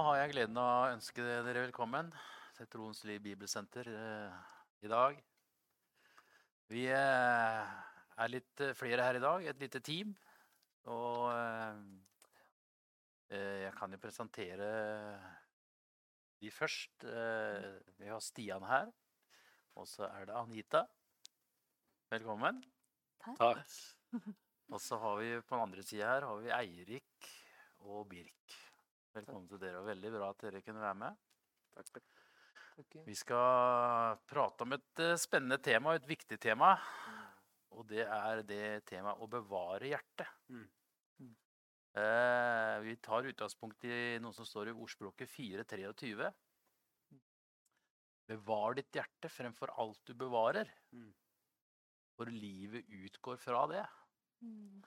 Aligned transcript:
har 0.00 0.16
jeg 0.16 0.30
gleden 0.32 0.56
av 0.56 0.70
å 0.70 0.92
ønske 0.94 1.20
dere 1.20 1.66
velkommen 1.66 2.08
til 2.56 2.68
Troens 2.72 3.02
Liv 3.04 3.20
Bibelsenter 3.24 3.88
eh, 3.92 4.36
i 4.86 4.88
dag. 4.88 5.18
Vi 6.72 6.86
eh, 6.88 7.74
er 8.24 8.32
litt 8.32 8.62
eh, 8.64 8.72
flere 8.78 9.04
her 9.04 9.18
i 9.18 9.22
dag, 9.22 9.44
et 9.44 9.60
lite 9.60 9.82
team. 9.84 10.14
Og 10.88 11.28
jeg 13.30 13.74
kan 13.76 13.92
jo 13.92 14.00
presentere 14.00 14.70
de 16.40 16.50
først. 16.50 17.04
Vi 18.00 18.08
har 18.08 18.24
Stian 18.24 18.64
her, 18.66 18.88
og 19.76 19.86
så 19.86 20.08
er 20.08 20.30
det 20.30 20.38
Anita. 20.40 20.86
Velkommen. 22.10 22.64
Takk. 23.28 23.76
Og 24.72 24.80
så 24.80 24.98
har 25.04 25.20
vi 25.20 25.36
på 25.44 25.54
den 25.54 25.68
andre 25.68 25.84
sida 25.84 26.08
her 26.14 26.26
har 26.30 26.40
vi 26.40 26.56
Eirik 26.56 27.30
og 27.84 28.08
Birk. 28.10 28.69
Velkommen 29.14 29.48
til 29.50 29.58
dere. 29.58 29.80
og 29.80 29.88
Veldig 29.90 30.10
bra 30.14 30.28
at 30.30 30.42
dere 30.44 30.60
kunne 30.62 30.82
være 30.84 30.98
med. 31.00 31.16
Takk. 31.74 32.02
Vi 33.04 33.14
skal 33.18 34.18
prate 34.30 34.64
om 34.64 34.72
et 34.76 35.02
eh, 35.02 35.16
spennende 35.20 35.58
tema, 35.62 35.94
et 35.98 36.06
viktig 36.08 36.38
tema. 36.40 36.74
Og 37.76 37.86
det 37.90 38.04
er 38.06 38.42
det 38.46 38.84
temaet 38.88 39.20
å 39.22 39.28
bevare 39.30 39.90
hjertet. 39.90 40.30
Mm. 40.50 40.68
Eh, 42.00 42.76
vi 42.86 42.94
tar 43.02 43.26
utgangspunkt 43.26 43.84
i 43.88 44.18
noe 44.22 44.34
som 44.34 44.46
står 44.46 44.70
i 44.70 44.76
ordspråket 44.78 45.30
4.23. 45.34 46.30
Bevar 48.30 48.76
ditt 48.78 48.94
hjerte 48.94 49.30
fremfor 49.32 49.72
alt 49.82 49.98
du 50.06 50.14
bevarer, 50.14 50.70
Mm. 50.94 51.10
for 52.16 52.26
livet 52.30 52.86
utgår 52.86 53.36
fra 53.42 53.66
det. 53.66 53.84
Mm. 54.42 54.82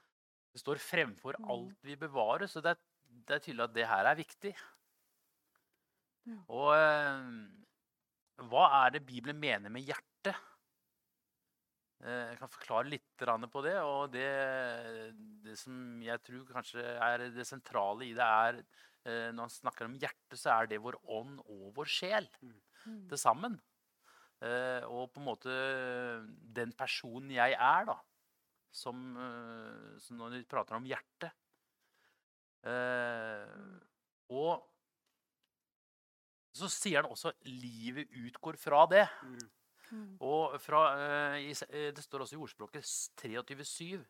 Det 0.54 0.62
står 0.62 0.78
'fremfor 0.80 1.36
Mm. 1.40 1.50
alt 1.50 1.78
vi 1.84 1.96
bevarer', 1.96 2.48
så 2.48 2.62
det 2.62 2.72
er, 2.78 2.80
det 3.14 3.36
er 3.38 3.44
tydelig 3.44 3.68
at 3.68 3.76
det 3.76 3.90
her 3.90 4.10
er 4.10 4.20
viktig. 4.20 4.54
Ja. 6.24 6.40
Og 6.56 6.72
eh, 6.78 7.30
hva 8.50 8.66
er 8.84 8.96
det 8.96 9.06
Bibelen 9.06 9.40
mener 9.40 9.72
med 9.74 9.86
hjerte? 9.86 10.34
Eh, 12.04 12.32
jeg 12.34 12.40
kan 12.42 12.52
forklare 12.52 12.92
litt 12.92 13.26
på 13.52 13.64
det. 13.66 13.76
Og 13.82 14.12
det, 14.12 14.30
det 15.46 15.58
som 15.60 16.02
jeg 16.04 16.22
tror 16.26 16.48
kanskje 16.52 16.84
er 16.84 17.28
det 17.36 17.48
sentrale 17.48 18.08
i 18.10 18.16
det, 18.16 18.24
er 18.24 18.60
eh, 19.06 19.30
Når 19.32 19.46
han 19.48 19.54
snakker 19.54 19.88
om 19.88 20.00
hjerte, 20.00 20.40
så 20.40 20.58
er 20.58 20.72
det 20.72 20.82
vår 20.84 21.00
ånd 21.04 21.40
og 21.46 21.72
vår 21.78 21.86
sjel 22.00 22.30
Mm. 22.84 23.06
til 23.08 23.16
sammen. 23.16 23.54
Eh, 24.44 24.84
og 24.92 25.14
på 25.14 25.22
en 25.22 25.28
måte 25.30 25.54
den 26.28 26.74
personen 26.76 27.30
jeg 27.32 27.56
er, 27.56 27.86
da. 27.88 27.96
Som, 28.76 29.14
som 30.04 30.18
når 30.18 30.34
vi 30.34 30.42
prater 30.50 30.76
om 30.76 30.84
hjerte. 30.84 31.30
Eh, 32.64 33.80
og 34.30 34.64
så 36.54 36.70
sier 36.70 37.02
han 37.02 37.12
også 37.12 37.32
'livet 37.50 38.08
utgår 38.26 38.58
fra 38.58 38.86
det'. 38.88 39.10
Mm. 39.24 39.50
Mm. 39.92 40.18
Og 40.22 40.60
fra, 40.62 40.84
eh, 40.98 41.50
eh, 41.70 41.92
det 41.92 42.04
står 42.04 42.20
også 42.22 42.36
i 42.36 42.40
ordspråket 42.42 42.84
s- 42.84 43.10
23,7 43.18 44.06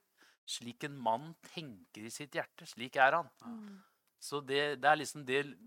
Slik 0.45 0.83
en 0.83 0.97
mann 0.97 1.35
tenker 1.41 2.03
i 2.03 2.09
sitt 2.09 2.31
hjerte, 2.35 2.65
slik 2.67 2.97
er 2.97 3.13
han. 3.15 3.29
Mm. 3.45 3.81
Så 4.19 4.41
det, 4.45 4.81
det 4.81 4.89
er 4.89 4.95
liksom 4.97 5.25
det 5.25 5.57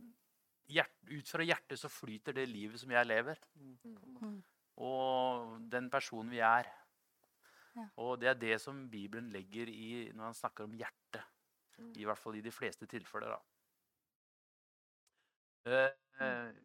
hjert, 0.69 0.91
Ut 1.09 1.29
fra 1.29 1.43
hjertet 1.43 1.79
så 1.79 1.89
flyter 1.89 2.35
det 2.35 2.49
livet 2.49 2.79
som 2.81 2.91
jeg 2.91 3.07
lever. 3.07 3.37
Mm. 3.55 4.43
Og 4.77 5.71
den 5.71 5.89
personen 5.91 6.29
vi 6.31 6.41
er. 6.41 6.67
Ja. 7.75 7.89
Og 7.97 8.21
det 8.21 8.29
er 8.29 8.35
det 8.35 8.61
som 8.61 8.89
Bibelen 8.91 9.31
legger 9.33 9.67
i 9.69 10.13
når 10.13 10.25
han 10.25 10.35
snakker 10.35 10.65
om 10.65 10.73
hjertet. 10.77 11.25
I 11.77 12.07
hvert 12.09 12.21
fall 12.21 12.39
i 12.39 12.45
de 12.45 12.53
fleste 12.55 12.89
tilfeller, 12.89 13.37
da. 13.37 13.41
Eh, 15.67 15.91
eh, 16.23 16.59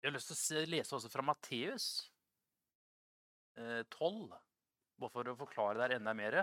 jeg 0.00 0.08
har 0.08 0.14
lyst 0.16 0.32
til 0.32 0.60
å 0.60 0.68
lese 0.70 0.96
også 0.96 1.10
fra 1.12 1.24
Matteus 1.24 1.86
eh, 3.58 3.82
12, 3.84 4.30
bare 5.00 5.12
for 5.12 5.32
å 5.32 5.38
forklare 5.38 5.78
det 5.78 5.86
her 5.86 5.96
enda 5.98 6.14
mer. 6.16 6.38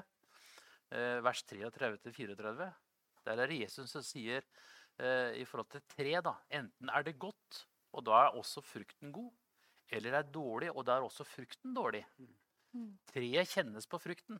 Eh, 0.93 1.17
vers 1.25 1.43
33-34. 1.49 2.67
Der 3.27 3.41
er 3.43 3.51
det 3.51 3.59
Jesus 3.59 3.91
som 3.91 4.05
sier 4.05 4.43
eh, 5.01 5.37
i 5.41 5.45
forhold 5.47 5.71
til 5.73 5.85
tre, 5.89 6.13
da. 6.23 6.37
Enten 6.53 6.91
er 6.93 7.07
det 7.07 7.17
godt, 7.21 7.63
og 7.93 8.05
da 8.07 8.23
er 8.25 8.37
også 8.39 8.63
frukten 8.65 9.13
god. 9.15 9.33
Eller 9.93 10.13
det 10.13 10.19
er 10.19 10.35
dårlig, 10.35 10.69
og 10.73 10.85
da 10.87 10.97
er 10.97 11.07
også 11.07 11.25
frukten 11.27 11.75
dårlig. 11.75 12.03
Mm. 12.75 12.93
Treet 13.09 13.53
kjennes 13.53 13.87
på 13.89 13.99
frukten. 14.03 14.39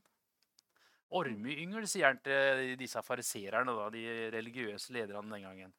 Ormeyngel, 1.16 1.88
sier 1.88 2.10
han 2.12 2.20
til 2.20 2.74
disse 2.80 3.02
farisererne, 3.06 3.76
de 3.94 4.04
religiøse 4.34 4.92
lederne 4.96 5.32
den 5.32 5.46
gangen. 5.46 5.74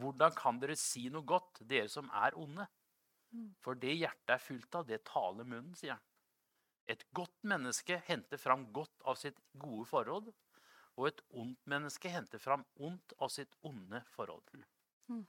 Hvordan 0.00 0.32
kan 0.34 0.58
dere 0.62 0.76
si 0.76 1.08
noe 1.12 1.22
godt, 1.22 1.60
dere 1.68 1.88
som 1.88 2.08
er 2.12 2.36
onde? 2.40 2.66
Mm. 3.34 3.50
For 3.60 3.74
det 3.78 3.92
hjertet 3.98 4.34
er 4.36 4.42
fullt 4.42 4.74
av, 4.74 4.86
det 4.88 5.04
taler 5.04 5.44
munnen, 5.44 5.74
sier 5.76 5.96
han. 5.98 6.02
Et 6.88 7.04
godt 7.16 7.36
menneske 7.48 8.00
henter 8.08 8.40
fram 8.40 8.66
godt 8.72 9.04
av 9.08 9.16
sitt 9.20 9.38
gode 9.58 9.86
forhold, 9.88 10.32
og 10.96 11.06
et 11.08 11.20
ondt 11.34 11.60
menneske 11.70 12.10
henter 12.12 12.38
fram 12.38 12.64
ondt 12.76 13.14
av 13.20 13.32
sitt 13.32 13.54
onde 13.66 14.02
forhold. 14.14 14.64
Mm. 15.08 15.26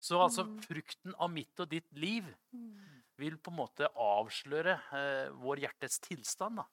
Så 0.00 0.20
altså 0.22 0.44
Mm. 0.46 0.60
frukten 0.62 1.14
av 1.18 1.30
mitt 1.30 1.60
og 1.60 1.68
ditt 1.68 1.92
liv 1.92 2.24
Mm. 2.52 3.02
vil 3.18 3.36
på 3.38 3.50
en 3.50 3.56
måte 3.56 3.88
avsløre 3.94 4.80
eh, 4.92 5.30
vår 5.30 5.56
hjertes 5.56 5.98
tilstand. 6.00 6.56
Da. 6.56 6.64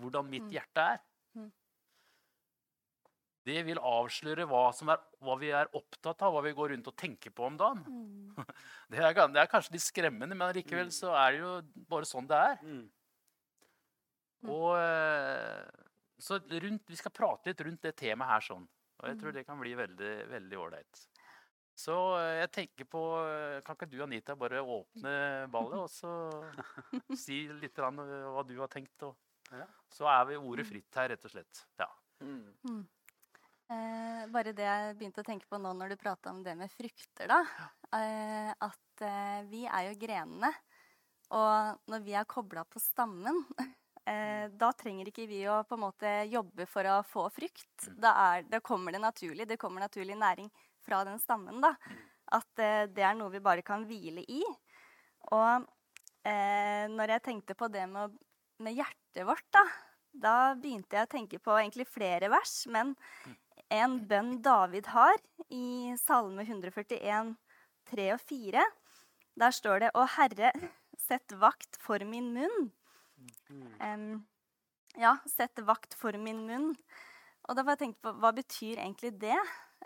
Hvordan 0.00 0.28
mitt 0.30 0.42
Mm. 0.48 0.52
hjerte 0.56 0.84
er. 0.94 1.00
Mm. 1.36 1.50
Det 3.46 3.62
vil 3.64 3.78
avsløre 3.80 4.44
hva, 4.46 4.66
som 4.76 4.90
er, 4.92 5.00
hva 5.24 5.34
vi 5.40 5.48
er 5.56 5.70
opptatt 5.74 6.22
av, 6.26 6.34
hva 6.34 6.42
vi 6.44 6.52
går 6.56 6.74
rundt 6.74 6.90
og 6.90 6.96
tenker 7.00 7.32
på 7.34 7.46
om 7.48 7.56
dagen. 7.60 7.84
Mm. 7.88 8.34
Det 8.90 8.98
er, 8.98 9.14
det 9.30 9.38
er 9.40 9.46
kanskje 9.50 9.72
litt 9.76 9.84
skremmende, 9.86 10.34
men 10.36 10.52
likevel 10.56 10.90
så 10.92 11.12
er 11.14 11.32
det 11.36 11.40
jo 11.44 11.52
bare 11.88 12.08
sånn 12.08 12.26
det 12.28 12.36
er. 12.36 12.56
Mm. 12.66 12.82
Mm. 14.42 14.50
Og 14.50 14.70
eh, 14.80 15.86
så 16.20 16.38
rundt, 16.40 16.84
Vi 16.88 16.96
skal 16.98 17.12
prate 17.14 17.50
litt 17.52 17.60
rundt 17.64 17.82
det 17.84 17.94
temaet 18.00 18.30
her 18.34 18.44
sånn. 18.48 18.66
Og 19.00 19.08
jeg 19.08 19.18
tror 19.20 19.30
Mm. 19.30 19.36
det 19.38 19.46
kan 19.46 19.60
bli 19.60 19.74
veldig 19.78 20.12
veldig 20.28 20.58
ålreit. 20.60 21.02
Så 21.80 21.94
eh, 22.18 22.40
jeg 22.42 22.50
tenker 22.52 22.84
på 22.92 23.00
eh, 23.24 23.60
Kan 23.64 23.76
ikke 23.78 23.88
du, 23.88 24.02
Anita, 24.04 24.34
bare 24.36 24.60
åpne 24.60 25.14
ballet 25.48 25.78
og 25.80 25.88
så 25.88 26.10
si 27.24 27.46
litt 27.48 27.78
hva 27.80 28.42
du 28.44 28.56
har 28.60 28.68
tenkt? 28.68 29.00
Og, 29.06 29.14
Ja. 29.50 29.66
Så 29.90 30.06
er 30.08 30.24
vi 30.28 30.38
ordet 30.38 30.66
fritt 30.68 30.96
her, 30.96 31.10
rett 31.12 31.26
og 31.26 31.32
slett. 31.32 31.62
Ja. 31.80 31.88
Mm. 32.22 32.86
Eh, 33.70 34.22
bare 34.34 34.52
det 34.56 34.66
jeg 34.66 34.94
begynte 34.98 35.22
å 35.22 35.26
tenke 35.26 35.46
på 35.50 35.58
nå 35.62 35.72
når 35.78 35.92
du 35.92 36.00
prata 36.00 36.32
om 36.32 36.42
det 36.46 36.56
med 36.58 36.72
frukter, 36.74 37.30
da. 37.30 37.40
Eh, 37.96 38.50
at 38.50 39.04
eh, 39.06 39.40
vi 39.50 39.64
er 39.66 39.90
jo 39.90 39.98
grenene. 40.00 40.50
Og 41.38 41.90
når 41.90 42.02
vi 42.02 42.16
er 42.18 42.26
kobla 42.30 42.64
på 42.66 42.82
stammen, 42.82 43.44
eh, 44.10 44.46
da 44.50 44.72
trenger 44.74 45.10
ikke 45.10 45.28
vi 45.30 45.44
å 45.46 45.60
på 45.66 45.78
en 45.78 45.84
måte 45.84 46.14
jobbe 46.30 46.66
for 46.70 46.86
å 46.90 47.00
få 47.06 47.28
frukt. 47.34 47.90
Da, 47.94 48.14
er, 48.32 48.48
da 48.50 48.62
kommer 48.64 48.94
det 48.94 49.02
naturlig. 49.02 49.46
Det 49.46 49.60
kommer 49.60 49.86
naturlig 49.86 50.18
næring 50.18 50.50
fra 50.86 51.04
den 51.06 51.20
stammen, 51.22 51.62
da. 51.62 51.76
At 52.34 52.62
eh, 52.62 52.88
det 52.90 53.06
er 53.06 53.14
noe 53.18 53.30
vi 53.34 53.42
bare 53.44 53.66
kan 53.66 53.86
hvile 53.86 54.26
i. 54.26 54.42
Og 55.30 55.66
eh, 56.26 56.86
når 56.90 57.16
jeg 57.16 57.26
tenkte 57.28 57.58
på 57.58 57.70
det 57.70 57.86
med, 57.90 58.18
med 58.58 58.74
hjertet 58.74 58.99
vårt, 59.26 59.46
da, 59.52 59.64
da 60.12 60.34
begynte 60.54 60.96
jeg 60.96 61.08
å 61.08 61.10
tenke 61.10 61.40
på 61.42 61.56
egentlig 61.58 61.88
flere 61.90 62.30
vers, 62.32 62.54
men 62.70 62.94
en 63.70 63.98
bønn 64.10 64.36
David 64.42 64.90
har 64.94 65.18
i 65.50 65.94
Salme 66.00 66.46
141, 66.46 67.34
3 67.90 68.08
og 68.14 68.22
4. 68.30 68.64
Der 69.40 69.54
står 69.54 69.80
det 69.80 69.90
'Å 69.94 70.06
Herre, 70.16 70.50
sett 70.98 71.32
vakt 71.32 71.78
for 71.80 71.98
min 72.04 72.32
munn'. 72.34 72.70
Um, 73.80 74.26
ja, 74.98 75.18
'sett 75.26 75.58
vakt 75.62 75.94
for 75.94 76.12
min 76.18 76.46
munn'. 76.46 76.74
Og 77.48 77.56
da 77.56 77.62
var 77.62 77.76
jeg 77.76 77.86
tenkt 77.86 78.02
på 78.02 78.12
hva 78.20 78.32
betyr 78.34 78.78
egentlig 78.78 79.18
det? 79.18 79.38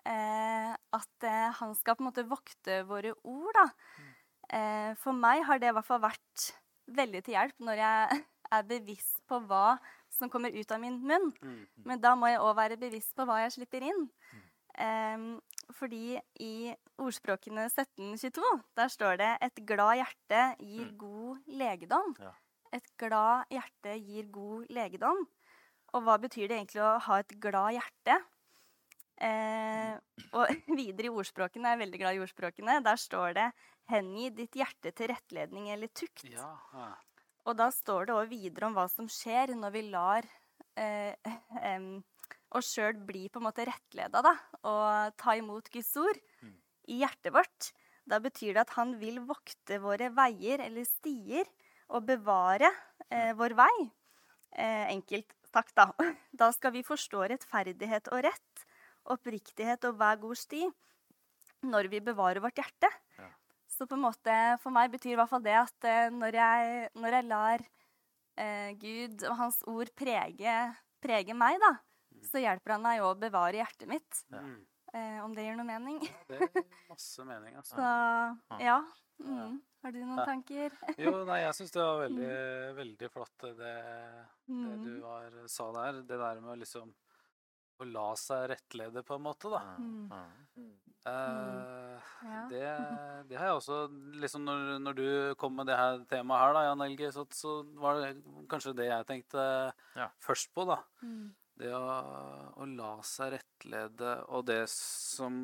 Eh, 0.04 0.72
at 0.74 1.24
eh, 1.24 1.52
han 1.60 1.74
skal 1.78 1.96
på 1.96 2.02
en 2.02 2.10
måte 2.10 2.26
vokte 2.28 2.82
våre 2.88 3.14
ord, 3.22 3.54
da. 3.56 3.66
Eh, 4.52 4.92
for 5.00 5.16
meg 5.16 5.44
har 5.48 5.58
det 5.58 5.70
i 5.70 5.76
hvert 5.76 5.86
fall 5.86 6.02
vært 6.02 6.50
veldig 6.92 7.22
til 7.24 7.36
hjelp 7.38 7.62
når 7.64 7.80
jeg 7.80 8.24
er 8.52 8.62
bevisst 8.68 9.20
på 9.28 9.38
hva 9.48 9.78
som 10.10 10.30
kommer 10.30 10.54
ut 10.54 10.70
av 10.72 10.80
min 10.80 11.00
munn. 11.02 11.32
Mm. 11.42 11.66
Men 11.84 12.00
da 12.00 12.14
må 12.14 12.26
jeg 12.30 12.40
òg 12.40 12.56
være 12.56 12.76
bevisst 12.80 13.14
på 13.16 13.26
hva 13.26 13.40
jeg 13.42 13.52
slipper 13.56 13.82
inn. 13.82 14.08
Um, 14.74 15.40
fordi 15.72 16.18
i 16.42 16.74
ordspråkene 16.98 17.68
1722, 17.70 18.42
der 18.76 18.88
står 18.88 19.16
det 19.16 19.38
'et 19.40 19.66
glad 19.66 19.96
hjerte 20.02 20.56
gir 20.60 20.90
Mm. 20.90 20.98
god 20.98 21.38
legedom'. 21.46 22.14
Ja. 22.20 22.32
Et 22.72 22.96
glad 22.98 23.44
hjerte 23.50 23.98
gir 24.02 24.30
god 24.30 24.66
legedom. 24.68 25.28
Og 25.94 26.02
hva 26.02 26.18
betyr 26.18 26.48
det 26.48 26.58
egentlig 26.58 26.82
å 26.82 26.98
ha 27.00 27.18
et 27.18 27.40
glad 27.40 27.72
hjerte? 27.72 28.24
Eh, 29.22 29.94
og 30.32 30.48
videre 30.80 31.06
i 31.06 31.14
ordspråkene, 31.14 31.70
jeg 31.70 31.78
er 31.78 31.84
veldig 31.84 31.98
glad 32.00 32.14
i 32.16 32.22
ordspråkene, 32.24 32.82
der 32.82 32.96
står 32.96 33.34
det 33.34 33.52
'hengi 33.88 34.30
ditt 34.34 34.52
hjerte 34.58 34.90
til 34.92 35.08
rettledning 35.08 35.70
eller 35.70 35.88
tukt'. 35.88 36.24
Ja. 36.32 36.56
Og 37.44 37.56
da 37.58 37.68
står 37.74 38.08
det 38.08 38.14
òg 38.16 38.30
videre 38.32 38.68
om 38.70 38.76
hva 38.76 38.86
som 38.88 39.08
skjer 39.10 39.52
når 39.58 39.72
vi 39.74 39.82
lar 39.92 40.26
eh, 40.80 41.12
em, 41.72 41.88
oss 42.54 42.70
sjøl 42.72 42.96
bli 43.04 43.26
på 43.28 43.40
en 43.40 43.48
måte 43.48 43.66
rettleda 43.68 44.22
da, 44.24 44.32
og 44.64 45.16
ta 45.20 45.36
imot 45.40 45.70
Guds 45.74 45.92
ord 46.00 46.20
Mm. 46.44 46.54
i 46.92 46.98
hjertet 47.02 47.32
vårt, 47.32 47.70
da 48.04 48.18
betyr 48.20 48.52
det 48.54 48.64
at 48.66 48.74
han 48.76 48.96
vil 49.00 49.20
vokte 49.24 49.78
våre 49.80 50.10
veier 50.12 50.60
eller 50.60 50.84
stier 50.84 51.48
og 51.88 52.04
bevare 52.08 52.68
eh, 53.08 53.32
vår 53.36 53.54
vei. 53.56 53.76
Eh, 54.54 54.86
enkelt 54.92 55.32
sagt, 55.48 55.74
da. 55.76 55.88
Da 56.40 56.50
skal 56.52 56.72
vi 56.74 56.84
forstå 56.84 57.24
rettferdighet 57.32 58.10
og 58.12 58.24
rett, 58.26 58.64
oppriktighet 59.04 59.84
og 59.88 59.96
hver 60.00 60.20
god 60.22 60.36
sti 60.40 60.64
når 61.64 61.88
vi 61.92 62.00
bevarer 62.04 62.44
vårt 62.44 62.60
hjerte. 62.60 62.90
Så 63.74 63.86
på 63.90 63.96
en 63.98 64.04
måte, 64.04 64.34
for 64.62 64.70
meg 64.74 64.92
betyr 64.92 65.14
i 65.14 65.18
hvert 65.18 65.30
fall 65.32 65.42
det 65.42 65.56
at 65.58 65.86
eh, 65.90 66.10
når, 66.14 66.36
jeg, 66.38 66.90
når 66.94 67.16
jeg 67.18 67.26
lar 67.26 67.64
eh, 68.38 68.70
Gud 68.78 69.24
og 69.26 69.36
Hans 69.40 69.58
ord 69.70 69.90
prege, 69.98 70.54
prege 71.02 71.34
meg, 71.34 71.58
da, 71.62 71.72
så 72.30 72.38
hjelper 72.42 72.76
han 72.76 72.84
meg 72.86 73.02
å 73.02 73.14
bevare 73.18 73.58
hjertet 73.60 73.90
mitt. 73.90 74.22
Ja. 74.30 74.40
Mm. 74.44 74.60
Eh, 74.94 75.16
om 75.24 75.32
det 75.34 75.42
gir 75.48 75.56
noe 75.58 75.66
mening. 75.66 75.96
Det 76.30 76.38
gir 76.38 76.66
masse 76.92 77.24
mening, 77.26 77.56
altså. 77.58 77.74
Så 77.80 78.60
ja. 78.62 78.76
Mm. 79.24 79.56
Har 79.84 79.92
du 79.94 79.98
noen 80.04 80.20
Ja. 80.22 80.24
tanker? 80.26 80.72
Jo, 81.02 81.10
nei, 81.26 81.40
jeg 81.44 81.54
syns 81.58 81.74
det 81.74 81.82
var 81.82 81.98
veldig, 82.04 82.30
veldig 82.78 83.10
flott 83.14 83.34
det, 83.42 83.56
det 83.58 83.74
Mm. 84.44 84.84
du 84.84 84.90
var, 85.00 85.34
sa 85.48 85.66
der. 85.72 85.98
Det 86.06 86.18
der 86.20 86.40
med 86.44 86.50
å 86.54 86.56
liksom 86.60 86.90
å 87.80 87.86
la 87.90 88.08
seg 88.18 88.48
rettlede, 88.52 89.02
på 89.06 89.16
en 89.18 89.24
måte, 89.24 89.50
da. 89.52 89.62
Mm. 89.78 90.10
Eh, 91.04 92.10
Ja. 92.24 92.42
det, 92.48 92.60
det 93.28 93.36
har 93.36 93.50
jeg 93.50 93.56
også 93.58 93.78
liksom 94.22 94.44
når, 94.46 94.78
når 94.80 94.94
du 94.96 95.06
kom 95.40 95.52
med 95.58 95.68
det 95.68 95.76
her 95.76 95.98
temaet 96.08 96.40
her, 96.40 96.54
da, 96.56 96.62
Jan 96.68 96.84
Helge, 96.86 97.10
så, 97.12 97.26
så 97.34 97.56
var 97.80 98.00
det 98.00 98.12
kanskje 98.48 98.76
det 98.78 98.86
jeg 98.88 99.08
tenkte 99.10 99.46
Ja. 99.98 100.08
først 100.24 100.52
på, 100.56 100.64
da. 100.70 100.78
Mm. 101.04 101.32
Det 101.60 101.70
å, 101.70 101.82
å 102.58 102.64
la 102.66 102.94
seg 103.06 103.36
rettlede, 103.36 104.14
og 104.34 104.46
det 104.48 104.64
som 104.72 105.34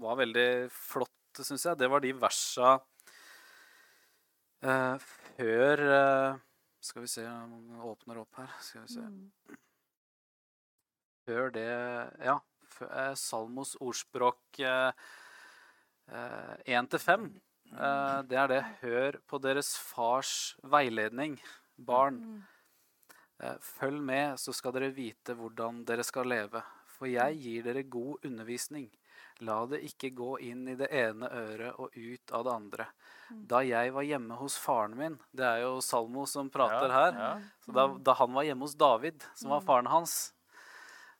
var 0.00 0.16
veldig 0.22 0.70
flott, 0.72 1.12
syns 1.44 1.66
jeg, 1.68 1.76
det 1.76 1.90
var 1.92 2.00
de 2.00 2.14
versa 2.16 2.78
uh, 4.64 4.96
før 5.36 5.82
uh, 5.84 6.38
Skal 6.80 7.04
vi 7.04 7.10
se 7.12 7.24
åpner 7.26 8.22
opp 8.22 8.38
her. 8.40 8.54
Skal 8.64 8.86
vi 8.86 8.94
se. 8.94 9.04
Mm. 11.26 11.34
Før 11.34 11.52
det 11.52 12.24
Ja. 12.24 12.38
eh, 12.80 13.14
Salmos 13.14 13.76
ordspråk 13.80 14.38
én 16.66 16.88
til 16.90 16.98
fem. 16.98 17.40
Eh, 17.72 18.22
det 18.22 18.36
er 18.38 18.46
det 18.48 18.64
'Hør 18.80 19.12
på 19.26 19.40
deres 19.40 19.76
fars 19.76 20.54
veiledning', 20.62 21.38
barn. 21.78 22.14
Mm. 22.20 22.42
Eh, 23.40 23.56
Følg 23.60 24.00
med, 24.00 24.36
så 24.38 24.54
skal 24.54 24.72
dere 24.72 24.94
vite 24.94 25.34
hvordan 25.34 25.84
dere 25.84 26.04
skal 26.04 26.24
leve. 26.24 26.62
For 26.86 27.06
jeg 27.06 27.36
gir 27.42 27.62
dere 27.62 27.82
god 27.82 28.24
undervisning. 28.24 28.90
La 29.40 29.66
det 29.66 29.82
ikke 29.84 30.14
gå 30.14 30.40
inn 30.40 30.66
i 30.68 30.74
det 30.74 30.88
ene 30.90 31.28
øret 31.28 31.74
og 31.78 31.90
ut 31.94 32.32
av 32.32 32.44
det 32.44 32.52
andre. 32.52 32.86
Da 33.46 33.58
jeg 33.60 33.92
var 33.92 34.02
hjemme 34.02 34.34
hos 34.38 34.56
faren 34.56 34.96
min 34.96 35.18
Det 35.34 35.44
er 35.44 35.60
jo 35.60 35.80
Salmo 35.82 36.24
som 36.24 36.48
prater 36.48 36.88
her. 36.90 37.12
Ja. 37.12 37.40
Så 37.60 37.72
da, 37.74 37.88
da 37.98 38.14
han 38.14 38.32
var 38.32 38.44
hjemme 38.44 38.60
hos 38.62 38.74
David, 38.74 39.22
som 39.34 39.50
var 39.50 39.60
faren 39.60 39.86
hans, 39.86 40.32
eh, 40.32 40.35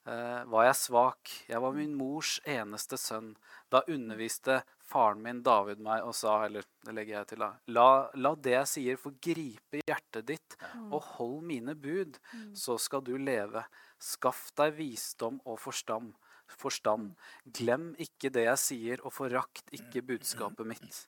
var 0.07 0.63
jeg 0.69 0.79
svak. 0.79 1.31
Jeg 1.49 1.59
var 1.59 1.75
min 1.75 1.93
mors 1.99 2.37
eneste 2.47 2.95
sønn. 3.01 3.33
Da 3.67 3.81
underviste 3.91 4.61
faren 4.87 5.19
min 5.23 5.41
David 5.43 5.81
meg 5.83 6.05
og 6.07 6.15
sa, 6.15 6.37
eller 6.45 6.63
det 6.85 6.93
legger 6.95 7.17
jeg 7.17 7.29
til, 7.33 7.43
la, 7.75 7.87
la 8.15 8.31
det 8.39 8.53
jeg 8.53 8.71
sier 8.71 9.01
få 9.01 9.11
gripe 9.19 9.81
hjertet 9.83 10.29
ditt, 10.29 10.55
og 10.87 11.01
hold 11.17 11.41
mine 11.49 11.75
bud, 11.75 12.15
så 12.55 12.77
skal 12.79 13.03
du 13.03 13.17
leve. 13.19 13.65
Skaff 13.99 14.47
deg 14.55 14.77
visdom 14.77 15.41
og 15.43 15.59
forstand. 15.59 16.13
Forstand. 16.55 17.13
Glem 17.59 17.91
ikke 18.01 18.31
det 18.33 18.47
jeg 18.47 18.61
sier, 18.63 19.03
og 19.05 19.13
forakt 19.15 19.71
ikke 19.75 20.03
budskapet 20.13 20.67
mitt. 20.69 21.03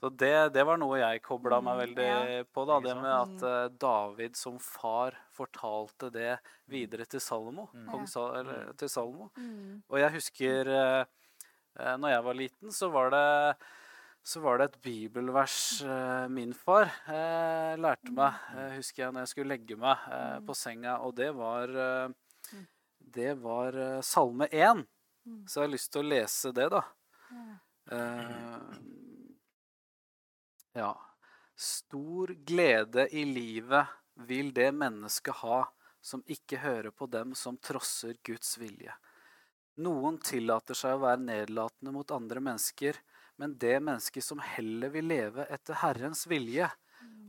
Så 0.00 0.10
det, 0.10 0.34
det 0.56 0.64
var 0.66 0.78
noe 0.80 0.98
jeg 0.98 1.22
kobla 1.24 1.60
meg 1.62 1.78
veldig 1.84 2.10
på. 2.50 2.64
da, 2.66 2.80
Det 2.82 2.96
med 2.98 3.12
at 3.12 3.46
eh, 3.46 3.68
David 3.86 4.38
som 4.38 4.58
far 4.62 5.14
fortalte 5.36 6.10
det 6.14 6.36
videre 6.70 7.06
til 7.06 7.22
Salomo. 7.22 7.68
Kong 7.90 8.06
Sal 8.10 8.40
eller, 8.42 8.72
til 8.78 8.90
Salomo. 8.90 9.30
Mm. 9.38 9.82
Og 9.86 9.98
jeg 10.02 10.14
husker 10.18 10.72
eh, 10.74 11.02
eh, 11.78 11.96
når 12.02 12.16
jeg 12.16 12.26
var 12.28 12.40
liten, 12.42 12.74
så 12.74 12.90
var 12.94 13.14
det 13.14 13.26
så 14.26 14.40
var 14.42 14.58
det 14.58 14.64
et 14.66 14.80
bibelvers 14.82 15.84
eh, 15.86 16.24
min 16.34 16.50
far 16.50 16.88
eh, 17.06 17.76
lærte 17.78 18.10
meg, 18.10 18.40
eh, 18.56 18.72
husker 18.74 19.04
jeg, 19.04 19.14
når 19.14 19.22
jeg 19.22 19.30
skulle 19.30 19.52
legge 19.54 19.76
meg 19.78 20.08
eh, 20.10 20.40
på 20.42 20.56
senga, 20.58 20.96
og 21.06 21.14
det 21.14 21.28
var 21.36 21.70
eh, 21.70 22.16
Det 23.06 23.34
var 23.34 23.76
eh, 23.78 24.00
Salme 24.00 24.46
1. 24.50 24.84
Så 25.46 25.60
jeg 25.60 25.68
har 25.68 25.72
lyst 25.72 25.92
til 25.94 26.02
å 26.02 26.10
lese 26.10 26.52
det, 26.54 26.66
da. 26.74 26.82
Eh, 27.90 28.78
ja. 30.78 30.92
Stor 31.56 32.34
glede 32.46 33.06
i 33.16 33.24
livet 33.24 33.94
vil 34.26 34.52
det 34.54 34.72
mennesket 34.76 35.40
ha 35.40 35.62
som 36.04 36.22
ikke 36.30 36.60
hører 36.60 36.92
på 36.94 37.08
dem 37.10 37.32
som 37.34 37.56
trosser 37.56 38.18
Guds 38.26 38.58
vilje. 38.60 38.92
Noen 39.82 40.18
tillater 40.22 40.76
seg 40.76 40.96
å 40.96 41.04
være 41.06 41.24
nedlatende 41.24 41.94
mot 41.96 42.12
andre 42.14 42.42
mennesker, 42.42 42.98
men 43.40 43.56
det 43.60 43.78
mennesket 43.80 44.24
som 44.24 44.42
heller 44.42 44.92
vil 44.94 45.08
leve 45.10 45.46
etter 45.52 45.80
Herrens 45.82 46.26
vilje, 46.30 46.68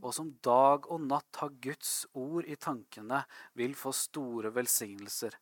og 0.02 0.14
som 0.14 0.30
dag 0.44 0.86
og 0.92 1.02
natt 1.06 1.40
har 1.42 1.54
Guds 1.62 1.92
ord 2.18 2.46
i 2.48 2.56
tankene, 2.60 3.22
vil 3.58 3.76
få 3.78 3.92
store 3.96 4.52
velsignelser. 4.54 5.36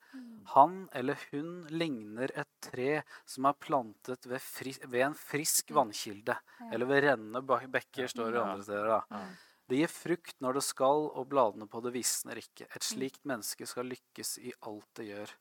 Han 0.54 0.86
eller 0.96 1.20
hun 1.30 1.66
ligner 1.72 2.32
et 2.34 2.50
tre 2.64 3.02
som 3.24 3.48
er 3.50 3.58
plantet 3.60 4.28
ved, 4.28 4.42
fri, 4.42 4.76
ved 4.86 5.08
en 5.10 5.18
frisk 5.18 5.74
vannkilde, 5.76 6.38
eller 6.70 6.90
ved 6.90 7.04
rennende 7.08 7.42
bekker, 7.44 8.08
står 8.12 8.32
det 8.32 8.44
andre 8.44 8.68
steder. 8.68 8.94
da. 8.96 9.24
Det 9.66 9.80
gir 9.80 9.90
frukt 9.90 10.36
når 10.44 10.60
det 10.60 10.66
skal, 10.68 11.08
og 11.10 11.26
bladene 11.30 11.66
på 11.70 11.80
det 11.82 11.90
visner 11.96 12.38
ikke. 12.38 12.68
Et 12.70 12.86
slikt 12.86 13.24
menneske 13.26 13.66
skal 13.66 13.90
lykkes 13.90 14.36
i 14.46 14.54
alt 14.68 14.86
det 14.98 15.08
gjør. 15.10 15.34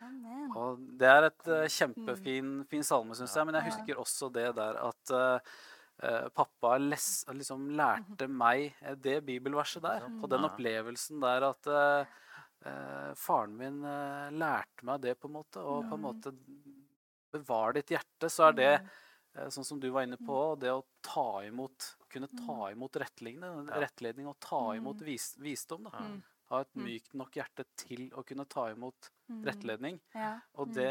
Amen. 0.00 0.48
Og 0.56 0.80
det 0.98 1.08
er 1.10 1.26
et 1.28 1.50
uh, 1.50 1.66
kjempefin 1.68 2.52
fin 2.70 2.86
salme, 2.86 3.14
syns 3.16 3.36
jeg. 3.36 3.46
Men 3.46 3.58
jeg 3.58 3.68
husker 3.68 4.00
også 4.00 4.30
det 4.32 4.48
der 4.56 4.78
at 4.80 5.12
eh, 5.14 5.58
pappa 6.34 6.76
les, 6.80 7.06
liksom 7.36 7.68
lærte 7.76 8.28
meg 8.30 8.70
eh, 8.80 8.96
det 8.96 9.20
bibelverset 9.26 9.84
der. 9.84 10.06
Og 10.20 10.28
den 10.32 10.46
opplevelsen 10.48 11.20
der 11.22 11.50
at 11.50 11.70
eh, 11.70 12.16
eh, 12.70 13.12
faren 13.18 13.56
min 13.58 13.82
uh, 13.84 14.32
lærte 14.32 14.86
meg 14.88 15.04
det, 15.04 15.16
på 15.20 15.28
en 15.28 15.36
måte. 15.36 15.60
Og 15.60 15.86
på 15.90 15.98
en 15.98 16.04
måte 16.06 16.34
bevar 17.30 17.76
ditt 17.76 17.92
hjerte, 17.94 18.32
så 18.32 18.48
er 18.48 18.58
det 18.58 18.72
uh, 18.80 19.48
sånn 19.52 19.66
som 19.66 19.80
du 19.82 19.90
var 19.92 20.08
inne 20.08 20.18
på, 20.20 20.40
det 20.60 20.72
å 20.72 20.84
ta 21.04 21.44
imot 21.46 21.94
Kunne 22.10 22.26
ta 22.26 22.72
imot 22.72 22.96
rettledning, 22.98 23.68
rettledning 23.70 24.26
og 24.26 24.34
ta 24.42 24.72
imot 24.74 24.98
vis, 25.06 25.36
visdom. 25.38 25.84
Da. 25.86 26.08
Mm. 26.50 26.56
Ha 26.56 26.60
et 26.64 26.74
mykt 26.82 27.12
nok 27.14 27.36
hjerte 27.38 27.64
til 27.78 28.08
å 28.18 28.24
kunne 28.26 28.44
ta 28.50 28.64
imot 28.72 29.10
rettledning. 29.46 30.00
Ja. 30.14 30.32
Og 30.58 30.72
det, 30.74 30.88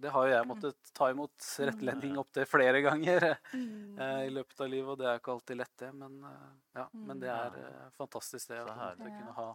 det 0.00 0.08
har 0.14 0.24
jo 0.26 0.32
jeg 0.32 0.46
måttet 0.48 0.92
ta 0.96 1.10
imot 1.12 1.36
rettledning 1.68 2.16
opptil 2.18 2.46
flere 2.48 2.80
ganger 2.80 3.26
Mm. 3.52 3.98
eh, 4.00 4.22
i 4.26 4.30
løpet 4.32 4.60
av 4.64 4.70
livet, 4.72 4.88
og 4.88 4.98
det 5.02 5.06
er 5.10 5.18
ikke 5.20 5.32
alltid 5.34 5.56
lett, 5.60 5.76
det. 5.76 5.92
Men, 5.92 6.24
eh, 6.24 6.48
ja, 6.80 6.86
men 6.94 7.20
det 7.20 7.28
er 7.28 7.58
eh, 7.60 7.90
fantastisk 7.98 8.48
det 8.48 8.62
å 8.64 8.72
kunne 8.96 9.32
ha, 9.36 9.48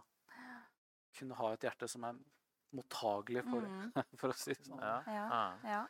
kunne 1.18 1.34
ha 1.34 1.52
et 1.56 1.60
hjerte 1.66 1.88
som 1.90 2.04
er 2.04 2.14
mottagelig 2.72 3.42
for 3.50 3.60
det, 3.66 3.68
Mm. 3.70 3.92
for 4.20 4.28
å 4.30 4.36
si 4.38 4.54
det 4.54 4.62
sånn. 4.68 4.78
Ja. 4.80 5.02
Ja. 5.64 5.86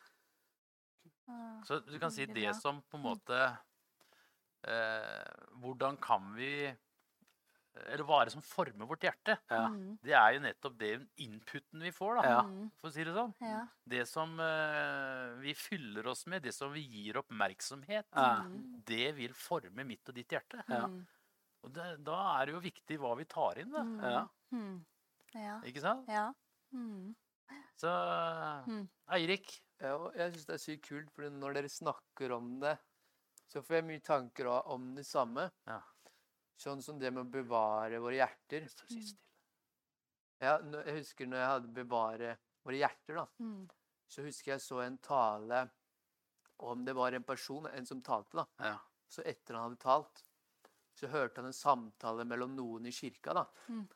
Ah, 1.29 1.61
Så 1.67 1.81
du 1.85 1.99
kan 1.99 2.11
si 2.11 2.25
det 2.27 2.55
som 2.57 2.81
på 2.89 2.97
en 2.97 3.03
måte 3.03 3.59
eh, 4.65 5.31
Hvordan 5.61 5.97
kan 6.01 6.33
vi 6.37 6.73
Eller 7.85 8.05
hva 8.09 8.21
er 8.21 8.29
det 8.29 8.35
som 8.37 8.45
former 8.45 8.89
vårt 8.89 9.05
hjerte? 9.05 9.37
Ja. 9.51 9.67
Mm. 9.73 9.99
Det 10.05 10.15
er 10.17 10.37
jo 10.37 10.43
nettopp 10.45 10.79
det 10.81 10.93
inputen 11.25 11.85
vi 11.85 11.93
får, 11.95 12.21
da, 12.21 12.31
Ja. 12.31 12.71
For 12.81 12.89
å 12.91 12.95
si 12.95 13.05
det 13.05 13.15
sånn. 13.17 13.35
Ja. 13.45 13.61
Det 13.85 14.07
som 14.09 14.33
uh, 14.41 15.37
vi 15.43 15.55
fyller 15.59 16.09
oss 16.13 16.25
med, 16.31 16.43
det 16.47 16.55
som 16.57 16.73
vi 16.73 16.85
gir 16.87 17.21
oppmerksomhet, 17.21 18.09
Ja. 18.17 18.47
det 18.89 19.13
vil 19.19 19.37
forme 19.37 19.85
mitt 19.85 20.09
og 20.09 20.17
ditt 20.17 20.33
hjerte. 20.33 20.65
Ja. 20.69 20.87
Mm. 20.87 21.05
Og 21.67 21.73
det, 21.75 21.87
da 22.07 22.19
er 22.39 22.47
det 22.47 22.57
jo 22.57 22.65
viktig 22.65 22.99
hva 23.03 23.15
vi 23.19 23.29
tar 23.29 23.59
inn, 23.63 23.73
da. 23.75 23.83
Mm. 23.83 24.03
Ja. 24.07 24.27
Ja. 25.37 25.61
Ikke 25.67 25.83
sant? 25.83 26.09
Ja. 26.09 26.31
Mm. 26.73 27.15
Så. 27.77 27.91
Eirik, 29.13 29.61
Ja, 29.77 29.99
jeg 30.17 30.33
syns 30.33 30.47
det 30.49 30.55
er 30.55 30.61
sykt 30.63 30.87
kult, 30.89 31.11
for 31.13 31.29
når 31.29 31.59
dere 31.59 31.69
snakker 31.69 32.33
om 32.33 32.55
det, 32.63 32.79
så 33.53 33.61
får 33.61 33.77
jeg 33.77 33.85
mye 33.91 34.01
tanker 34.01 34.49
om 34.49 34.95
det 34.97 35.05
samme. 35.05 35.51
Ja. 35.69 35.83
Sånn 36.59 36.83
som 36.83 36.99
det 36.99 37.11
med 37.13 37.27
å 37.27 37.31
bevare 37.31 37.99
våre 38.01 38.17
hjerter. 38.17 38.69
Ja, 40.41 40.59
jeg 40.61 40.99
husker 41.01 41.27
når 41.29 41.37
jeg 41.41 41.51
hadde 41.53 41.75
'bevare 41.75 42.37
våre 42.65 42.79
hjerter', 42.81 43.15
da, 43.17 43.27
Mm. 43.41 43.69
så 44.09 44.23
husker 44.25 44.53
jeg 44.53 44.61
så 44.61 44.81
en 44.85 44.99
tale 44.99 45.71
om 46.61 46.85
det 46.85 46.95
var 46.95 47.13
en 47.13 47.23
person, 47.25 47.67
en 47.67 47.87
som 47.87 48.01
talte, 48.03 48.33
da. 48.35 48.47
Ja. 48.61 48.79
Så 49.09 49.23
etter 49.25 49.55
han 49.55 49.71
hadde 49.71 49.79
talt, 49.81 50.23
så 50.95 51.09
hørte 51.09 51.37
han 51.37 51.47
en 51.47 51.53
samtale 51.53 52.25
mellom 52.27 52.55
noen 52.57 52.87
i 52.87 52.91
kirka, 52.91 53.33
da. 53.35 53.47
Mm. 53.69 53.89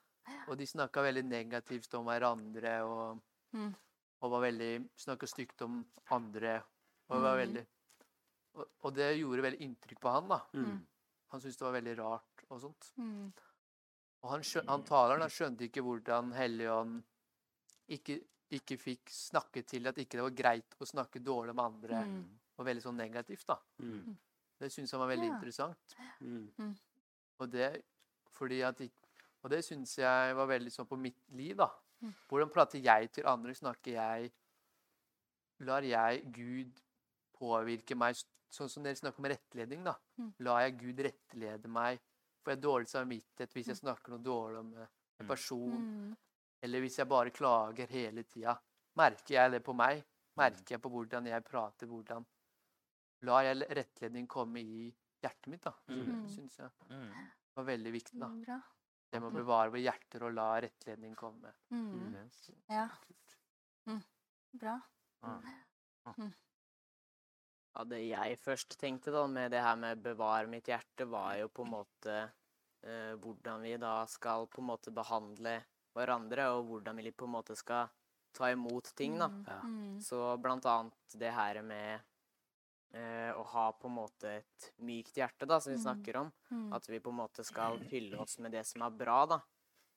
Og 0.49 0.57
de 0.59 0.65
snakka 0.67 1.03
veldig 1.03 1.25
negativt 1.25 1.95
om 1.95 2.05
hverandre 2.07 2.83
og 2.85 3.21
Mm. 3.53 3.75
Og 4.23 4.31
var 4.31 4.43
veldig 4.43 4.89
snakka 4.97 5.27
stygt 5.27 5.63
om 5.63 5.85
andre. 6.11 6.63
Og, 7.09 7.21
var 7.23 7.37
Mm. 7.37 7.47
veldig, 7.55 7.67
og, 8.55 8.67
og 8.85 8.95
det 8.95 9.19
gjorde 9.19 9.43
veldig 9.43 9.61
inntrykk 9.61 9.99
på 10.01 10.13
han. 10.13 10.29
da. 10.29 10.41
Mm. 11.31 11.33
Han 11.33 11.41
syntes 11.41 11.59
det 11.61 11.65
var 11.67 11.77
veldig 11.79 11.97
rart 12.01 12.45
og 12.51 12.61
sånt. 12.61 12.91
Mm. 12.99 13.31
Og 14.21 14.31
han, 14.33 14.43
han 14.69 14.83
taleren 14.85 15.23
han 15.25 15.31
skjønte 15.33 15.65
ikke 15.69 15.83
hvordan 15.87 16.33
Helligånd 16.37 16.99
ikke, 17.95 18.19
ikke 18.51 18.77
fikk 18.79 19.11
snakke 19.15 19.63
til 19.67 19.87
at 19.87 19.99
ikke 19.99 20.19
det 20.19 20.27
var 20.27 20.37
greit 20.37 20.77
å 20.79 20.89
snakke 20.89 21.23
dårlig 21.23 21.55
om 21.55 21.63
andre. 21.65 22.03
Mm. 22.07 22.25
Og 22.59 22.67
veldig 22.67 22.83
sånn 22.85 22.99
negativt, 23.01 23.47
da. 23.49 23.57
Mm. 23.81 24.17
Det 24.61 24.69
syntes 24.73 24.93
han 24.93 25.01
var 25.01 25.09
veldig 25.15 25.29
Ja. 25.31 25.37
interessant. 25.39 25.95
Mm. 26.21 26.75
Og 27.41 27.51
det 27.51 27.71
fordi 28.37 28.63
at 28.63 28.81
Og 29.43 29.49
det 29.51 29.63
syns 29.65 29.97
jeg 29.97 30.35
var 30.37 30.47
veldig 30.47 30.71
sånn 30.71 30.87
på 30.87 30.99
mitt 31.01 31.17
liv, 31.33 31.57
da. 31.57 31.71
Mm. 32.03 32.13
Hvordan 32.29 32.51
prater 32.53 32.79
jeg 32.79 33.11
til 33.13 33.25
andre? 33.27 33.55
Snakker 33.55 33.93
jeg 33.93 34.33
Lar 35.61 35.81
jeg 35.83 36.33
Gud 36.33 36.81
påvirke 37.41 37.97
meg 37.97 38.21
Sånn 38.51 38.67
som 38.69 38.83
dere 38.83 38.99
snakker 38.99 39.23
om 39.23 39.27
rettledning, 39.31 39.85
da. 39.87 39.93
Mm. 40.19 40.31
Lar 40.43 40.63
jeg 40.65 40.73
Gud 40.81 40.99
rettlede 41.07 41.69
meg? 41.71 42.01
Får 42.43 42.51
jeg 42.57 42.61
dårlig 42.65 42.89
samvittighet 42.91 43.53
hvis 43.55 43.69
jeg 43.71 43.77
snakker 43.79 44.11
noe 44.11 44.25
dårlig 44.27 44.59
om 44.59 44.73
eh, 44.75 44.89
en 45.21 45.27
Mm. 45.27 45.29
person? 45.29 45.77
Mm. 45.85 46.17
Eller 46.67 46.81
hvis 46.83 46.97
jeg 46.99 47.07
bare 47.09 47.31
klager 47.31 47.87
hele 47.95 48.25
tida? 48.25 48.57
Merker 48.99 49.35
jeg 49.37 49.53
det 49.53 49.61
på 49.63 49.73
meg? 49.79 50.03
Merker 50.37 50.75
jeg 50.75 50.83
på 50.83 50.91
hvordan 50.91 51.27
jeg 51.31 51.45
prater? 51.47 51.87
Hvordan 51.87 52.27
Lar 53.23 53.43
jeg 53.45 53.69
rettledning 53.71 54.27
komme 54.27 54.57
i 54.65 54.91
hjertet 55.23 55.47
mitt, 55.47 55.63
da? 55.63 55.71
Så 55.87 55.95
Mm. 55.95 56.27
Det 56.27 56.31
syns 56.35 56.57
jeg 56.59 56.71
Mm. 56.91 57.13
var 57.55 57.65
veldig 57.65 57.93
viktig, 57.93 58.19
da. 58.19 58.27
Mm, 58.27 58.63
Det 59.13 59.21
med 59.23 59.31
å 59.33 59.37
bevare 59.45 59.71
våre 59.71 59.83
hjerter 59.87 60.23
og 60.27 60.35
la 60.35 60.61
rettledning 60.61 61.15
komme. 61.15 61.53
Mm. 61.71 62.31
Ja. 62.69 62.89
Mm. 63.87 64.03
Bra. 64.59 64.81
Ja. 65.23 66.15
Ja, 67.77 67.85
det 67.87 68.01
jeg 68.09 68.39
først 68.43 68.75
tenkte 68.81 69.13
da 69.15 69.27
med 69.31 69.53
det 69.55 69.61
her 69.63 69.77
med 69.79 70.03
bevare 70.03 70.49
mitt 70.51 70.67
hjerte, 70.67 71.07
var 71.09 71.37
jo 71.39 71.49
på 71.55 71.63
en 71.65 71.71
måte 71.77 72.17
eh, 72.83 73.15
hvordan 73.23 73.63
vi 73.63 73.77
da 73.79 74.05
skal 74.11 74.49
på 74.51 74.61
en 74.63 74.71
måte 74.73 74.91
behandle 74.95 75.61
hverandre, 75.95 76.49
og 76.57 76.67
hvordan 76.67 76.97
vi 77.03 77.13
på 77.13 77.29
en 77.29 77.35
måte 77.37 77.57
skal 77.59 77.89
ta 78.35 78.51
imot 78.53 78.93
ting, 78.99 79.19
da. 79.19 79.29
Mm. 79.29 79.45
Ja. 79.47 79.61
Mm. 79.67 80.01
Så 80.07 80.21
blant 80.43 80.67
annet 80.71 81.17
det 81.19 81.31
her 81.35 81.63
med 81.67 82.01
eh, 82.95 83.31
å 83.39 83.43
ha 83.55 83.69
på 83.79 83.87
en 83.91 83.97
måte 84.01 84.33
et 84.41 84.69
mykt 84.83 85.15
hjerte, 85.19 85.47
da, 85.47 85.61
som 85.61 85.73
vi 85.73 85.79
Mm. 85.79 85.85
snakker 85.85 86.17
om. 86.17 86.33
Mm. 86.51 86.73
At 86.75 86.89
vi 86.89 86.99
på 87.01 87.11
en 87.11 87.17
måte 87.23 87.45
skal 87.45 87.79
fylle 87.91 88.19
oss 88.19 88.39
med 88.39 88.53
det 88.53 88.67
som 88.67 88.83
er 88.83 88.91
bra, 88.91 89.27
da. 89.27 89.41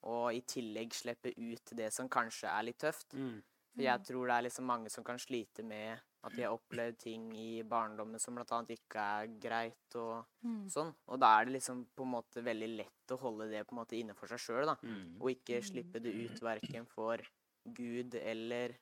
Og 0.03 0.33
i 0.33 0.41
tillegg 0.41 0.93
slippe 0.93 1.31
ut 1.37 1.71
det 1.77 1.91
som 1.93 2.09
kanskje 2.09 2.49
er 2.49 2.63
litt 2.63 2.77
tøft. 2.77 3.13
Mm. 3.13 3.41
For 3.73 3.81
jeg 3.81 4.03
tror 4.05 4.27
det 4.27 4.35
er 4.35 4.41
liksom 4.49 4.65
mange 4.65 4.89
som 4.91 5.03
kan 5.03 5.17
slite 5.17 5.63
med 5.63 5.99
at 6.23 6.35
de 6.37 6.45
har 6.45 6.53
opplevd 6.55 6.97
ting 7.03 7.25
i 7.35 7.63
barndommen 7.67 8.19
som 8.21 8.37
annet 8.39 8.69
ikke 8.77 9.01
er 9.01 9.27
greit 9.43 9.95
og 9.99 10.25
Mm. 10.43 10.67
sånn. 10.69 10.93
Og 11.07 11.19
da 11.19 11.39
er 11.39 11.45
det 11.45 11.53
liksom 11.53 11.85
på 11.95 12.03
en 12.03 12.11
måte 12.11 12.43
veldig 12.43 12.77
lett 12.77 13.11
å 13.11 13.19
holde 13.19 13.49
det 13.49 13.65
på 13.67 13.73
en 13.75 13.81
måte 13.81 13.97
innenfor 13.99 14.27
seg 14.27 14.39
sjøl, 14.39 14.65
da. 14.65 14.75
Mm. 14.83 15.21
Og 15.21 15.29
ikke 15.31 15.61
slippe 15.63 16.01
det 16.01 16.13
ut 16.13 16.39
verken 16.39 16.85
for 16.87 17.17
Gud 17.65 18.15
eller 18.15 18.75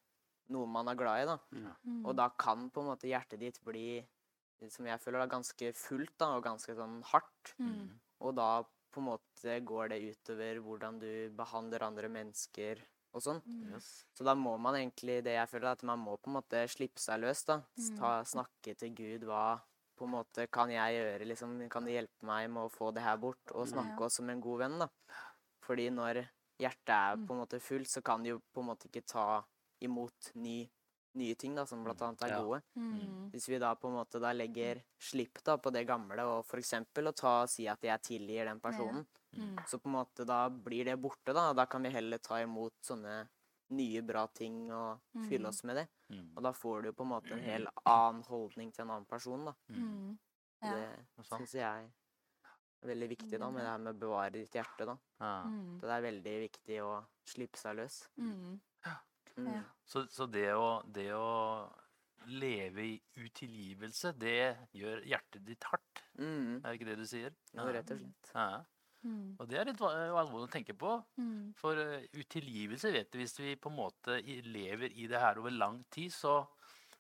noe 0.50 0.68
man 0.68 0.88
er 0.88 0.96
glad 0.96 1.22
i, 1.24 1.26
da. 1.26 1.38
Mm. 1.86 2.06
Og 2.06 2.16
da 2.16 2.30
kan 2.30 2.70
på 2.70 2.82
en 2.82 2.90
måte 2.92 3.10
hjertet 3.10 3.40
ditt 3.40 3.60
bli, 3.64 4.06
som 4.70 4.86
jeg 4.86 5.00
føler, 5.00 5.20
da, 5.20 5.28
ganske 5.38 5.74
fullt 5.74 6.18
da, 6.18 6.36
og 6.36 6.44
ganske 6.44 6.76
sånn 6.76 7.02
hardt. 7.04 7.56
Mm. 7.60 8.00
Og 8.22 8.36
da 8.36 8.64
på 8.92 9.00
en 9.00 9.08
måte 9.08 9.66
går 9.66 9.90
det 9.90 10.02
utover 10.18 10.60
hvordan 10.62 11.00
du 11.00 11.30
behandler 11.30 11.82
andre 11.88 12.10
mennesker 12.10 12.82
og 13.14 13.22
sånn. 13.22 13.42
Mm. 13.46 13.74
Yes. 13.74 14.06
Så 14.16 14.24
da 14.24 14.34
må 14.36 14.58
man 14.60 14.76
egentlig 14.76 15.24
det 15.24 15.34
jeg 15.36 15.50
føler 15.50 15.72
at 15.72 15.84
man 15.84 16.00
må 16.00 16.18
på 16.18 16.30
en 16.32 16.38
måte 16.40 16.64
slippe 16.72 17.00
seg 17.00 17.20
løs, 17.22 17.44
da. 17.46 17.62
Mm. 17.78 17.98
Ta, 18.00 18.12
snakke 18.24 18.76
til 18.78 18.94
Gud. 18.96 19.26
Hva 19.28 19.60
på 19.98 20.08
en 20.08 20.14
måte 20.16 20.48
kan 20.50 20.70
jeg 20.74 20.96
gjøre, 20.98 21.28
liksom? 21.30 21.70
Kan 21.70 21.86
du 21.86 21.92
hjelpe 21.92 22.26
meg 22.26 22.50
med 22.50 22.64
å 22.64 22.72
få 22.74 22.92
det 22.94 23.04
her 23.04 23.18
bort? 23.18 23.52
Og 23.54 23.68
snakke 23.68 24.00
Ja. 24.00 24.06
oss 24.06 24.16
som 24.16 24.30
en 24.30 24.42
god 24.42 24.60
venn, 24.60 24.80
da. 24.80 24.88
Fordi 25.62 25.90
når 25.92 26.28
hjertet 26.60 26.90
er 26.90 27.16
Mm. 27.18 27.28
på 27.28 27.32
en 27.34 27.42
måte 27.46 27.60
fullt, 27.62 27.88
så 27.88 28.04
kan 28.04 28.24
du 28.24 28.30
jo 28.30 28.42
på 28.54 28.62
en 28.62 28.68
måte 28.68 28.88
ikke 28.90 29.06
ta 29.06 29.44
imot 29.82 30.32
ny, 30.36 30.70
nye 31.16 31.36
ting, 31.36 31.56
da, 31.56 31.66
som 31.66 31.84
blant 31.84 32.02
annet 32.02 32.22
er 32.24 32.30
Ja. 32.30 32.42
gode. 32.42 32.62
Mm. 32.78 33.32
Hvis 33.32 33.48
vi 33.50 33.58
da 33.60 33.74
på 33.76 33.88
en 33.90 33.96
måte 33.96 34.20
da 34.22 34.32
legger 34.34 34.82
slipp 35.00 35.44
da 35.44 35.58
på 35.58 35.72
det 35.72 35.86
gamle, 35.88 36.20
og 36.24 36.46
for 36.46 36.58
eksempel 36.58 37.08
å 37.08 37.16
ta, 37.16 37.42
og 37.44 37.50
si 37.50 37.68
at 37.68 37.82
jeg 37.82 38.02
tilgir 38.02 38.46
den 38.46 38.60
personen, 38.60 39.06
Mm. 39.34 39.56
så 39.68 39.80
på 39.80 39.86
en 39.88 39.94
måte 40.06 40.26
da 40.26 40.50
blir 40.50 40.86
det 40.86 41.00
borte, 41.02 41.34
da. 41.34 41.50
Og 41.52 41.56
da 41.56 41.66
kan 41.66 41.82
vi 41.84 41.90
heller 41.90 42.18
ta 42.18 42.36
imot 42.44 42.74
sånne 42.82 43.28
nye, 43.72 44.02
bra 44.02 44.28
ting 44.28 44.70
og 44.72 45.00
fylle 45.30 45.40
Mm. 45.44 45.50
oss 45.50 45.64
med 45.64 45.76
det. 45.78 45.88
Mm. 46.12 46.34
Og 46.38 46.44
da 46.44 46.52
får 46.52 46.84
du 46.84 46.92
på 46.94 47.02
en 47.04 47.10
måte 47.10 47.32
en 47.32 47.40
hel 47.40 47.68
annen 47.86 48.24
holdning 48.24 48.72
til 48.74 48.82
en 48.84 48.90
annen 48.92 49.06
person, 49.08 49.46
da. 49.46 49.54
Mm. 49.70 50.18
Ja. 50.64 50.72
Det 50.72 51.26
syns 51.26 51.52
jeg 51.54 51.62
er 51.64 51.92
veldig 52.88 53.10
viktig, 53.18 53.40
da, 53.40 53.50
med 53.50 53.62
det 53.62 53.68
her 53.70 53.78
med 53.78 53.96
å 53.96 54.00
bevare 54.00 54.32
ditt 54.34 54.52
hjerte, 54.52 54.86
da. 54.86 54.98
Ja. 55.20 55.44
Mm. 55.46 55.80
Så 55.80 55.82
det 55.82 55.92
er 55.92 56.12
veldig 56.12 56.50
viktig 56.50 56.80
å 56.82 57.06
slippe 57.26 57.58
seg 57.58 57.76
løs. 57.78 58.08
Mm. 58.18 58.60
Mm. 59.38 59.62
Så, 59.86 60.06
så 60.12 60.26
det, 60.32 60.48
å, 60.56 60.82
det 60.88 61.10
å 61.16 61.70
leve 62.32 62.84
i 62.86 63.02
utilgivelse, 63.18 64.12
det 64.20 64.36
gjør 64.78 65.02
hjertet 65.10 65.46
ditt 65.48 65.64
hardt? 65.72 66.04
Mm. 66.20 66.60
Er 66.62 66.68
det 66.70 66.76
ikke 66.80 66.90
det 66.92 67.00
du 67.00 67.08
sier? 67.10 67.34
Jo, 67.56 67.66
rett 67.74 67.92
og 67.96 68.02
slett. 68.04 68.32
Ja. 68.36 68.62
Mm. 69.02 69.32
Og 69.42 69.48
det 69.50 69.58
er 69.58 69.66
litt 69.72 69.80
va- 69.82 69.96
alvorlig 70.22 70.46
å 70.46 70.54
tenke 70.54 70.76
på. 70.78 70.92
Mm. 71.18 71.54
For 71.58 71.80
eh, 71.82 72.04
utilgivelse 72.22 72.92
vet 72.94 73.10
du, 73.12 73.18
hvis 73.24 73.34
vi 73.42 73.56
på 73.58 73.72
en 73.72 73.80
måte 73.80 74.20
lever 74.46 74.92
i 74.94 75.08
det 75.10 75.20
her 75.24 75.40
over 75.42 75.50
lang 75.56 75.80
tid, 75.90 76.14
så, 76.14 76.36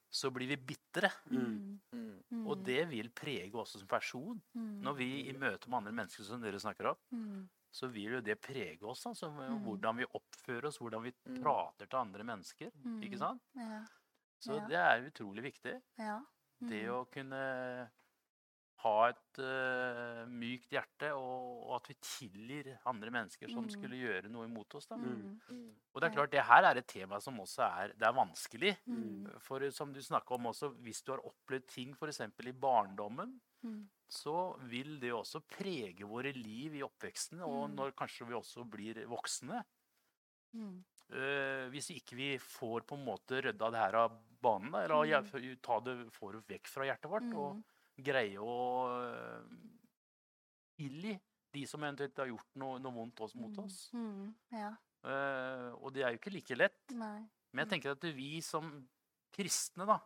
så 0.09 0.31
blir 0.33 0.49
vi 0.49 0.57
bitre. 0.73 1.11
Mm. 1.29 1.77
Mm. 1.93 2.09
Mm. 2.33 2.47
Og 2.49 2.65
det 2.65 2.87
vil 2.89 3.11
prege 3.13 3.53
oss 3.61 3.75
som 3.77 3.85
person. 3.87 4.41
Mm. 4.57 4.79
Når 4.87 4.97
vi 4.97 5.11
i 5.29 5.35
møte 5.37 5.69
med 5.69 5.83
andre 5.83 5.93
mennesker, 6.01 6.25
som 6.25 6.41
dere 6.41 6.59
snakker 6.63 6.89
om, 6.95 7.03
Mm. 7.13 7.41
Så 7.71 7.87
vil 7.91 8.11
jo 8.17 8.21
det 8.21 8.39
prege 8.41 8.83
oss. 8.83 9.05
Altså, 9.05 9.29
Mm. 9.31 9.63
Hvordan 9.63 9.97
vi 9.97 10.05
oppfører 10.05 10.65
oss, 10.67 10.77
hvordan 10.79 11.03
vi 11.03 11.13
Mm. 11.25 11.41
prater 11.41 11.85
til 11.87 11.97
andre 11.99 12.23
mennesker. 12.23 12.71
Mm. 12.83 13.01
Ikke 13.03 13.17
sant? 13.17 13.41
Ja. 13.55 13.85
Så 14.39 14.55
Ja. 14.57 14.67
det 14.67 14.77
er 14.77 15.09
utrolig 15.11 15.43
viktig. 15.43 15.81
Ja. 15.97 16.19
Det 16.59 16.83
Mm. 16.85 16.91
å 16.93 17.05
kunne 17.11 17.89
ha 18.81 19.07
et 19.09 19.37
uh, 19.39 20.25
mykt 20.27 20.71
hjerte, 20.73 21.11
og, 21.13 21.67
og 21.69 21.75
at 21.75 21.87
vi 21.91 21.95
tilgir 22.01 22.77
andre 22.89 23.11
mennesker 23.11 23.47
som 23.51 23.63
Mm. 23.67 23.69
skulle 23.69 23.95
gjøre 23.99 24.29
noe 24.31 24.45
imot 24.47 24.73
oss. 24.75 24.87
Da. 24.87 24.95
Mm. 24.97 25.39
Mm. 25.51 25.75
Og 25.93 26.01
det 26.01 26.09
er 26.09 26.15
klart, 26.15 26.31
det 26.31 26.43
her 26.47 26.63
er 26.65 26.77
et 26.77 26.87
tema 26.87 27.19
som 27.21 27.37
også 27.37 27.61
er, 27.61 27.87
det 27.93 28.01
er 28.07 28.11
vanskelig. 28.17 28.77
Mm. 28.87 29.39
For 29.39 29.69
som 29.69 29.93
du 29.93 29.99
snakka 30.01 30.31
om 30.33 30.45
også, 30.49 30.73
hvis 30.81 31.03
du 31.03 31.11
har 31.11 31.21
opplevd 31.21 31.67
ting 31.67 31.93
f.eks. 31.93 32.21
i 32.21 32.51
barndommen, 32.51 33.39
Mm. 33.63 33.87
Så 34.11 34.57
vil 34.67 34.97
det 34.99 35.13
også 35.15 35.39
prege 35.47 36.03
våre 36.07 36.33
liv 36.35 36.75
i 36.75 36.83
oppveksten, 36.83 37.39
og 37.45 37.69
Mm. 37.69 37.75
når 37.77 37.93
kanskje 37.95 38.27
vi 38.27 38.33
også 38.35 38.65
blir 38.69 39.05
voksne. 39.07 39.63
Mm. 40.53 40.83
Eh, 41.11 41.69
hvis 41.71 41.89
ikke 41.95 42.15
vi 42.15 42.37
får 42.37 42.81
på 42.87 42.97
en 42.97 43.05
måte 43.05 43.41
rydda 43.41 43.71
det 43.71 43.79
her 43.79 43.95
av 43.95 44.19
banen, 44.41 44.73
eller 44.75 45.05
Mm. 45.05 45.61
ta 45.61 45.79
det, 45.79 46.11
får 46.11 46.31
det 46.33 46.47
vekk 46.47 46.67
fra 46.67 46.83
hjertet 46.85 47.09
vårt, 47.09 47.33
og 47.33 47.55
Mm. 47.55 47.63
greie 48.03 48.37
å 48.37 48.57
eh, 48.99 49.43
tilgi 50.77 51.19
de 51.53 51.65
som 51.65 51.81
eventuelt 51.83 52.17
har 52.17 52.27
gjort 52.27 52.55
noe, 52.55 52.79
noe 52.79 52.91
vondt 52.93 53.19
oss, 53.21 53.35
mot 53.35 53.57
oss. 53.59 53.89
Mm. 53.93 54.33
Ja. 54.51 54.75
Eh, 55.03 55.71
og 55.81 55.93
det 55.93 56.03
er 56.03 56.11
jo 56.11 56.17
ikke 56.19 56.33
like 56.33 56.57
lett. 56.57 56.91
Nei. 56.91 57.29
Men 57.53 57.65
jeg 57.67 57.81
tenker 57.81 57.91
at 57.91 58.01
vi 58.15 58.39
som 58.41 58.87
kristne, 59.33 59.85
da, 59.85 59.99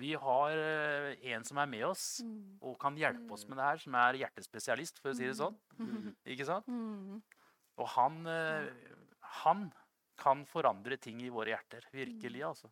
vi 0.00 0.14
har 0.16 0.50
eh, 0.56 1.18
en 1.34 1.44
som 1.44 1.58
er 1.60 1.66
med 1.68 1.84
oss 1.84 2.22
Mm. 2.24 2.58
og 2.62 2.78
kan 2.80 2.96
hjelpe 2.96 3.32
oss 3.34 3.46
med 3.48 3.58
det 3.58 3.64
her, 3.66 3.78
som 3.82 3.94
er 3.94 4.18
hjertespesialist, 4.22 4.98
for 5.02 5.12
å 5.12 5.16
si 5.18 5.26
det 5.28 5.36
sånn. 5.36 5.56
Mm. 5.78 6.14
Ikke 6.32 6.46
sant? 6.48 6.66
Mm. 6.66 7.20
Og 7.82 7.88
han, 7.96 8.26
eh, 8.26 8.70
han 9.42 9.70
kan 10.22 10.44
forandre 10.46 10.96
ting 11.00 11.20
i 11.24 11.30
våre 11.32 11.50
hjerter. 11.54 11.84
Virkelig, 11.92 12.42
altså. 12.46 12.68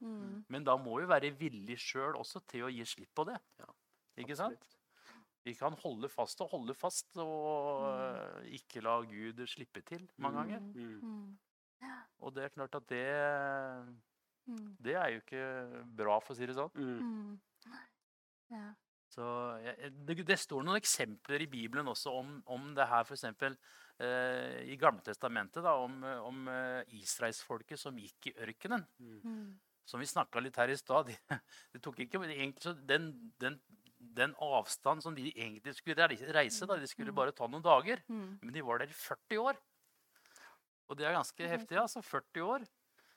Men 0.49 0.65
da 0.65 0.77
må 0.79 1.00
vi 1.00 1.09
være 1.11 1.33
villige 1.35 1.81
sjøl 1.81 2.15
også 2.21 2.43
til 2.47 2.65
å 2.69 2.71
gi 2.71 2.85
slipp 2.87 3.11
på 3.17 3.25
det. 3.27 3.39
Ikke 4.21 4.37
sant? 4.37 4.77
Vi 5.43 5.55
kan 5.57 5.73
holde 5.81 6.09
fast 6.12 6.41
og 6.45 6.50
holde 6.53 6.75
fast 6.77 7.17
og 7.17 7.87
eh, 7.89 8.50
ikke 8.61 8.83
la 8.85 8.99
Gud 9.09 9.41
slippe 9.49 9.81
til 9.89 10.05
mange 10.21 10.45
ganger. 10.45 10.61
Og 12.21 12.35
det 12.37 12.45
er 12.45 12.53
klart 12.55 12.75
at 12.77 12.87
det 12.93 13.07
Mm. 14.49 14.76
Det 14.80 14.94
er 14.97 15.09
jo 15.14 15.20
ikke 15.23 15.44
bra, 16.00 16.18
for 16.25 16.35
å 16.35 16.38
si 16.38 16.47
det 16.49 16.56
sånn. 16.56 16.70
Mm. 16.75 17.00
Mm. 17.00 17.80
Ja. 18.50 18.68
Så 19.11 19.25
ja, 19.64 19.75
det, 19.90 20.16
det 20.26 20.38
står 20.38 20.62
noen 20.66 20.78
eksempler 20.78 21.42
i 21.42 21.49
Bibelen 21.50 21.88
også 21.90 22.12
om, 22.14 22.37
om 22.47 22.68
det 22.76 22.87
her, 22.87 23.02
f.eks. 23.02 23.25
Eh, 24.00 24.61
i 24.70 24.76
Gamle 24.80 25.02
testamentet, 25.04 25.64
da, 25.66 25.75
om, 25.82 25.99
om 26.25 26.47
eh, 26.49 26.94
israelsfolket 27.02 27.78
som 27.78 27.99
gikk 27.99 28.30
i 28.30 28.37
ørkenen. 28.47 28.87
Mm. 29.02 29.59
Som 29.90 30.00
vi 30.02 30.06
snakka 30.06 30.40
litt 30.40 30.56
her 30.62 30.70
i 30.70 30.78
stad. 30.78 31.11
De, 31.11 31.18
det 31.75 31.82
tok 31.82 31.99
ikke 32.04 32.23
egentlig 32.28 32.62
så 32.62 32.73
den, 32.75 33.11
den, 33.42 33.59
den 33.99 34.32
avstand 34.47 35.02
som 35.04 35.16
de 35.18 35.26
egentlig 35.35 35.75
skulle 35.76 36.06
reise, 36.06 36.66
da, 36.70 36.78
de 36.78 36.88
skulle 36.90 37.11
Mm. 37.11 37.18
bare 37.18 37.35
ta 37.37 37.50
noen 37.50 37.66
dager. 37.66 38.00
Mm. 38.09 38.38
Men 38.42 38.54
de 38.54 38.62
var 38.64 38.78
der 38.80 38.94
i 38.94 38.97
40 38.97 39.42
år. 39.42 39.59
Og 40.90 40.99
det 40.99 41.06
er 41.06 41.14
ganske 41.18 41.50
heftig, 41.50 41.76
altså. 41.78 42.00
40 42.02 42.47
år. 42.47 42.64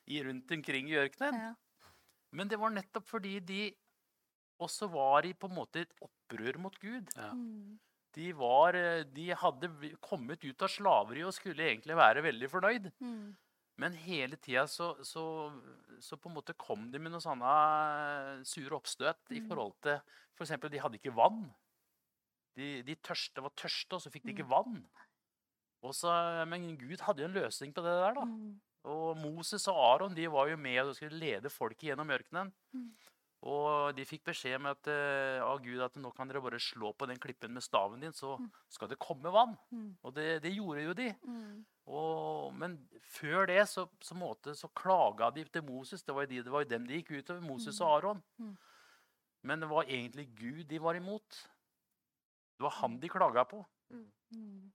I, 0.08 0.20
rundt 0.24 0.52
omkring 0.52 0.90
i 0.92 0.98
ørkenen. 1.00 1.40
Ja. 1.40 1.54
Men 2.34 2.50
det 2.50 2.58
var 2.60 2.74
nettopp 2.74 3.08
fordi 3.08 3.38
de 3.46 3.62
også 4.64 4.88
var 4.92 5.26
i 5.28 5.34
på 5.34 5.50
en 5.50 5.58
måte 5.58 5.84
et 5.84 5.94
opprør 6.04 6.58
mot 6.62 6.76
Gud. 6.82 7.10
Ja. 7.18 7.32
Mm. 7.36 7.80
De, 8.14 8.28
var, 8.38 8.76
eh, 8.78 9.04
de 9.10 9.30
hadde 9.34 9.70
kommet 10.06 10.44
ut 10.46 10.62
av 10.62 10.70
slaveri 10.70 11.24
og 11.26 11.34
skulle 11.34 11.66
egentlig 11.66 11.96
være 11.98 12.22
veldig 12.26 12.50
fornøyd. 12.52 12.92
Mm. 13.02 13.32
Men 13.82 13.96
hele 13.98 14.38
tida 14.38 14.68
så, 14.70 14.92
så, 15.02 15.24
så 16.04 16.18
på 16.22 16.30
en 16.30 16.36
måte 16.38 16.54
kom 16.62 16.92
de 16.94 17.00
med 17.02 17.10
noen 17.16 17.24
sånne 17.26 17.54
eh, 17.58 18.44
sure 18.46 18.78
oppstøt 18.78 19.34
i 19.34 19.42
Mm. 19.42 19.48
forhold 19.50 19.74
til 19.82 19.98
For 20.38 20.46
eksempel, 20.46 20.70
de 20.74 20.82
hadde 20.82 20.98
ikke 21.00 21.14
vann. 21.18 21.44
De, 22.58 22.84
de 22.86 22.96
tørste 23.02 23.42
var 23.42 23.54
tørste, 23.58 23.94
og 23.98 24.02
så 24.02 24.10
fikk 24.14 24.24
de 24.26 24.34
ikke 24.36 24.46
vann. 24.50 24.80
Og 25.84 25.94
så, 25.98 26.10
men 26.50 26.78
Gud 26.78 27.02
hadde 27.06 27.22
jo 27.22 27.28
en 27.30 27.36
løsning 27.38 27.74
på 27.74 27.82
det 27.86 27.94
der. 27.98 28.14
da. 28.18 28.24
Mm. 28.30 28.62
Og 28.86 29.16
Moses 29.18 29.68
og 29.72 29.78
Aron 29.80 30.16
de 30.16 30.26
var 30.28 30.50
jo 30.52 30.58
med 30.60 30.82
og 30.84 30.96
skulle 30.98 31.20
lede 31.20 31.50
folket 31.50 31.90
gjennom 31.92 32.10
ørkenen. 32.12 32.50
Mm. 32.76 32.90
Og 33.44 33.96
de 33.96 34.06
fikk 34.08 34.24
beskjed 34.30 34.60
med 34.64 34.72
at, 34.72 34.88
eh, 34.88 35.42
av 35.44 35.60
Gud 35.64 35.80
at 35.84 35.96
nå 36.00 36.12
kan 36.16 36.28
dere 36.30 36.42
bare 36.42 36.60
slå 36.64 36.94
på 36.96 37.08
den 37.08 37.20
klippen 37.20 37.52
med 37.54 37.64
staven 37.64 38.00
din, 38.00 38.14
så 38.16 38.38
Mm. 38.40 38.50
skal 38.70 38.88
det 38.88 39.00
komme 39.00 39.32
vann. 39.32 39.58
Mm. 39.72 39.98
Og 40.04 40.14
det, 40.16 40.42
det 40.44 40.54
gjorde 40.56 40.84
jo 40.84 40.94
de. 40.94 41.10
Mm. 41.28 41.66
Og, 41.88 42.54
men 42.56 42.78
før 43.04 43.46
det 43.48 43.68
så, 43.68 43.90
så, 44.00 44.16
måte, 44.16 44.56
så 44.56 44.70
klaga 44.74 45.30
de 45.36 45.44
til 45.44 45.62
Moses. 45.64 46.04
Det 46.04 46.16
var 46.16 46.26
de, 46.26 46.42
det 46.44 46.52
var 46.52 46.64
jo 46.64 46.70
dem 46.70 46.86
de 46.88 47.02
gikk 47.02 47.12
utover. 47.20 47.42
Moses 47.42 47.82
og 47.82 47.98
Aron. 47.98 48.24
Men 49.44 49.60
det 49.60 49.68
var 49.70 49.84
egentlig 49.84 50.30
Gud 50.40 50.64
de 50.70 50.80
var 50.80 50.96
imot. 50.96 51.30
Det 52.58 52.64
var 52.64 52.72
han 52.80 53.00
de 53.00 53.10
klaga 53.10 53.44
på. 53.44 53.66
Mm. 53.92 54.72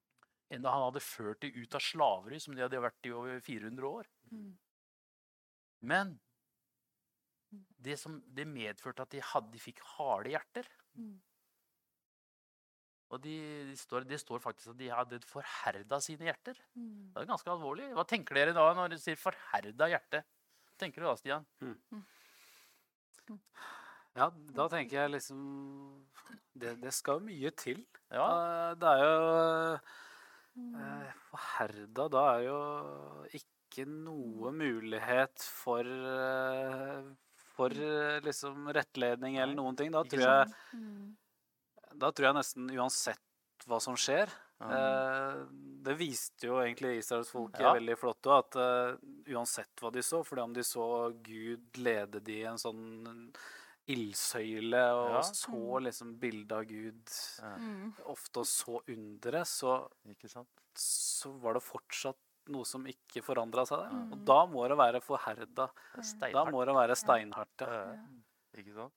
Enda 0.54 0.72
han 0.72 0.86
hadde 0.86 1.04
ført 1.04 1.42
dem 1.44 1.56
ut 1.60 1.76
av 1.76 1.84
slaveri, 1.84 2.38
som 2.40 2.54
de 2.56 2.64
hadde 2.64 2.80
vært 2.80 3.08
i 3.08 3.12
over 3.12 3.40
400 3.44 3.88
år. 3.88 4.08
Mm. 4.32 4.52
Men 5.90 6.14
det, 7.78 7.96
som, 8.00 8.18
det 8.34 8.46
medførte 8.48 9.04
at 9.04 9.12
de, 9.12 9.20
hadde, 9.24 9.52
de 9.52 9.60
fikk 9.62 9.82
harde 9.96 10.32
hjerter. 10.32 10.68
Mm. 10.96 11.16
Og 13.08 13.20
de, 13.24 13.36
de 13.70 13.76
står, 13.80 14.04
det 14.08 14.18
står 14.20 14.40
faktisk 14.44 14.74
at 14.74 14.80
de 14.80 14.90
hadde 14.92 15.20
forherda 15.28 16.00
sine 16.04 16.28
hjerter. 16.28 16.58
Mm. 16.76 17.12
Det 17.14 17.22
er 17.22 17.30
ganske 17.30 17.52
alvorlig. 17.52 17.86
Hva 17.96 18.04
tenker 18.08 18.36
dere 18.36 18.56
da 18.56 18.66
når 18.76 18.92
dere 18.92 19.04
sier 19.04 19.16
'forherda 19.20 19.88
hjerte'? 19.88 20.24
Hva 20.68 20.80
tenker 20.82 21.04
du 21.04 21.08
da, 21.08 21.14
Stian? 21.16 21.46
Ja, 24.18 24.28
da 24.56 24.64
tenker 24.72 25.02
jeg 25.02 25.10
liksom 25.12 25.40
Det, 26.58 26.72
det 26.80 26.92
skal 26.96 27.20
jo 27.20 27.26
mye 27.28 27.50
til. 27.54 27.84
Ja, 28.10 28.28
Eh, 28.28 28.74
Det 28.80 28.88
er 28.88 29.02
jo 29.04 29.78
Mm. 30.58 30.74
eh, 30.74 31.12
Forherda, 31.30 32.08
da 32.10 32.22
er 32.34 32.42
jo 32.48 32.58
ikke 33.38 33.84
noe 33.86 34.50
mulighet 34.56 35.44
for 35.44 35.86
eh, 35.86 37.04
For 37.58 37.70
eh, 37.74 38.18
liksom 38.26 38.68
rettledning 38.74 39.36
eller 39.38 39.54
noen 39.58 39.76
ting. 39.78 39.90
Da 39.94 40.02
tror 40.04 40.24
jeg, 40.24 40.52
Mm. 40.74 41.16
da 41.98 42.10
tror 42.12 42.26
jeg 42.28 42.34
nesten 42.40 42.68
uansett 42.74 43.66
hva 43.66 43.80
som 43.82 43.96
skjer 43.98 44.28
Det 45.82 45.94
viste 45.98 46.46
jo 46.48 46.56
egentlig 46.58 46.98
israelsfolket 46.98 47.60
Ja. 47.62 47.72
veldig 47.74 47.96
flott 47.98 48.26
òg, 48.26 48.38
at 48.38 49.00
uansett 49.30 49.70
hva 49.80 49.90
de 49.94 50.02
så 50.02 50.24
Fordi 50.26 50.42
om 50.42 50.52
de 50.52 50.62
så 50.66 51.12
Gud 51.22 51.78
lede 51.78 52.20
de 52.22 52.40
i 52.42 52.46
en 52.50 52.58
sånn 52.58 53.32
ildsøyle 53.88 54.82
og 54.94 55.10
Ja. 55.16 55.22
så 55.22 55.80
liksom 55.82 56.14
bildet 56.20 56.52
av 56.52 56.64
Gud 56.68 57.10
Ja. 57.42 57.56
Mm. 57.56 57.94
ofte 58.06 58.40
og 58.40 58.46
så 58.46 58.80
underet, 58.88 59.46
så, 59.46 59.88
så 60.74 61.32
var 61.40 61.54
det 61.54 61.62
fortsatt 61.62 62.16
noe 62.48 62.64
som 62.64 62.84
ikke 62.88 63.20
forandra 63.22 63.66
seg 63.68 63.78
der. 63.82 63.90
Mm. 63.92 64.12
Og 64.12 64.24
da 64.24 64.38
må 64.46 64.68
det 64.68 64.78
være 64.78 65.00
forherda. 65.04 65.68
Det 65.96 66.22
er 66.30 66.32
Da 66.32 66.44
må 66.48 66.64
det 66.64 66.74
være 66.74 66.96
steinhardt. 66.96 67.60
Ja. 67.60 67.92
Ja. 67.92 68.06
Ikke 68.56 68.74
sant? 68.74 68.94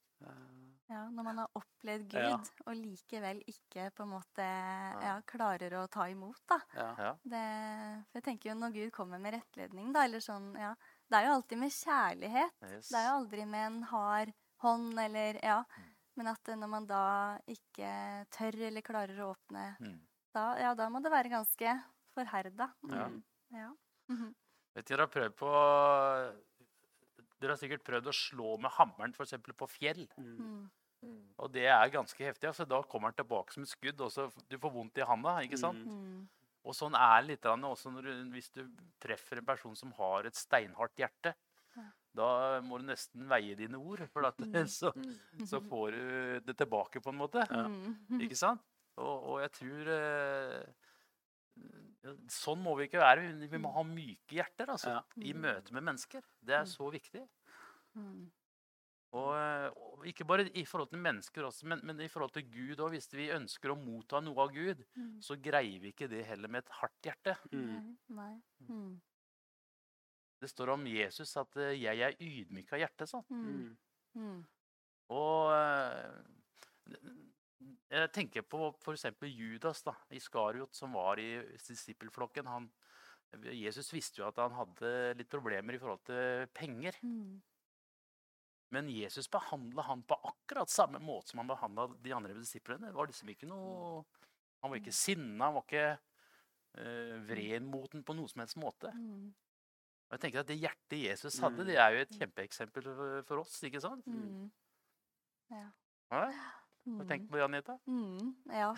Ja, 0.91 1.05
når 1.09 1.23
man 1.23 1.37
har 1.37 1.47
opplevd 1.55 2.09
Gud, 2.11 2.19
Ja. 2.19 2.37
og 2.67 2.75
likevel 2.75 3.41
ikke 3.47 3.91
på 3.95 4.03
en 4.03 4.09
måte 4.11 4.43
ja, 5.01 5.21
klarer 5.25 5.71
å 5.79 5.89
ta 5.89 6.03
imot, 6.11 6.35
da. 6.47 6.59
Det, 7.23 8.03
for 8.11 8.19
jeg 8.19 8.23
tenker 8.23 8.49
jo 8.51 8.55
når 8.59 8.73
Gud 8.73 8.91
kommer 8.91 9.19
med 9.19 9.33
rettledning, 9.33 9.93
da, 9.93 10.03
eller 10.03 10.19
sånn, 10.19 10.53
ja 10.59 10.75
Det 11.09 11.17
er 11.19 11.25
jo 11.27 11.33
alltid 11.35 11.57
med 11.59 11.71
kjærlighet. 11.71 12.51
Yes. 12.71 12.89
Det 12.89 12.97
er 12.97 13.07
jo 13.09 13.15
aldri 13.19 13.45
med 13.45 13.65
en 13.67 13.81
hard 13.83 14.33
hånd, 14.61 14.99
eller 14.99 15.39
Ja. 15.43 15.63
Men 16.19 16.27
at 16.27 16.49
eh, 16.51 16.55
når 16.59 16.67
man 16.69 16.85
da 16.85 17.37
ikke 17.47 17.91
tør 18.35 18.57
eller 18.67 18.81
klarer 18.83 19.17
å 19.23 19.29
åpne, 19.35 19.77
Mm. 19.79 19.99
da, 20.35 20.55
ja, 20.59 20.73
da 20.75 20.89
må 20.89 21.01
det 21.01 21.11
være 21.11 21.29
ganske 21.31 21.83
forherda. 22.13 22.67
Ja. 22.89 23.07
Mm. 23.07 23.23
ja. 23.53 23.69
Mhm. 24.09 24.35
Vet 24.75 24.85
dere 24.87 25.05
har 25.07 25.07
prøvd 25.07 25.35
på 25.35 25.51
Dere 27.41 27.55
har 27.55 27.57
sikkert 27.57 27.83
prøvd 27.87 28.05
å 28.11 28.13
slå 28.13 28.51
med 28.61 28.69
hammeren 28.75 29.15
f.eks. 29.17 29.33
på 29.57 29.67
fjell. 29.67 30.03
Mm. 30.19 30.69
Mm. 31.01 31.21
Og 31.41 31.51
det 31.51 31.65
er 31.65 31.89
ganske 31.89 32.21
heftig. 32.21 32.45
Altså, 32.51 32.67
da 32.69 32.83
kommer 32.83 33.09
den 33.09 33.23
tilbake 33.25 33.51
som 33.55 33.63
et 33.63 33.71
skudd, 33.71 33.99
og 34.05 34.11
så 34.13 34.27
du 34.47 34.59
får 34.61 34.71
vondt 34.75 34.99
i 35.01 35.07
handa. 35.09 35.39
ikke 35.41 35.57
sant? 35.57 35.81
Mm. 35.87 36.19
Mm. 36.21 36.27
Og 36.63 36.75
sånn 36.77 36.93
er 36.93 37.21
det 37.23 37.29
litt 37.31 37.41
også 37.49 37.89
når 37.91 38.01
du, 38.05 38.11
hvis 38.35 38.51
du 38.53 38.61
treffer 39.01 39.39
en 39.41 39.45
person 39.45 39.75
som 39.75 39.91
har 39.97 40.25
et 40.29 40.35
steinhardt 40.37 40.93
hjerte. 41.01 41.33
Da 42.13 42.59
må 42.65 42.77
du 42.81 42.83
nesten 42.89 43.23
veie 43.29 43.55
dine 43.55 43.79
ord, 43.79 44.01
for 44.11 44.25
at, 44.27 44.35
så, 44.67 44.91
så 45.47 45.61
får 45.63 45.91
du 45.95 46.39
det 46.49 46.57
tilbake, 46.59 46.99
på 47.01 47.13
en 47.13 47.19
måte. 47.21 47.45
Ja. 47.47 47.67
Mm. 47.71 48.19
Ikke 48.25 48.35
sant? 48.39 48.61
Og, 48.99 49.23
og 49.31 49.37
jeg 49.45 49.51
tror 49.55 49.91
eh, 49.95 50.65
Sånn 52.31 52.61
må 52.63 52.73
vi 52.79 52.87
ikke 52.87 52.99
være. 53.01 53.27
Vi- 53.51 53.59
må 53.61 53.71
ha 53.75 53.83
myke 53.85 54.33
hjerter 54.39 54.71
altså, 54.73 54.89
Ja. 54.95 55.01
i 55.21 55.33
møte 55.37 55.73
med 55.75 55.83
mennesker. 55.85 56.23
Det 56.41 56.55
er 56.57 56.65
så 56.65 56.87
viktig. 56.91 57.21
Mm. 57.95 58.31
Og, 59.13 59.75
og 59.75 60.05
ikke 60.07 60.23
bare 60.25 60.45
i 60.55 60.63
forhold 60.65 60.89
til 60.89 61.01
mennesker, 61.03 61.43
også, 61.43 61.67
men, 61.67 61.81
men 61.83 61.99
i 61.99 62.07
forhold 62.07 62.31
til 62.33 62.45
Gud 62.49 62.79
òg. 62.79 62.93
Hvis 62.95 63.09
vi 63.13 63.27
ønsker 63.35 63.73
å 63.73 63.77
motta 63.77 64.21
noe 64.23 64.39
av 64.47 64.53
Gud, 64.55 64.83
Mm. 64.95 65.19
så 65.21 65.35
greier 65.39 65.79
vi 65.83 65.91
ikke 65.91 66.07
det 66.09 66.23
heller 66.25 66.47
med 66.49 66.63
et 66.63 66.71
hardt 66.79 67.03
hjerte. 67.09 67.35
Mm. 67.51 67.97
Nei. 68.09 68.33
Nei. 68.63 68.69
Mm. 68.69 69.01
Det 70.41 70.49
står 70.49 70.73
om 70.73 70.87
Jesus 70.89 71.35
at 71.37 71.57
eh, 71.61 71.77
'jeg 71.77 72.01
er 72.01 72.17
ydmyk 72.19 72.73
av 72.73 72.81
hjerte'. 72.81 73.07
Sånn. 73.09 73.25
Mm. 73.29 73.45
Mm. 73.45 74.21
Mm. 74.21 74.39
Og 75.13 75.51
eh, 75.53 76.31
jeg 77.91 78.11
tenker 78.15 78.47
på 78.47 78.71
f.eks. 78.79 79.05
Judas 79.27 79.83
da, 79.85 79.93
Iskariot, 80.15 80.73
som 80.75 80.95
var 80.97 81.19
i 81.21 81.29
disippelflokken. 81.67 82.49
Han, 82.49 82.69
Jesus 83.51 83.91
visste 83.93 84.21
jo 84.21 84.27
at 84.29 84.39
han 84.41 84.55
hadde 84.55 85.13
litt 85.19 85.29
problemer 85.31 85.75
i 85.75 85.81
forhold 85.81 86.03
til 86.09 86.47
penger. 86.55 86.97
Mm. 87.05 87.41
Men 88.71 88.87
Jesus 88.89 89.27
behandla 89.31 89.83
han 89.83 90.03
på 90.07 90.15
akkurat 90.15 90.71
samme 90.71 91.01
måte 91.03 91.33
som 91.33 91.41
han 91.43 91.51
behandla 91.51 91.89
de 91.99 92.13
andre 92.15 92.37
disiplene. 92.37 92.87
Det 92.87 92.95
var 92.95 93.11
liksom 93.11 93.31
ikke 93.33 93.49
noe 93.51 94.05
Han 94.61 94.69
var 94.69 94.77
ikke 94.77 94.93
sinna, 94.93 95.47
han 95.47 95.55
var 95.55 95.63
ikke 95.65 95.85
uh, 96.77 97.15
vred 97.25 97.65
mot 97.65 97.89
den 97.91 98.03
på 98.05 98.13
noen 98.13 98.29
som 98.29 98.43
helst 98.43 98.59
måte. 98.61 98.91
Mm. 98.93 99.31
Og 100.11 100.17
jeg 100.17 100.23
tenker 100.25 100.41
at 100.43 100.47
Det 100.51 100.59
hjertet 100.59 101.03
Jesus 101.05 101.37
hadde, 101.39 101.63
Mm. 101.63 101.67
det 101.71 101.75
er 101.79 101.89
jo 101.95 102.01
et 102.01 102.17
kjempeeksempel 102.19 102.83
for- 102.83 103.23
for 103.23 103.37
oss. 103.39 103.61
ikke 103.63 103.79
sant? 103.81 104.05
Mm. 104.05 104.51
Ja? 105.51 105.69
Hva 106.11 106.25
ja. 106.31 107.05
tenker 107.07 107.27
du 107.27 107.31
på 107.31 107.37
det, 107.39 107.43
Anita? 107.45 107.77
Mm, 107.87 108.35
ja. 108.51 108.73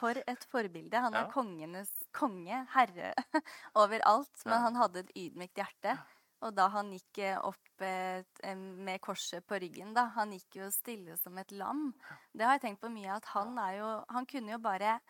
For 0.00 0.10
et 0.26 0.44
forbilde. 0.50 0.94
Han 0.98 1.14
er 1.14 1.26
Ja. 1.26 1.30
kongenes 1.30 1.92
konge, 2.12 2.66
herre 2.74 3.14
overalt. 3.76 4.44
Men 4.44 4.54
Ja. 4.54 4.60
han 4.66 4.74
hadde 4.74 4.96
et 5.04 5.12
ydmykt 5.14 5.54
hjerte. 5.62 5.98
Og 6.42 6.54
da 6.54 6.68
han 6.68 6.90
gikk 6.92 7.18
eh, 7.18 7.38
opp 7.38 7.80
eh, 7.80 8.22
med 8.54 9.00
korset 9.00 9.46
på 9.46 9.58
ryggen, 9.60 9.94
da 9.94 10.06
Han 10.08 10.30
gikk 10.32 10.56
jo 10.56 10.70
stille 10.70 11.16
som 11.18 11.38
et 11.38 11.50
lam. 11.52 11.94
Det 12.34 12.44
har 12.44 12.58
jeg 12.58 12.62
tenkt 12.62 12.80
på 12.80 12.90
mye, 12.92 13.16
at 13.16 13.24
han 13.26 13.56
er 13.58 13.78
jo 13.78 14.04
Han 14.10 14.26
kunne 14.26 14.50
jo 14.50 14.58
bare 14.58 15.00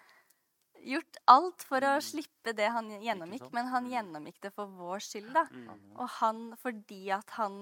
gjort 0.85 1.19
alt 1.33 1.65
for 1.67 1.87
å 1.89 1.97
slippe 2.05 2.55
det 2.57 2.69
han 2.75 2.91
gjennomgikk, 3.03 3.49
men 3.57 3.71
han 3.73 3.89
gjennomgikk 3.91 4.41
det 4.45 4.53
for 4.55 4.71
vår 4.71 5.03
skyld, 5.05 5.33
da. 5.35 5.45
Mm. 5.51 5.91
Og 5.97 6.09
han, 6.21 6.47
fordi 6.61 7.03
at 7.15 7.37
han 7.39 7.59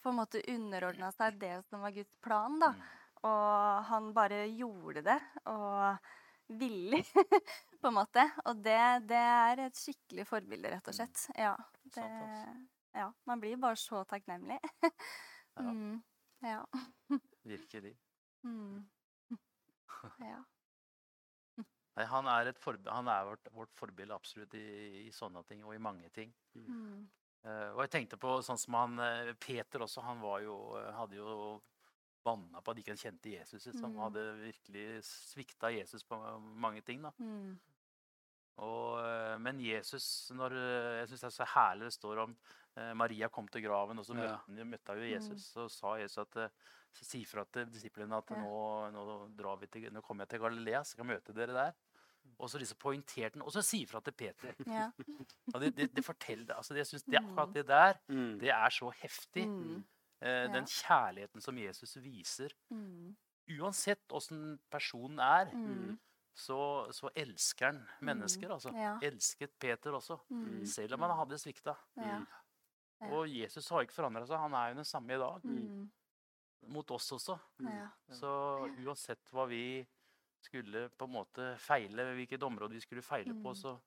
på 0.00 0.10
en 0.10 0.18
måte 0.18 0.42
underordna 0.48 1.10
seg 1.12 1.38
det 1.42 1.58
som 1.68 1.84
var 1.84 1.94
Guds 1.96 2.14
plan, 2.24 2.58
da. 2.62 2.72
Mm. 2.74 2.84
Og 3.24 3.88
han 3.88 4.10
bare 4.16 4.44
gjorde 4.52 5.04
det, 5.06 5.18
og 5.48 6.58
villig, 6.60 7.02
på 7.80 7.88
en 7.88 7.96
måte. 7.96 8.24
Og 8.44 8.60
det, 8.64 8.80
det 9.08 9.20
er 9.20 9.66
et 9.66 9.78
skikkelig 9.78 10.26
forbilde, 10.28 10.72
rett 10.72 10.90
og 10.90 10.96
slett. 10.96 11.26
Ja. 11.40 11.54
Det, 11.94 12.08
ja 12.96 13.10
man 13.28 13.40
blir 13.42 13.60
bare 13.60 13.80
så 13.80 14.04
takknemlig. 14.08 14.60
Ja. 15.54 15.62
Mm, 15.70 16.00
ja. 16.42 16.64
Virkelig. 17.46 17.92
Mm. 18.42 18.88
ja. 20.18 20.40
Nei, 21.94 22.06
han 22.10 22.26
er, 22.26 22.50
et 22.50 22.58
forbi- 22.58 22.90
han 22.90 23.08
er 23.10 23.28
vårt, 23.28 23.50
vårt 23.54 23.74
forbilde 23.78 24.16
absolutt 24.16 24.56
i, 24.58 24.64
i 25.04 25.12
sånne 25.14 25.44
ting, 25.46 25.62
og 25.62 25.76
i 25.76 25.82
mange 25.82 26.10
ting. 26.14 26.32
Mm. 26.58 27.04
Uh, 27.44 27.70
og 27.76 27.84
jeg 27.84 27.92
tenkte 27.92 28.18
på 28.18 28.38
sånn 28.42 28.58
som 28.58 28.74
han 28.78 28.98
eh, 29.04 29.34
Peter 29.38 29.84
også. 29.84 30.02
Han 30.06 30.22
var 30.24 30.40
jo, 30.42 30.56
hadde 30.96 31.18
jo 31.18 31.36
banna 32.24 32.62
på 32.64 32.72
at 32.72 32.80
ikke 32.80 32.94
han 32.94 33.02
kjente 33.02 33.34
Jesus. 33.34 33.66
Liksom. 33.68 33.92
Mm. 33.92 33.98
Han 33.98 34.04
hadde 34.08 34.24
virkelig 34.40 34.86
svikta 35.06 35.70
Jesus 35.74 36.06
på 36.08 36.18
mange 36.40 36.80
ting. 36.86 37.04
da. 37.04 37.12
Mm. 37.20 37.52
Og, 38.64 39.00
eh, 39.02 39.36
men 39.42 39.60
Jesus 39.60 40.30
når, 40.34 40.54
Jeg 41.00 41.08
syns 41.10 41.24
det 41.24 41.28
er 41.28 41.36
så 41.36 41.48
herlig 41.56 41.88
det 41.90 41.96
står 41.96 42.22
om 42.22 42.34
eh, 42.78 42.92
Maria 42.96 43.28
kom 43.28 43.46
til 43.50 43.66
graven, 43.66 43.98
og 44.00 44.06
så 44.08 44.16
møtte, 44.16 44.56
ja. 44.56 44.66
møtte 44.72 44.96
hun 44.96 45.04
jo 45.04 45.12
Jesus. 45.12 45.50
Så 45.52 45.68
sa 45.68 45.96
Jesus 46.00 46.24
at 46.24 46.40
så 46.94 47.04
si 47.04 47.24
fra 47.26 47.44
til 47.52 47.66
disiplene 47.72 48.16
at 48.16 48.30
nå, 48.30 48.90
nå, 48.94 49.04
drar 49.36 49.56
vi 49.60 49.66
til, 49.66 49.88
nå 49.92 50.00
kommer 50.06 50.24
jeg 50.24 50.34
til 50.34 50.40
Galilea, 50.44 50.82
så 50.84 50.94
skal 50.94 51.04
jeg 51.06 51.16
møte 51.16 51.34
dere 51.36 51.52
der. 51.56 51.72
Og 52.40 52.48
så 52.50 52.58
liksom 52.58 52.78
poengterte 52.80 53.36
han, 53.36 53.42
og 53.44 53.52
så 53.52 53.60
si 53.62 53.82
fra 53.86 54.00
til 54.00 54.12
Peter. 54.16 54.54
Ja. 54.66 54.86
Det, 55.60 55.74
det, 55.76 55.90
det 55.94 56.04
forteller, 56.04 56.54
altså 56.56 56.74
jeg 56.78 56.86
synes 56.88 57.02
det, 57.04 57.18
Akkurat 57.20 57.52
det 57.54 57.66
der, 57.68 57.98
Mm. 58.08 58.38
det 58.40 58.48
er 58.50 58.70
så 58.70 58.88
heftig. 59.02 59.44
Mm. 59.48 59.84
Eh, 60.22 60.46
Den 60.54 60.64
kjærligheten 60.66 61.40
som 61.44 61.58
Jesus 61.58 61.96
viser. 62.02 62.54
Mm. 62.70 63.14
Uansett 63.60 64.08
åssen 64.16 64.58
personen 64.72 65.18
er, 65.20 65.50
Mm. 65.54 65.98
så, 66.34 66.88
så 66.92 67.10
elsker 67.14 67.66
han 67.66 67.82
mennesker. 68.00 68.50
altså. 68.50 68.72
Ja. 68.74 68.96
Elsket 69.02 69.52
Peter 69.60 69.92
også. 69.92 70.16
Mm. 70.30 70.64
Selv 70.66 70.94
om 70.94 71.00
han 71.02 71.16
hadde 71.18 71.38
svikta. 71.38 71.74
Ja. 71.96 72.22
Ja. 73.00 73.10
Og 73.12 73.28
Jesus 73.28 73.68
har 73.68 73.82
ikke 73.84 73.92
forandra 73.94 74.24
seg. 74.26 74.38
Han 74.38 74.54
er 74.54 74.68
jo 74.72 74.74
den 74.80 74.84
samme 74.88 75.12
i 75.14 75.18
dag. 75.20 75.44
Mm. 76.64 76.72
Mot 76.72 76.90
oss 76.90 77.12
også. 77.12 77.38
Ja. 77.60 77.88
Så 78.12 78.30
uansett 78.84 79.30
hva 79.32 79.46
vi 79.50 79.84
skulle 80.44 80.88
på 80.92 81.06
en 81.08 81.14
måte 81.14 81.54
feile, 81.58 82.10
hvilket 82.18 82.42
område 82.44 82.74
vi 82.76 82.80
skulle 82.84 83.02
feile 83.02 83.32
på, 83.34 83.52
Mm. 83.52 83.56
så, 83.56 83.78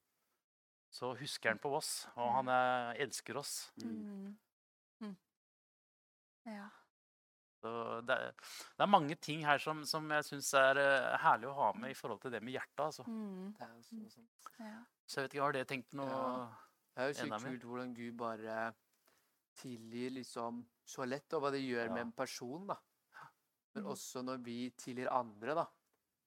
så 0.90 1.12
husker 1.20 1.50
han 1.54 1.60
på 1.62 1.76
oss. 1.78 2.08
Og 2.16 2.32
han 2.34 2.48
er, 2.50 2.94
elsker 3.06 3.38
oss. 3.38 3.72
Mm. 3.84 4.38
Mm. 5.02 5.16
Ja. 6.46 6.70
Så 7.62 7.72
det, 8.06 8.16
er, 8.16 8.32
det 8.78 8.84
er 8.86 8.90
mange 8.90 9.16
ting 9.16 9.44
her 9.46 9.58
som, 9.58 9.84
som 9.86 10.10
jeg 10.14 10.26
syns 10.26 10.54
er 10.54 10.78
eh, 10.78 11.18
herlig 11.24 11.50
å 11.50 11.56
ha 11.58 11.72
med 11.74 11.92
i 11.92 11.98
forhold 11.98 12.22
til 12.22 12.32
det 12.32 12.42
med 12.46 12.54
hjertet. 12.54 12.80
altså. 12.86 13.04
Mm. 13.10 13.54
Det 13.58 13.70
så, 13.84 14.02
sånn. 14.14 14.28
Ja. 14.62 14.80
Så 15.08 15.20
jeg 15.20 15.28
vet 15.28 15.34
ikke, 15.36 15.44
har 15.44 15.56
dere 15.58 15.70
tenkt 15.70 15.94
noe 15.98 16.10
Ja. 16.10 16.48
Det 16.98 17.04
er 17.04 17.12
jo 17.12 17.18
så 17.20 17.40
kult 17.44 17.66
hvordan 17.70 17.92
Gud 17.94 18.14
bare 18.18 18.54
tilgir 19.60 20.16
liksom 20.16 20.64
så 20.88 21.06
lett, 21.08 21.34
og 21.36 21.42
hva 21.44 21.52
det 21.52 21.62
gjør 21.66 21.88
Ja. 21.88 21.94
med 21.94 22.02
en 22.02 22.12
person. 22.12 22.68
da. 22.68 22.78
Men 23.76 23.84
Mm. 23.84 23.90
også 23.92 24.24
når 24.24 24.38
vi 24.44 24.70
tilgir 24.72 25.12
andre, 25.12 25.54
da. 25.54 25.66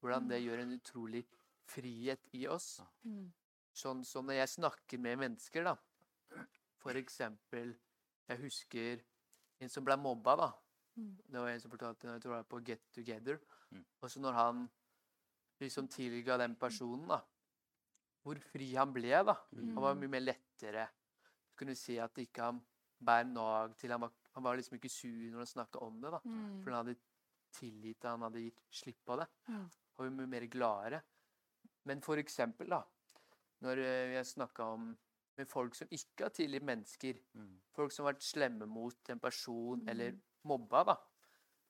Hvordan 0.01 0.29
det 0.29 0.40
Mm. 0.40 0.46
gjør 0.49 0.59
en 0.62 0.79
utrolig 0.81 1.27
frihet 1.66 2.20
i 2.35 2.46
oss. 2.46 2.81
Mm. 3.05 3.33
Sånn 3.75 4.05
som 4.05 4.27
når 4.27 4.35
jeg 4.35 4.49
snakker 4.49 4.99
med 5.01 5.18
mennesker, 5.18 5.64
da. 5.64 5.77
For 6.79 6.90
eksempel 6.92 7.77
Jeg 8.29 8.38
husker 8.38 9.01
en 9.61 9.68
som 9.68 9.85
ble 9.85 9.96
mobba, 9.96 10.37
da. 10.37 10.53
Mm. 10.96 11.16
Det 11.29 11.40
var 11.40 11.49
en 11.49 11.61
som 11.61 11.70
fortalte 11.70 12.03
jeg 12.07 12.20
tror 12.23 12.37
det 12.37 12.38
var 12.38 12.44
på 12.44 12.64
Get 12.64 12.92
Together. 12.92 13.40
Mm. 13.73 13.85
Og 14.03 14.09
så 14.11 14.20
når 14.20 14.33
han 14.35 14.70
liksom 15.61 15.88
tilga 15.88 16.38
den 16.38 16.55
personen, 16.55 17.09
da. 17.09 17.20
Hvor 18.25 18.38
fri 18.38 18.75
han 18.75 18.92
ble, 18.92 19.11
da. 19.25 19.35
Han 19.51 19.75
var 19.75 19.94
Mm. 19.94 20.01
mye 20.01 20.09
mer 20.09 20.20
lettere. 20.20 20.88
Du 21.49 21.57
kunne 21.57 21.75
si 21.75 21.99
at 21.99 22.14
ikke 22.14 22.38
han 22.40 22.62
bær 23.03 23.25
nag 23.27 23.77
til 23.77 23.90
han 23.90 24.01
var, 24.01 24.12
han 24.35 24.43
var 24.45 24.57
liksom 24.57 24.77
ikke 24.79 24.90
sur 24.90 25.31
når 25.31 25.38
han 25.45 25.47
snakka 25.47 25.83
om 25.83 26.01
det, 26.01 26.11
da. 26.11 26.21
Mm. 26.25 26.62
For 26.62 26.71
han 26.71 26.87
hadde 26.87 26.99
tilgitt 27.53 28.01
det, 28.01 28.09
han 28.11 28.23
hadde 28.23 28.43
gitt 28.45 28.61
slipp 28.71 29.01
på 29.07 29.16
det. 29.19 29.27
Mm. 29.49 29.64
Og 29.99 30.05
var 30.05 30.16
ble 30.16 30.27
mer 30.27 30.47
gladere. 30.47 31.03
Men 31.85 32.01
for 32.01 32.16
eksempel, 32.16 32.69
da. 32.69 32.83
Når 33.62 33.79
eh, 33.85 34.12
jeg 34.14 34.25
snakka 34.27 34.64
om 34.75 34.97
med 35.38 35.49
folk 35.49 35.75
som 35.75 35.88
ikke 35.90 36.25
har 36.29 36.31
tilgitt 36.37 36.62
mennesker, 36.62 37.14
Mm. 37.35 37.61
folk 37.73 37.93
som 37.93 38.05
har 38.05 38.12
vært 38.14 38.23
slemme 38.27 38.66
mot 38.69 39.09
en 39.11 39.19
person 39.21 39.88
eller 39.88 40.11
Mm. 40.12 40.21
mobba, 40.45 40.85
da, 40.85 40.97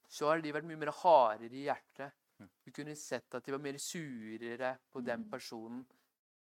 så 0.08 0.26
har 0.28 0.40
de 0.40 0.52
vært 0.52 0.64
mye 0.66 0.76
mer 0.78 0.90
hardere 0.92 1.52
i 1.54 1.64
hjertet. 1.66 2.12
Mm. 2.40 2.48
Du 2.64 2.70
kunne 2.72 2.96
sett 2.96 3.34
at 3.34 3.44
de 3.44 3.52
var 3.52 3.58
mer 3.60 3.74
surere 3.78 4.78
på 4.92 5.04
den 5.04 5.24
Mm. 5.24 5.30
personen. 5.30 5.86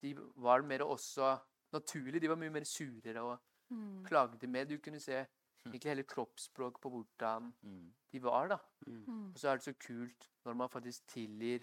De 0.01 0.15
var 0.15 0.63
mer 0.63 0.81
også 0.81 1.41
naturlig, 1.73 2.21
de 2.21 2.29
var 2.29 2.37
mye 2.37 2.51
mer 2.51 2.65
surere 2.65 3.23
og 3.23 3.39
Mm. 3.71 4.05
klagde 4.05 4.49
mer. 4.49 4.65
Du 4.65 4.79
kunne 4.79 5.01
se 5.01 5.27
egentlig 5.67 5.91
hele 5.93 6.05
kroppsspråk 6.05 6.81
på 6.83 6.91
hvordan 6.91 7.53
Mm. 7.63 7.93
de 8.13 8.23
var, 8.23 8.49
da. 8.49 8.59
Mm. 8.87 9.31
Og 9.33 9.39
så 9.39 9.49
er 9.49 9.57
det 9.57 9.65
så 9.65 9.75
kult 9.79 10.29
når 10.45 10.55
man 10.55 10.69
faktisk 10.69 11.07
tilgir 11.07 11.63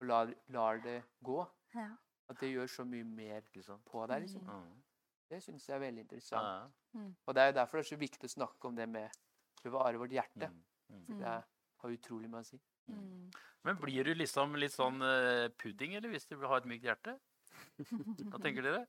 og 0.00 0.06
lar, 0.06 0.34
lar 0.48 0.78
det 0.80 1.02
gå. 1.24 1.46
Ja. 1.74 1.88
At 2.28 2.38
det 2.40 2.52
gjør 2.52 2.66
så 2.70 2.84
mye 2.84 3.04
mer 3.04 3.42
på 3.84 4.06
deg, 4.06 4.22
liksom. 4.22 4.42
Mm. 4.46 4.82
Det 5.30 5.42
syns 5.42 5.66
jeg 5.66 5.74
er 5.76 5.80
veldig 5.80 6.00
interessant. 6.00 6.72
Ja. 6.94 7.00
Og 7.26 7.34
det 7.34 7.42
er 7.42 7.46
jo 7.46 7.58
derfor 7.58 7.78
det 7.78 7.86
er 7.86 7.96
så 7.96 7.98
viktig 8.00 8.24
å 8.28 8.34
snakke 8.38 8.68
om 8.68 8.76
det 8.76 8.88
med 8.88 9.10
bevare 9.62 9.98
vårt 9.98 10.10
hjerte. 10.10 10.48
Mm. 10.48 11.04
Mm. 11.08 11.18
Det 11.18 11.26
har 11.82 11.90
utrolig 11.90 12.30
mye 12.30 12.40
å 12.40 12.46
si. 12.46 12.60
Mm. 12.88 13.30
Men 13.64 13.76
blir 13.76 14.04
du 14.04 14.14
liksom 14.14 14.56
litt 14.56 14.72
sånn 14.72 15.02
eh, 15.02 15.48
pudding, 15.58 15.94
eller 15.94 16.08
hvis 16.08 16.26
du 16.26 16.36
vil 16.36 16.48
ha 16.48 16.56
et 16.56 16.64
mykt 16.66 16.84
hjerte? 16.84 17.18
Hva 18.30 18.40
tenker 18.40 18.62
dere? 18.62 18.86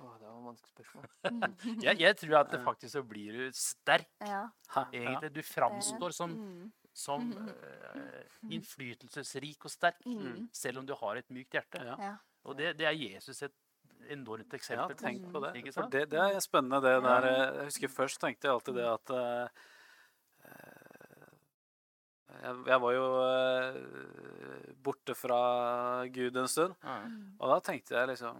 Å, 0.00 0.10
det 0.16 0.26
var 0.26 0.36
et 0.38 0.44
vanskelig 0.48 0.74
spørsmål. 0.74 1.06
Jeg, 1.86 1.98
jeg 2.00 2.16
tror 2.22 2.36
at 2.40 2.52
det 2.54 2.60
faktisk 2.64 2.92
så 2.96 3.02
blir 3.04 3.32
du 3.36 3.50
sterk, 3.52 4.08
Ja. 4.24 4.42
Egentlig. 4.92 5.32
Du 5.36 5.42
framstår 5.44 6.14
som, 6.16 6.30
Mm. 6.40 6.70
som 6.96 7.26
uh, 7.36 8.22
innflytelsesrik 8.50 9.64
og 9.68 9.70
sterk, 9.74 10.00
Mm. 10.06 10.48
selv 10.56 10.78
om 10.80 10.86
du 10.88 10.94
har 10.94 11.16
et 11.20 11.28
mykt 11.30 11.52
hjerte. 11.58 11.84
Ja. 11.84 12.14
Og 12.48 12.56
det, 12.56 12.72
det 12.80 12.86
er 12.88 12.96
Jesus 12.96 13.42
et 13.44 13.52
enormt 14.10 14.54
eksempel 14.56 14.96
Ja, 14.96 14.96
tenk 14.96 15.26
på 15.30 15.40
det. 15.44 15.52
Ikke 15.60 15.74
For 15.76 15.90
det, 15.92 16.06
det 16.10 16.18
er 16.24 16.40
spennende, 16.40 16.80
det 16.80 16.94
der. 17.04 17.26
eh, 17.28 17.56
Jeg 17.60 17.64
husker 17.68 17.88
først 17.92 18.18
tenkte 18.22 18.48
jeg 18.48 18.54
alltid 18.56 18.74
det 18.80 18.86
at 18.88 19.10
eh, 19.10 19.48
eh, 20.48 21.28
jeg, 22.40 22.54
jeg 22.72 22.80
var 22.80 22.92
jo 22.96 23.06
borte 24.82 25.14
fra 25.18 25.40
Gud 26.14 26.36
en 26.40 26.48
stund, 26.48 26.74
og 27.38 27.50
da 27.52 27.58
tenkte 27.60 27.94
jeg 27.98 28.08
liksom 28.14 28.38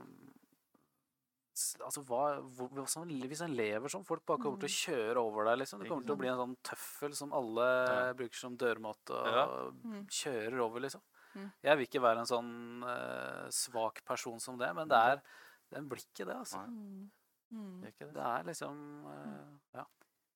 Altså, 1.84 2.02
hva, 2.08 2.40
hvor, 2.56 2.68
hva 2.74 2.84
Hvis 3.30 3.40
en 3.44 3.54
lever 3.56 3.88
sånn, 3.92 4.04
folk 4.06 4.24
bare 4.26 4.38
kommer 4.42 4.58
til 4.62 4.68
å 4.70 4.78
kjøre 4.78 5.16
over 5.22 5.44
deg, 5.50 5.58
liksom. 5.62 5.80
Det 5.82 5.88
kommer 5.90 6.06
til 6.06 6.14
å 6.16 6.18
bli 6.20 6.28
en 6.32 6.40
sånn 6.40 6.56
tøffel 6.62 7.14
som 7.16 7.32
alle 7.36 7.66
Ja. 7.88 8.12
bruker 8.18 8.36
som 8.40 8.56
dørmåte 8.56 9.10
og 9.16 9.26
Ja. 9.26 9.46
Mm. 9.84 10.06
kjører 10.08 10.60
over, 10.66 10.80
liksom. 10.80 11.02
Mm. 11.36 11.52
Jeg 11.62 11.76
vil 11.78 11.86
ikke 11.86 12.02
være 12.02 12.18
en 12.18 12.26
sånn 12.26 12.82
uh, 12.84 13.48
svak 13.50 14.04
person 14.04 14.40
som 14.40 14.56
det, 14.58 14.72
men 14.74 14.88
det 14.88 14.96
er 14.98 15.22
Den 15.70 15.88
blir 15.88 16.00
ikke 16.02 16.26
det, 16.26 16.34
altså. 16.34 16.58
Mm. 16.66 17.10
Mm. 17.52 17.80
Det 17.80 17.86
er 17.86 17.92
ikke 17.92 18.06
det. 18.08 18.14
Det 18.14 18.22
er 18.26 18.42
liksom 18.48 19.04
uh, 19.06 19.58
Ja. 19.74 19.84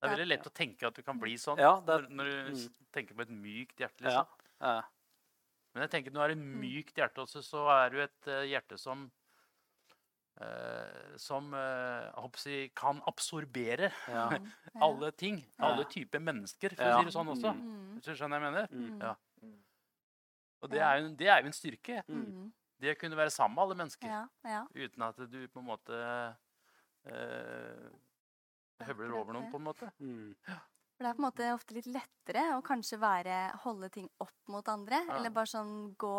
Det 0.00 0.10
er 0.10 0.16
veldig 0.16 0.28
lett 0.28 0.46
å 0.46 0.52
tenke 0.54 0.86
at 0.86 0.94
du 0.94 1.02
kan 1.02 1.18
bli 1.18 1.34
sånn 1.40 1.58
Ja, 1.58 1.78
er- 1.78 1.82
når, 1.82 2.08
når 2.10 2.24
du 2.24 2.52
mm. 2.52 2.74
tenker 2.92 3.14
på 3.16 3.22
et 3.22 3.30
mykt 3.30 3.76
hjerte. 3.80 4.02
Liksom. 4.04 4.26
ja. 4.60 4.82
Men 5.74 5.82
jeg 5.88 5.90
tenker 5.90 6.12
når 6.12 6.14
du 6.14 6.20
har 6.20 6.30
et 6.30 6.38
Mm. 6.38 6.60
mykt 6.60 6.94
hjerte 6.94 7.18
også, 7.24 7.42
så 7.42 7.66
er 7.72 7.90
du 7.90 7.98
et 8.00 8.28
eh, 8.28 8.44
hjerte 8.52 8.78
som 8.78 9.10
som 11.16 11.52
eh, 11.54 12.08
jeg 12.10 12.40
si, 12.42 12.56
kan 12.74 13.00
absorbere 13.06 13.92
ja. 14.10 14.24
Mm. 14.34 14.48
Alle 14.86 15.12
ting. 15.12 15.38
Alle 15.62 15.84
typer 15.86 16.18
mennesker, 16.20 16.74
for 16.74 16.82
Ja. 16.84 16.96
å 16.96 17.00
si 17.00 17.04
det 17.10 17.14
sånn 17.14 17.30
også. 17.30 17.52
Mm. 17.54 17.94
Hvis 18.00 18.08
du 18.08 18.12
skjønner 18.18 18.40
hva 18.40 18.48
jeg 18.50 18.52
mener? 18.52 18.68
Mm. 18.74 19.00
Ja. 19.00 19.14
Mm. 19.42 19.54
Og 20.64 20.70
det 20.72 20.80
er, 20.80 20.98
jo, 20.98 21.06
en- 21.06 21.16
det 21.16 21.28
er 21.28 21.40
jo 21.42 21.46
en 21.52 21.52
styrke. 21.60 22.02
Mm. 22.08 22.52
Det 22.80 22.96
å 22.96 22.98
kunne 23.00 23.16
være 23.16 23.30
sammen 23.30 23.54
med 23.54 23.62
alle 23.64 23.78
mennesker 23.78 24.08
Ja. 24.10 24.24
Ja. 24.44 24.64
uten 24.74 25.02
at 25.06 25.16
du 25.30 25.40
på 25.48 25.60
en 25.62 25.68
måte 25.70 26.00
eh, 27.06 27.88
høvler 28.84 29.14
over 29.14 29.32
noen, 29.36 29.50
på 29.52 29.60
en 29.60 29.66
måte. 29.68 29.90
Mm. 30.00 30.34
For 30.94 31.02
det 31.04 31.10
er 31.10 31.16
på 31.16 31.22
en 31.22 31.28
måte 31.28 31.48
ofte 31.54 31.74
litt 31.76 31.86
lettere 31.90 32.42
å 32.56 32.62
kanskje 32.64 32.98
være, 33.02 33.38
holde 33.64 33.88
ting 33.94 34.08
opp 34.22 34.34
mot 34.48 34.66
andre. 34.70 35.00
Ja. 35.08 35.16
Eller 35.18 35.30
bare 35.34 35.50
sånn 35.50 35.94
gå 35.98 36.16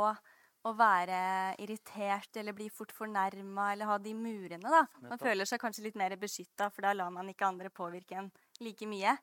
og 0.65 0.77
være 0.79 1.17
irritert 1.61 2.37
eller 2.41 2.55
bli 2.57 2.65
fort 2.73 2.91
fornærma 2.95 3.67
eller 3.73 3.85
ha 3.85 3.97
de 4.01 4.13
murene, 4.17 4.65
da. 4.65 4.79
Man 5.03 5.19
føler 5.21 5.45
seg 5.45 5.61
kanskje 5.61 5.83
litt 5.85 5.95
mer 5.99 6.15
beskytta, 6.17 6.71
for 6.73 6.81
da 6.87 6.93
lar 6.97 7.11
man 7.13 7.29
ikke 7.29 7.45
andre 7.45 7.69
påvirke 7.69 8.17
en 8.17 8.31
like 8.65 8.87
mye. 8.89 9.13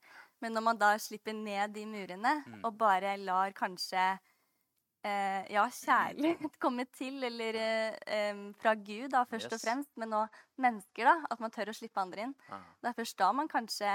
Men 0.40 0.55
når 0.55 0.62
man 0.68 0.78
da 0.78 0.92
slipper 1.02 1.35
ned 1.35 1.74
de 1.74 1.83
murene 1.87 2.37
Mm. 2.46 2.61
og 2.64 2.76
bare 2.78 3.16
lar 3.18 3.50
kanskje 3.59 4.05
eh, 5.05 5.42
ja, 5.50 5.64
kjærlighet 5.66 6.59
komme 6.62 6.87
til, 6.94 7.18
eller 7.26 7.59
eh, 7.59 8.42
fra 8.62 8.74
Gud, 8.78 9.09
da, 9.11 9.24
først 9.26 9.50
og 9.52 9.61
fremst, 9.61 9.90
men 9.98 10.11
nå 10.14 10.22
mennesker, 10.62 11.05
da. 11.11 11.16
At 11.31 11.40
man 11.42 11.50
tør 11.50 11.72
å 11.72 11.74
slippe 11.74 11.98
andre 12.00 12.28
inn. 12.28 12.35
Ah. 12.50 12.62
Det 12.81 12.92
er 12.92 12.98
først 13.02 13.18
da 13.18 13.33
man 13.35 13.50
kanskje 13.50 13.90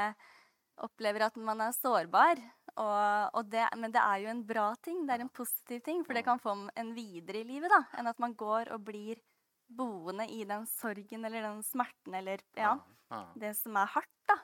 opplever 0.83 1.23
at 1.25 1.37
man 1.39 1.61
er 1.63 1.71
sårbar. 1.71 2.37
Og, 2.77 3.37
og 3.37 3.49
det, 3.49 3.63
men 3.79 3.93
det 3.93 4.01
er 4.03 4.21
jo 4.23 4.29
en 4.31 4.43
bra 4.45 4.67
ting. 4.85 5.01
Det 5.07 5.15
er 5.15 5.25
en 5.25 5.33
positiv 5.33 5.81
ting. 5.85 6.03
For 6.05 6.17
det 6.17 6.25
kan 6.27 6.41
få 6.41 6.53
en 6.69 6.93
videre 6.95 7.41
i 7.41 7.47
livet, 7.47 7.73
da. 7.73 7.81
Enn 7.97 8.09
at 8.11 8.21
man 8.21 8.35
går 8.37 8.71
og 8.75 8.85
blir 8.87 9.21
boende 9.67 10.27
i 10.31 10.43
den 10.47 10.65
sorgen 10.69 11.25
eller 11.27 11.43
den 11.43 11.63
smerten 11.65 12.15
eller 12.15 12.39
ja, 12.55 12.77
det 13.35 13.51
som 13.59 13.75
er 13.79 13.89
hardt, 13.97 14.13
da. 14.29 14.37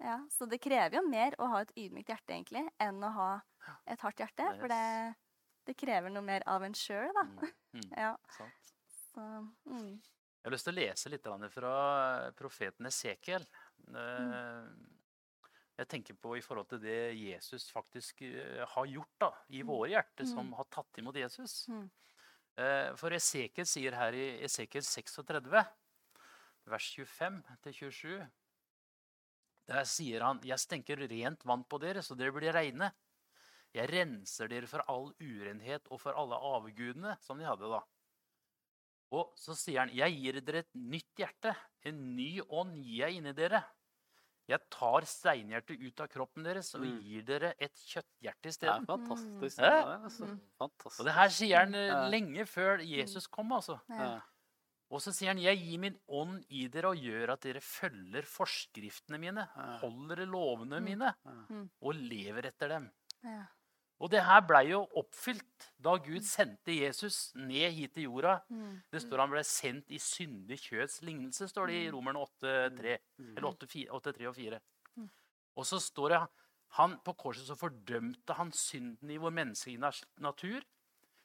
Ja. 0.00 0.18
Så 0.32 0.46
det 0.48 0.60
krever 0.62 1.00
jo 1.00 1.02
mer 1.08 1.34
å 1.42 1.48
ha 1.52 1.64
et 1.64 1.72
ydmykt 1.76 2.12
hjerte, 2.12 2.36
egentlig, 2.36 2.62
enn 2.80 3.02
å 3.04 3.10
ha 3.16 3.32
et 3.90 4.00
hardt 4.04 4.22
hjerte. 4.22 4.46
For 4.60 4.72
det, 4.72 4.84
det 5.68 5.76
krever 5.80 6.12
noe 6.12 6.24
mer 6.24 6.46
av 6.50 6.64
en 6.66 6.76
sjøl, 6.76 7.10
da. 7.16 7.26
Mm. 7.26 7.50
Mm. 7.80 7.90
Ja, 8.04 8.14
så 9.10 9.26
mm. 9.66 9.98
Jeg 10.40 10.48
har 10.48 10.54
lyst 10.54 10.66
til 10.68 10.72
å 10.72 10.80
lese 10.80 11.10
litt 11.12 11.26
fra 11.52 11.74
profeten 12.38 12.88
Esekiel. 12.88 13.44
Eh, 13.90 14.70
Jeg 15.80 15.88
tenker 15.88 16.16
på 16.20 16.34
i 16.36 16.42
forhold 16.44 16.68
til 16.68 16.80
det 16.82 16.96
Jesus 17.16 17.70
faktisk 17.72 18.20
eh, 18.26 18.60
har 18.68 18.88
gjort 18.90 19.14
da, 19.22 19.30
i 19.56 19.62
våre 19.64 19.88
hjerter, 19.94 20.26
som 20.28 20.44
Mm. 20.50 20.56
har 20.58 20.66
tatt 20.68 20.98
imot 21.00 21.16
Jesus. 21.16 21.62
Mm. 21.72 21.86
Eh, 22.60 22.90
For 23.00 23.10
Esekiel 23.16 23.64
sier 23.66 23.96
her 23.96 24.12
i 24.12 24.26
Esekiel 24.44 24.82
36, 24.84 25.62
vers 26.68 26.88
25-27 26.98 28.28
Der 29.70 29.84
sier 29.88 30.20
han 30.26 30.40
Jeg 30.44 30.58
stenker 30.58 30.96
rent 31.08 31.44
vann 31.46 31.64
på 31.64 31.78
dere, 31.80 32.02
så 32.02 32.14
dere 32.18 32.32
blir 32.34 32.52
reine. 32.52 32.90
Jeg 33.72 33.88
renser 33.88 34.48
dere 34.50 34.66
for 34.66 34.82
all 34.90 35.12
urenhet 35.22 35.86
og 35.94 36.00
for 36.02 36.12
alle 36.18 36.34
avgudene 36.36 37.16
som 37.22 37.38
de 37.38 37.46
hadde 37.46 37.70
da. 37.70 37.80
Og 39.14 39.32
så 39.38 39.54
sier 39.58 39.80
han, 39.84 39.92
jeg 39.94 40.12
gir 40.18 40.40
dere 40.40 40.58
et 40.64 40.74
nytt 40.74 41.14
hjerte. 41.18 41.54
En 41.86 42.16
ny 42.16 42.40
ånd 42.48 42.76
gir 42.82 43.06
jeg 43.06 43.16
inni 43.20 43.32
dere. 43.32 43.62
Jeg 44.50 44.60
tar 44.74 45.06
steinhjertet 45.06 45.78
ut 45.80 46.00
av 46.02 46.08
kroppen 46.10 46.42
deres 46.44 46.72
og 46.74 46.82
Mm. 46.82 46.96
gir 47.06 47.22
dere 47.22 47.54
et 47.58 47.74
kjøtthjerte 47.86 48.42
Det 48.42 48.50
er 48.50 48.54
isteden. 48.56 48.86
fantastisk. 48.86 49.58
Ja. 49.62 49.98
altså. 50.02 50.26
Mm. 50.26 50.40
Fantastisk. 50.58 51.00
Og 51.00 51.06
det 51.06 51.14
her 51.14 51.28
sier 51.28 51.58
han 51.64 51.74
eh, 51.74 51.86
Ja. 51.86 52.08
lenge 52.08 52.46
før 52.50 52.82
Jesus 52.84 53.26
kom, 53.28 53.52
altså. 53.52 53.78
Ja. 53.88 54.20
Og 54.90 54.98
så 55.00 55.12
sier 55.14 55.28
han, 55.30 55.38
jeg 55.38 55.56
gir 55.62 55.78
min 55.78 55.96
ånd 56.08 56.44
i 56.50 56.66
dere 56.66 56.88
og 56.90 56.96
gjør 56.98 57.30
at 57.36 57.40
dere 57.46 57.60
følger 57.62 58.22
forskriftene 58.26 59.20
mine, 59.22 59.44
holder 59.80 60.26
lovene 60.26 60.80
Mm. 60.80 60.84
mine 60.84 61.14
og 61.80 61.94
lever 61.94 62.46
etter 62.50 62.68
dem. 62.68 62.90
Og 64.00 64.08
det 64.12 64.22
her 64.24 64.40
blei 64.48 64.70
jo 64.70 64.80
oppfylt 64.96 65.66
da 65.82 65.92
Gud 66.00 66.24
sendte 66.24 66.72
Jesus 66.72 67.34
ned 67.36 67.74
hit 67.76 67.92
til 67.94 68.08
jorda. 68.08 68.38
Mm. 68.48 68.78
Det 68.92 69.02
står 69.04 69.20
han 69.20 69.32
ble 69.32 69.42
sendt 69.44 69.92
i 69.92 70.00
syndig 70.00 70.56
kjøds 70.64 71.02
lignelse, 71.04 71.48
står 71.50 71.68
det 71.68 71.80
i 71.82 71.90
Romerne 71.92 72.22
8,3. 72.24 72.96
Mm. 73.20 73.34
Eller 73.36 73.48
8,3 73.50 74.28
og 74.30 74.36
4. 74.38 74.60
Mm. 74.96 75.10
Og 75.60 75.68
så 75.68 75.80
står 75.84 76.14
det 76.14 76.20
han 76.78 76.96
på 77.04 77.12
korset 77.18 77.48
så 77.48 77.56
fordømte 77.58 78.36
han 78.38 78.52
synden 78.54 79.10
i 79.10 79.18
vår 79.20 79.34
menneskelige 79.34 79.92
natur, 80.22 80.64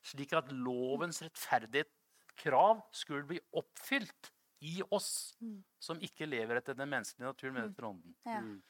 slik 0.06 0.34
at 0.34 0.52
lovens 0.52 1.22
rettferdighet 1.24 1.92
krav 2.36 2.82
skulle 2.92 3.28
bli 3.30 3.40
oppfylt 3.56 4.32
i 4.66 4.82
oss 4.92 5.36
Mm. 5.40 5.64
som 5.80 6.00
ikke 6.02 6.26
lever 6.26 6.58
etter 6.58 6.74
den 6.74 6.90
menneskelige 6.90 7.28
naturen, 7.28 7.54
men 7.54 7.70
etter 7.70 7.86
ånden. 7.86 8.16
Mm. 8.26 8.64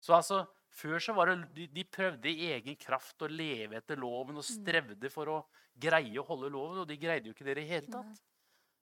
Så 0.00 0.14
altså, 0.14 0.46
Før 0.72 1.02
så 1.04 1.12
var 1.16 1.28
det, 1.28 1.36
de, 1.56 1.66
de 1.68 1.84
prøvde 1.84 2.30
i 2.30 2.48
egen 2.54 2.76
kraft 2.80 3.22
å 3.24 3.28
leve 3.28 3.76
etter 3.76 4.00
loven 4.00 4.40
og 4.40 4.46
strevde 4.46 5.10
for 5.12 5.28
å 5.28 5.38
greie 5.72 6.16
å 6.20 6.24
holde 6.26 6.48
loven, 6.52 6.82
og 6.82 6.88
de 6.88 6.96
greide 7.00 7.28
jo 7.28 7.36
ikke 7.36 7.44
det 7.44 7.56
i 7.56 7.60
det 7.60 7.68
hele 7.68 7.92
tatt. 7.92 8.22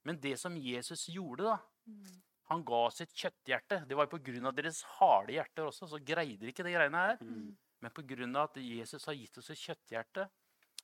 Men 0.07 0.19
det 0.23 0.37
som 0.41 0.55
Jesus 0.57 1.09
gjorde, 1.13 1.51
da 1.51 1.59
Mm. 1.91 2.23
Han 2.51 2.65
ga 2.67 2.81
sitt 2.95 3.13
kjøtthjerte. 3.15 3.85
Det 3.87 3.97
var 3.97 4.09
jo 4.09 4.19
pga. 4.19 4.53
deres 4.53 4.83
harde 4.99 5.35
hjerter 5.37 5.69
også, 5.69 5.87
så 5.87 6.01
greide 6.03 6.43
de 6.43 6.51
ikke 6.51 6.67
de 6.67 6.75
greiene 6.75 7.05
her. 7.07 7.19
Mm. 7.23 7.57
Men 7.81 7.95
pga. 7.95 8.43
at 8.43 8.57
Jesus 8.57 9.07
har 9.07 9.15
gitt 9.15 9.39
oss 9.39 9.51
et 9.51 9.59
kjøtthjerte, 9.59 10.29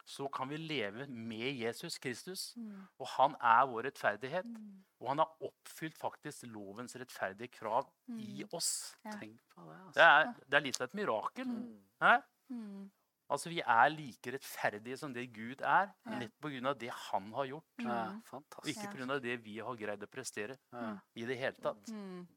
så 0.07 0.29
kan 0.31 0.49
vi 0.49 0.57
leve 0.57 1.09
med 1.11 1.57
Jesus 1.59 1.99
Kristus. 1.99 2.53
Mm. 2.57 2.85
Og 3.03 3.07
han 3.16 3.33
er 3.42 3.64
vår 3.66 3.88
rettferdighet. 3.88 4.45
Mm. 4.47 4.85
Og 5.01 5.09
han 5.11 5.19
har 5.19 5.33
oppfylt 5.42 5.97
faktisk 5.99 6.47
lovens 6.47 6.95
rettferdige 6.97 7.51
krav 7.57 7.88
i 8.09 8.42
Mm. 8.45 8.49
oss. 8.55 8.95
Ja. 9.05 9.11
Tenk 9.19 9.40
på 9.51 9.64
det. 9.66 9.79
Det 9.95 10.03
Altså. 10.03 10.29
er, 10.29 10.35
det 10.49 10.55
er 10.55 10.61
litt 10.61 10.81
av 10.81 10.85
et 10.88 10.95
mirakel. 10.95 11.47
Mm. 11.47 12.23
Mm. 12.51 12.90
Altså, 13.29 13.49
Vi 13.51 13.59
er 13.61 13.88
like 13.90 14.31
rettferdige 14.37 14.97
som 14.99 15.12
det 15.12 15.33
Gud 15.35 15.61
er, 15.61 15.90
Ja. 16.07 16.19
nett 16.19 16.33
pga. 16.40 16.73
det 16.79 16.90
han 16.90 17.33
har 17.33 17.45
gjort. 17.47 17.64
Ja, 17.81 18.05
Mm. 18.11 18.16
Og 18.19 18.25
fantastisk. 18.25 18.79
ikke 18.79 18.95
pga. 19.07 19.19
det 19.21 19.42
vi 19.42 19.59
har 19.59 19.75
greid 19.77 20.01
å 20.03 20.07
prestere 20.07 20.57
Ja. 20.73 20.99
i 21.16 21.25
det 21.27 21.37
hele 21.37 21.57
tatt. 21.61 21.88
Mm. 21.90 22.29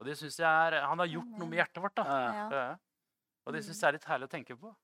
Og 0.00 0.06
det 0.06 0.16
synes 0.18 0.36
jeg 0.38 0.46
er, 0.74 0.80
Han 0.86 0.98
har 0.98 1.06
gjort 1.06 1.38
noe 1.38 1.46
med 1.48 1.58
hjertet 1.58 1.80
vårt. 1.82 1.94
da. 1.94 2.02
Ja. 2.04 2.32
Ja. 2.32 2.50
Ja. 2.50 2.76
Og 3.46 3.52
det 3.52 3.62
syns 3.64 3.80
jeg 3.80 3.88
er 3.88 3.92
litt 3.92 4.04
herlig 4.04 4.24
å 4.28 4.30
tenke 4.30 4.56
på. 4.58 4.74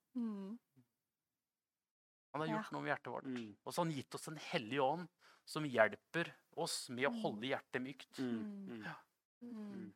Mm. 2.37 2.41
Han 2.41 2.49
har 2.49 2.57
Ja. 2.57 2.63
gjort 2.63 2.73
noe 2.73 2.83
med 2.83 2.91
hjertet 2.93 3.13
vårt. 3.13 3.25
Mm. 3.25 3.57
Og 3.65 3.73
så 3.73 3.81
har 3.81 3.85
han 3.87 3.95
gitt 3.97 4.15
oss 4.15 4.29
en 4.29 4.37
hellig 4.37 4.81
ånd 4.81 5.09
som 5.47 5.65
hjelper 5.65 6.33
oss 6.57 6.89
med 6.91 7.07
å 7.07 7.11
Mm. 7.13 7.23
holde 7.23 7.47
hjertet 7.47 7.83
mykt. 7.83 8.19
Mm. 8.19 8.83
Ja. 8.85 8.95
Mm. 9.43 9.93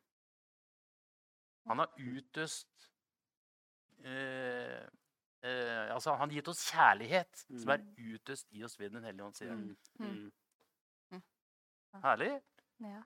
Han 1.67 1.77
har 1.79 1.89
utøst 1.97 2.67
eh, 4.03 4.87
eh, 5.43 5.91
Altså, 5.93 6.15
han 6.17 6.29
har 6.29 6.35
gitt 6.35 6.47
oss 6.47 6.63
kjærlighet 6.71 7.43
som 7.59 7.69
er 7.69 7.83
utøst 7.97 8.47
i 8.53 8.63
oss 8.63 8.77
ved 8.79 8.93
Den 8.93 9.03
hellige 9.03 9.25
ånd, 9.25 9.35
sier 9.37 9.49
han. 9.49 9.75
Mm. 9.99 10.31
Mm. 11.11 11.21
Herlig. 12.03 12.41
Ja. 12.79 13.03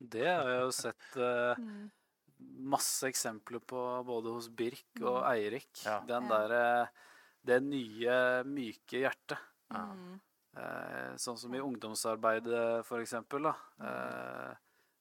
Det 0.00 0.26
har 0.26 0.48
jeg 0.48 0.60
jo 0.62 0.70
sett 0.72 1.16
eh, 1.16 1.54
Mm. 1.58 1.90
masse 2.58 3.06
eksempler 3.08 3.60
på 3.60 4.04
både 4.04 4.32
hos 4.32 4.48
Birk 4.48 5.00
og 5.02 5.22
Mm. 5.22 5.30
Eirik. 5.32 5.84
Ja. 5.84 6.00
Den 6.00 6.28
derre 6.28 6.48
derre 6.48 6.88
Det 7.44 7.60
nye, 7.62 8.42
myke 8.48 9.02
hjertet. 9.04 9.38
Ja. 9.70 9.84
Mm. 9.92 10.20
Eh, 10.56 11.14
sånn 11.18 11.36
som 11.38 11.54
i 11.54 11.58
ungdomsarbeidet, 11.60 12.84
for 12.86 13.02
eksempel. 13.02 13.42
Da. 13.50 13.54
Eh, 13.84 14.54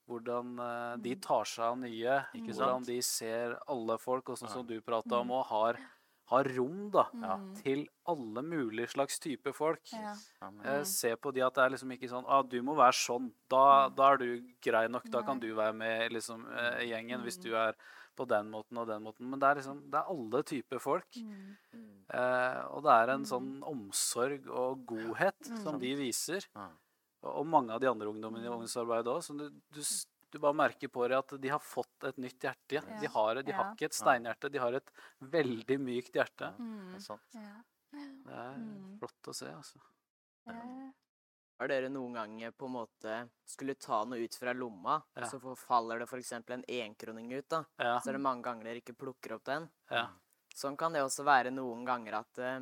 hvordan 0.10 0.58
eh, 0.60 0.96
de 1.06 1.16
tar 1.24 1.46
seg 1.48 1.64
av 1.70 1.78
nye. 1.80 2.18
Ikke 2.36 2.54
hvordan 2.58 2.84
de 2.88 2.98
ser 3.06 3.58
alle 3.72 3.98
folk, 4.02 4.30
og 4.34 4.38
sånn 4.42 4.50
Ja. 4.50 4.54
som 4.58 4.66
du 4.68 4.80
prata 4.82 5.20
om, 5.22 5.32
og 5.32 5.46
har, 5.46 5.78
har 6.32 6.44
rom 6.58 6.90
da, 6.92 7.06
Ja. 7.14 7.38
Mm. 7.38 7.56
til 7.62 7.88
alle 8.08 8.42
mulige 8.44 8.90
slags 8.96 9.20
typer 9.20 9.54
folk. 9.54 9.82
Ja. 9.94 10.16
Eh, 10.66 10.84
se 10.84 11.16
på 11.16 11.32
de 11.34 11.42
at 11.42 11.54
det 11.54 11.64
er 11.64 11.70
liksom 11.70 11.92
ikke 11.96 12.10
sånn 12.10 12.26
ah, 12.28 12.42
'Du 12.44 12.62
må 12.62 12.76
være 12.76 12.92
sånn. 12.94 13.32
Da, 13.50 13.88
Mm. 13.90 13.96
da 13.96 14.12
er 14.14 14.18
du 14.18 14.42
grei 14.62 14.88
nok. 14.88 15.04
Da 15.10 15.22
kan 15.22 15.40
du 15.40 15.54
være 15.56 15.74
med 15.76 16.12
liksom, 16.12 16.46
eh, 16.52 16.82
gjengen 16.90 17.22
hvis 17.24 17.38
Mm. 17.38 17.44
du 17.44 17.56
er 17.56 17.76
på 18.16 18.28
den 18.28 18.50
måten 18.52 18.78
og 18.78 18.88
den 18.88 19.04
måten.' 19.04 19.30
Men 19.30 19.40
det 19.40 19.48
er 19.50 19.56
liksom 19.62 19.82
Det 19.92 20.00
er 20.00 20.10
alle 20.14 20.44
typer 20.44 20.80
folk. 20.80 21.12
Mm. 21.18 21.58
Eh, 22.14 22.62
og 22.74 22.84
det 22.84 22.92
er 22.92 23.10
en 23.14 23.22
Mm. 23.24 23.30
sånn 23.34 23.64
omsorg 23.64 24.48
og 24.50 24.86
godhet 24.86 25.46
som 25.64 25.76
Mm. 25.76 25.80
de 25.80 25.96
viser. 25.96 26.46
Ja. 26.56 26.70
Og, 27.24 27.36
og 27.40 27.46
mange 27.48 27.72
av 27.72 27.80
de 27.80 27.88
andre 27.88 28.08
ungdommene 28.08 28.44
i 28.46 28.50
Mm. 28.50 28.54
ungdomsarbeidet 28.60 29.08
òg. 29.08 29.22
Så 29.24 29.38
du, 29.38 29.50
du, 29.72 29.82
du 30.32 30.40
bare 30.40 30.54
merker 30.54 30.88
på 30.90 31.08
det 31.08 31.18
at 31.18 31.40
de 31.42 31.48
har 31.50 31.60
fått 31.60 32.04
et 32.04 32.18
nytt 32.18 32.40
hjerte. 32.40 32.74
Ja. 32.74 33.00
De, 33.00 33.08
har, 33.08 33.36
de 33.44 33.52
har 33.52 33.74
ikke 33.76 33.86
et 33.86 33.94
steinhjerte, 33.94 34.52
de 34.52 34.58
har 34.60 34.74
et 34.74 34.92
veldig 35.22 35.78
mykt 35.80 36.12
hjerte. 36.14 36.52
Det 36.58 36.60
Mm. 36.60 36.96
er 36.96 37.00
sant. 37.00 37.22
Ja. 37.34 37.62
Det 37.92 38.34
er 38.34 38.58
Mm. 38.58 39.00
flott 39.00 39.28
å 39.28 39.34
se, 39.36 39.46
altså. 39.48 39.80
Har 41.64 41.70
dere 41.72 41.88
noen 41.88 42.18
ganger 42.18 42.52
på 42.52 42.68
en 42.68 42.74
måte 42.76 43.12
skulle 43.48 43.78
ta 43.80 44.02
noe 44.04 44.20
ut 44.20 44.36
fra 44.36 44.52
lomma, 44.52 44.98
Ja. 45.16 45.30
så 45.32 45.40
faller 45.56 46.00
det 46.00 46.10
f.eks. 46.10 46.32
en 46.34 46.64
enkroning 46.68 47.32
ut, 47.32 47.48
da. 47.50 47.64
Ja. 47.78 48.00
Så 48.04 48.10
er 48.10 48.18
det 48.18 48.20
mange 48.26 48.44
ganger 48.44 48.68
dere 48.68 48.82
ikke 48.82 48.98
plukker 49.00 49.38
opp 49.38 49.46
den. 49.48 49.70
ja. 49.90 50.10
Sånn 50.54 50.76
kan 50.78 50.94
det 50.94 51.02
også 51.02 51.24
være 51.26 51.50
noen 51.50 51.86
ganger 51.86 52.14
at 52.20 52.38
uh, 52.38 52.60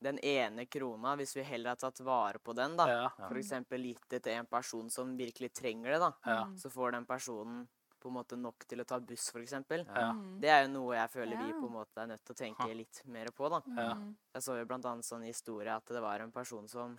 den 0.00 0.18
ene 0.22 0.64
krona, 0.66 1.16
hvis 1.18 1.34
vi 1.36 1.42
heller 1.42 1.74
har 1.74 1.76
tatt 1.82 1.98
vare 2.00 2.38
på 2.38 2.54
den, 2.54 2.76
da, 2.78 2.86
ja. 2.88 3.10
Ja. 3.18 3.26
f.eks. 3.26 3.50
gitt 3.82 4.06
det 4.08 4.22
til 4.22 4.38
en 4.38 4.46
person 4.46 4.88
som 4.90 5.16
virkelig 5.18 5.50
trenger 5.52 5.90
det, 5.90 5.98
da, 5.98 6.12
Ja. 6.24 6.38
Så 6.56 6.70
får 6.70 6.92
den 6.92 7.06
personen 7.06 7.66
på 7.98 8.08
en 8.08 8.14
måte 8.14 8.38
nok 8.38 8.64
til 8.70 8.80
å 8.80 8.86
ta 8.86 9.00
buss, 9.00 9.32
f.eks. 9.34 9.52
Ja. 9.52 10.12
Mm. 10.14 10.40
Det 10.40 10.48
er 10.54 10.62
jo 10.62 10.72
noe 10.78 10.94
jeg 10.94 11.10
føler 11.10 11.42
vi 11.42 11.52
på 11.58 11.66
en 11.66 11.74
måte 11.80 12.04
er 12.04 12.06
nødt 12.14 12.24
til 12.24 12.36
å 12.36 12.38
tenke 12.44 12.70
litt 12.74 13.02
mer 13.04 13.34
på, 13.34 13.50
da. 13.50 13.62
Ja. 13.74 13.92
Mm. 13.98 14.12
Jeg 14.38 14.46
så 14.46 14.60
jo 14.60 14.66
annet 14.78 15.04
sånn 15.10 15.26
historie 15.26 15.74
at 15.74 15.90
det 15.90 16.00
var 16.06 16.22
en 16.22 16.30
person 16.32 16.68
som 16.70 16.94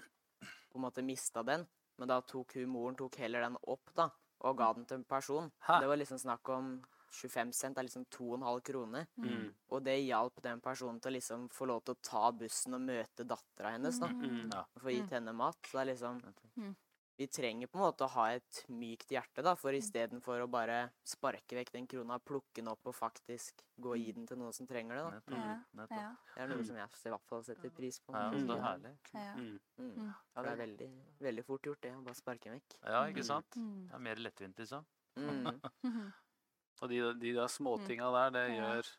på 0.69 0.77
en 0.79 0.85
måte 0.87 1.03
mista 1.03 1.43
den, 1.43 1.67
men 1.97 2.07
da 2.07 2.21
tok 2.21 2.53
hun 2.55 2.69
moren 2.69 2.95
tok 2.95 3.15
heller 3.17 3.41
den 3.41 3.57
opp 3.67 3.93
da, 3.95 4.09
og 4.41 4.57
ga 4.57 4.73
den 4.73 4.85
til 4.85 4.97
en 5.01 5.03
person. 5.03 5.51
Hæ? 5.67 5.79
Det 5.81 5.87
var 5.89 5.97
liksom 5.97 6.17
snakk 6.21 6.49
om 6.49 6.81
25 7.11 7.51
cent, 7.53 7.77
er 7.77 7.83
liksom 7.87 8.05
2,5 8.05 8.61
kroner. 8.63 9.07
Mm. 9.17 9.47
Og 9.71 9.83
det 9.83 9.95
hjalp 10.05 10.41
den 10.45 10.61
personen 10.61 10.99
til 11.01 11.11
å 11.11 11.15
liksom 11.17 11.47
få 11.51 11.65
lov 11.65 11.81
til 11.83 11.95
å 11.95 12.01
ta 12.03 12.31
bussen 12.31 12.73
og 12.77 12.81
møte 12.85 13.25
dattera 13.25 13.71
hennes. 13.73 13.97
da, 13.99 14.07
Mm. 14.07 14.51
Ja. 14.53 14.61
og 14.75 14.81
Få 14.83 14.91
gitt 14.93 15.09
henne 15.09 15.33
mat. 15.33 15.57
Så 15.63 15.71
det 15.71 15.81
er 15.81 15.93
liksom 15.95 16.21
Mm. 16.57 16.75
Vi 17.19 17.25
trenger 17.27 17.67
på 17.67 17.75
en 17.75 17.83
måte 17.83 18.05
å 18.05 18.11
ha 18.13 18.29
et 18.31 18.61
mykt 18.71 19.09
hjerte, 19.11 19.43
da, 19.43 19.51
for 19.59 19.75
istedenfor 19.75 20.39
å 20.39 20.47
bare 20.47 20.77
sparke 21.03 21.57
vekk 21.57 21.73
den 21.73 21.87
krona, 21.91 22.15
plukke 22.23 22.61
den 22.61 22.69
opp 22.71 22.87
og 22.87 22.95
faktisk 22.95 23.59
gå 23.75 23.91
og 23.91 23.99
gi 23.99 24.13
den 24.15 24.25
til 24.29 24.39
noen 24.39 24.55
som 24.55 24.69
trenger 24.69 24.95
det. 24.95 25.03
da. 25.03 25.11
Nettopp. 25.17 25.41
Ja. 25.43 25.57
Nettopp. 25.81 25.99
Ja. 25.99 26.13
Det 26.37 26.43
er 26.45 26.51
noe 26.53 26.63
som 26.69 26.79
jeg 26.79 26.87
i 26.87 27.11
hvert 27.11 27.27
fall 27.27 27.43
setter 27.43 27.73
pris 27.75 27.99
på. 27.99 28.15
Ja, 28.15 28.23
det 28.31 28.55
er 28.55 28.63
herlig. 28.63 28.93
Ja. 29.11 29.33
Mm. 29.35 29.51
Mm. 29.83 29.91
Mm. 29.99 30.07
Ja, 30.07 30.45
det 30.47 30.53
er 30.53 30.61
veldig, 30.63 30.89
veldig 31.27 31.45
fort 31.49 31.67
gjort, 31.67 31.81
det. 31.83 31.91
Å 31.99 32.03
bare 32.07 32.15
sparke 32.21 32.47
den 32.47 32.55
vekk. 32.61 32.77
Ja, 32.87 33.03
ikke 33.11 33.27
sant? 33.27 33.59
Mm. 33.59 33.77
Det 33.89 33.99
er 33.99 34.05
mer 34.07 34.23
lettvint, 34.29 34.63
liksom. 34.63 34.87
Mm. 35.19 35.61
Og 36.81 36.87
de, 36.93 36.99
de 37.19 37.33
der 37.35 37.51
småtinga 37.51 38.13
der, 38.15 38.35
det 38.39 38.45
gjør 38.55 38.93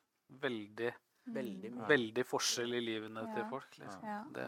veldig, 0.45 0.93
Veldig 1.31 1.69
Mm. 1.71 1.83
veldig 1.87 2.23
forskjell 2.27 2.75
i 2.75 2.79
livene 2.81 3.23
til 3.35 3.45
folk. 3.51 3.77
Liksom. 3.79 4.05
Ja. 4.09 4.21
Det, 4.35 4.47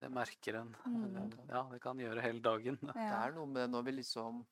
det 0.00 0.08
merker 0.14 0.54
en. 0.60 0.74
Mm. 0.86 1.30
Ja, 1.48 1.64
det 1.72 1.80
kan 1.82 1.98
gjøre 1.98 2.22
hele 2.22 2.40
dagen. 2.44 2.78
Det 2.94 3.08
er 3.18 3.32
noe 3.34 3.46
med 3.50 3.70
når 3.72 3.84
vi 3.88 3.92
liksom 3.98 4.44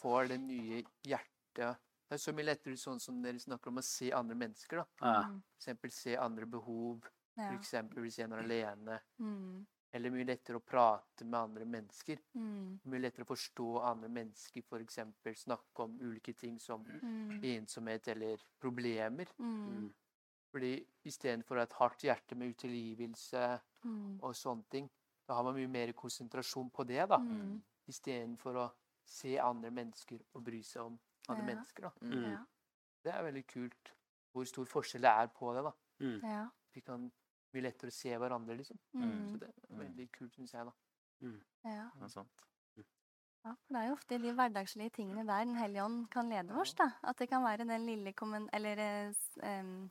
får 0.00 0.28
det 0.32 0.38
nye 0.40 0.82
hjertet 1.04 1.78
Det 2.08 2.16
er 2.18 2.20
så 2.20 2.32
mye 2.36 2.44
lettere 2.44 2.76
sånn 2.76 3.00
som 3.00 3.22
dere 3.24 3.40
snakker 3.40 3.68
om, 3.72 3.78
å 3.80 3.82
se 3.84 4.10
andre 4.12 4.36
mennesker. 4.36 4.82
da. 4.82 4.86
Ja. 5.00 5.22
Mm. 5.28 5.38
For 5.42 5.62
eksempel 5.62 5.92
se 5.96 6.16
andre 6.20 6.46
behov. 6.46 7.06
Ja. 7.36 7.46
For 7.48 7.56
eksempel 7.56 8.02
hvis 8.04 8.18
en 8.20 8.32
er 8.36 8.42
alene. 8.44 8.98
Mm. 9.18 9.62
Eller 9.92 10.12
mye 10.12 10.24
lettere 10.28 10.56
å 10.56 10.64
prate 10.64 11.24
med 11.24 11.38
andre 11.40 11.64
mennesker. 11.68 12.20
Mm. 12.36 12.78
Mye 12.84 13.00
lettere 13.00 13.24
å 13.26 13.28
forstå 13.32 13.66
andre 13.84 14.08
mennesker, 14.12 14.62
for 14.68 14.80
eksempel 14.84 15.34
snakke 15.36 15.84
om 15.84 15.96
ulike 16.00 16.32
ting 16.36 16.58
som 16.60 16.84
Mm. 16.84 17.40
ensomhet 17.44 18.08
eller 18.08 18.40
problemer. 18.60 19.28
Mm. 19.38 19.90
Fordi 20.52 20.86
istedenfor 21.08 21.56
et 21.62 21.72
hardt 21.72 22.02
hjerte 22.04 22.34
med 22.36 22.54
utilgivelse 22.54 23.60
Mm. 23.84 24.20
og 24.22 24.34
sånne 24.34 24.64
ting, 24.70 24.90
Da 25.28 25.34
har 25.34 25.42
man 25.44 25.54
mye 25.54 25.68
mer 25.68 25.92
konsentrasjon 25.92 26.70
på 26.70 26.84
det, 26.86 27.08
da. 27.08 27.16
Mm. 27.18 27.62
Istedenfor 27.88 28.54
å 28.58 28.70
se 29.06 29.36
andre 29.38 29.70
mennesker 29.70 30.18
og 30.34 30.44
bry 30.44 30.60
seg 30.62 30.82
om 30.82 30.98
andre 31.28 31.44
Ja. 31.46 31.54
mennesker. 31.54 31.82
da. 31.82 31.90
Mm. 32.02 32.30
Ja. 32.32 32.38
Det 33.04 33.14
er 33.14 33.22
veldig 33.22 33.46
kult 33.46 33.92
hvor 34.34 34.44
stor 34.46 34.64
forskjell 34.64 35.00
det 35.02 35.10
er 35.10 35.26
på 35.28 35.54
det. 35.54 35.62
da. 35.64 35.72
Ja. 36.28 36.48
Vi 36.74 36.80
kan 36.80 37.10
bli 37.52 37.60
lettere 37.60 37.88
å 37.88 37.92
se 37.92 38.08
hverandre, 38.18 38.56
liksom. 38.56 38.78
Mm. 38.94 39.28
Så 39.30 39.38
det 39.38 39.48
er 39.70 39.76
veldig 39.76 40.10
kult, 40.12 40.32
syns 40.34 40.52
jeg. 40.52 40.64
da. 40.66 40.72
ja. 41.64 41.90
Det 41.94 42.02
er 42.02 42.08
sant. 42.08 42.28
Ja, 43.44 43.54
for 43.54 43.74
det 43.74 43.76
er 43.82 43.86
jo 43.88 43.92
ofte 43.94 44.18
de 44.22 44.32
hverdagslige 44.32 44.90
tingene 44.90 45.24
der 45.26 45.44
Den 45.44 45.56
hellige 45.56 45.82
ånd 45.84 46.10
kan 46.10 46.28
lede 46.28 46.50
oss. 46.60 46.74
da. 46.74 46.90
At 47.02 47.16
det 47.18 47.28
kan 47.28 47.42
være 47.42 47.64
den 47.66 47.86
lille 47.86 48.12
kommen 48.12 48.48
eller, 48.52 48.76
eh, 48.78 49.12
em, 49.42 49.90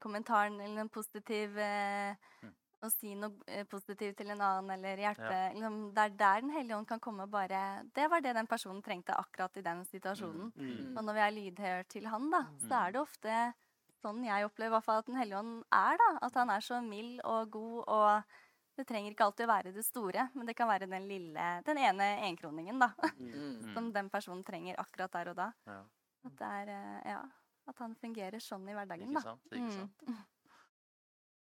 kommentaren 0.00 0.60
eller 0.60 0.80
en 0.86 0.88
positiv 0.88 1.58
eh, 1.58 2.16
Mm. 2.42 2.52
Å 2.84 2.90
si 2.92 3.14
noe 3.16 3.32
eh, 3.48 3.64
positivt 3.64 4.18
til 4.18 4.28
en 4.30 4.40
annen 4.44 4.70
eller 4.74 4.98
hjelpe. 5.00 5.36
Liksom, 5.54 5.76
det 5.96 6.02
er 6.02 6.10
der 6.20 6.40
Den 6.42 6.50
hellige 6.52 6.76
ånd 6.76 6.86
kan 6.86 7.00
komme 7.00 7.24
bare 7.26 7.82
Det 7.94 8.04
var 8.10 8.20
det 8.20 8.34
den 8.36 8.46
personen 8.46 8.82
trengte 8.84 9.14
akkurat 9.16 9.56
i 9.56 9.62
den 9.64 9.80
situasjonen. 9.88 10.52
Mm. 10.54 10.92
Og 10.98 11.04
når 11.04 11.14
vi 11.16 11.20
er 11.24 11.32
lydhør 11.38 11.86
til 11.88 12.06
han, 12.06 12.28
da, 12.30 12.42
så 12.60 12.68
Mm. 12.68 12.86
er 12.86 12.92
det 12.92 13.00
ofte 13.00 13.54
sånn 14.04 14.20
jeg 14.26 14.44
opplever 14.44 14.68
i 14.68 14.74
hvert 14.76 14.84
fall 14.84 14.98
at 14.98 15.06
Den 15.06 15.16
hellige 15.16 15.38
ånd 15.38 15.64
er. 15.72 15.96
da, 15.96 16.18
At 16.26 16.34
han 16.34 16.50
er 16.50 16.60
så 16.60 16.82
mild 16.84 17.20
og 17.24 17.50
god. 17.50 17.84
og 17.88 18.22
det 18.76 18.86
trenger 18.86 19.10
ikke 19.10 19.24
alltid 19.24 19.46
å 19.48 19.54
være 19.54 19.72
det 19.72 19.84
store, 19.86 20.28
men 20.34 20.46
det 20.46 20.54
kan 20.54 20.68
være 20.68 20.86
den 20.86 21.08
lille, 21.08 21.62
den 21.64 21.78
ene 21.78 22.20
enkroningen 22.28 22.78
da, 22.78 22.92
Mm. 23.18 23.72
som 23.72 23.90
den 23.92 24.10
personen 24.10 24.44
trenger 24.44 24.76
akkurat 24.76 25.10
der 25.12 25.30
og 25.30 25.36
da. 25.36 25.52
Ja. 25.66 25.80
At, 26.26 26.36
det 26.36 26.46
er, 26.46 26.68
eh, 26.68 27.10
ja, 27.10 27.22
at 27.70 27.82
han 27.82 27.94
fungerer 27.98 28.42
sånn 28.42 28.66
i 28.70 28.74
hverdagen. 28.76 29.10
Ikke 29.10 29.22
da. 29.22 29.34
sant? 29.34 29.52
Ikke 29.52 29.76
sant? 29.82 30.08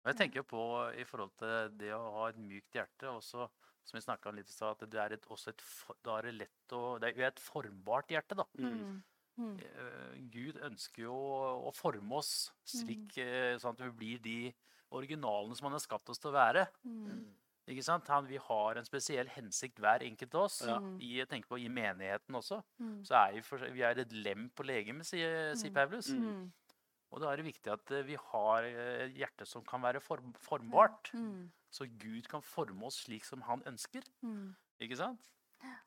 Mm. 0.02 0.08
Jeg 0.10 0.18
tenker 0.18 0.40
jo 0.40 0.46
på 0.50 0.62
i 0.98 1.04
forhold 1.06 1.30
til 1.38 1.74
det 1.78 1.92
å 1.94 2.00
ha 2.16 2.24
et 2.32 2.38
mykt 2.42 2.74
hjerte, 2.74 3.06
også, 3.06 3.44
som 3.86 3.94
vi 3.94 4.00
snakka 4.02 4.32
om 4.32 4.38
litt 4.40 4.48
i 4.50 4.54
stad, 4.54 4.74
at 4.74 4.90
det 4.90 4.98
er 4.98 5.14
et, 5.14 5.28
også 5.30 5.52
et, 5.52 5.62
da 6.02 6.16
er 6.18 6.32
lett 6.34 6.74
å 6.74 6.96
Det 6.98 7.06
er 7.06 7.20
jo 7.20 7.28
et 7.28 7.42
formbart 7.44 8.10
hjerte, 8.10 8.34
da. 8.40 8.46
Mm. 8.58 8.96
Mm. 9.38 9.54
Eh, 9.62 10.16
Gud 10.34 10.58
ønsker 10.66 11.06
jo 11.06 11.14
å 11.14 11.70
forme 11.76 12.18
oss 12.18 12.50
slik 12.68 13.14
eh, 13.22 13.54
sånn 13.62 13.78
at 13.78 13.84
vi 13.86 13.92
blir 14.00 14.24
de 14.26 14.36
originalene 14.92 15.54
som 15.56 15.70
han 15.70 15.78
har 15.78 15.84
skapt 15.86 16.10
oss 16.12 16.20
til 16.20 16.32
å 16.32 16.36
være. 16.36 16.66
Mm. 16.82 17.22
Ikke 17.70 17.82
sant? 17.86 18.08
Han, 18.10 18.26
vi 18.26 18.36
har 18.42 18.74
en 18.76 18.84
spesiell 18.84 19.28
hensikt, 19.28 19.78
hver 19.78 20.02
enkelt 20.02 20.34
av 20.34 20.42
oss. 20.48 20.60
Ja. 20.66 20.78
I, 20.98 21.18
jeg 21.20 21.28
tenker 21.30 21.48
på 21.48 21.60
i 21.62 21.68
menigheten 21.70 22.34
også. 22.34 22.58
Mm. 22.82 23.04
Så 23.06 23.14
er 23.14 23.32
vi, 23.36 23.40
for, 23.46 23.58
vi 23.70 23.82
er 23.86 24.00
et 24.02 24.12
lem 24.12 24.48
på 24.50 24.64
legemet, 24.66 25.06
sier, 25.06 25.54
sier 25.54 25.70
Mm. 25.70 25.74
Paulus. 25.74 26.08
Mm. 26.10 26.52
Og 27.12 27.20
da 27.20 27.30
er 27.30 27.36
det 27.36 27.44
viktig 27.46 27.70
at 27.72 27.90
eh, 27.92 28.02
vi 28.08 28.16
har 28.16 28.64
eh, 28.64 29.04
et 29.06 29.14
hjerte 29.14 29.46
som 29.46 29.62
kan 29.64 29.80
være 29.84 30.00
form, 30.00 30.32
formbart. 30.42 31.12
Mm. 31.14 31.50
Så 31.70 31.86
Gud 31.86 32.26
kan 32.28 32.42
forme 32.42 32.84
oss 32.88 33.04
slik 33.04 33.24
som 33.24 33.42
han 33.46 33.62
ønsker. 33.68 34.02
Mm. 34.22 34.54
Ikke 34.80 34.96
sant? 34.98 35.30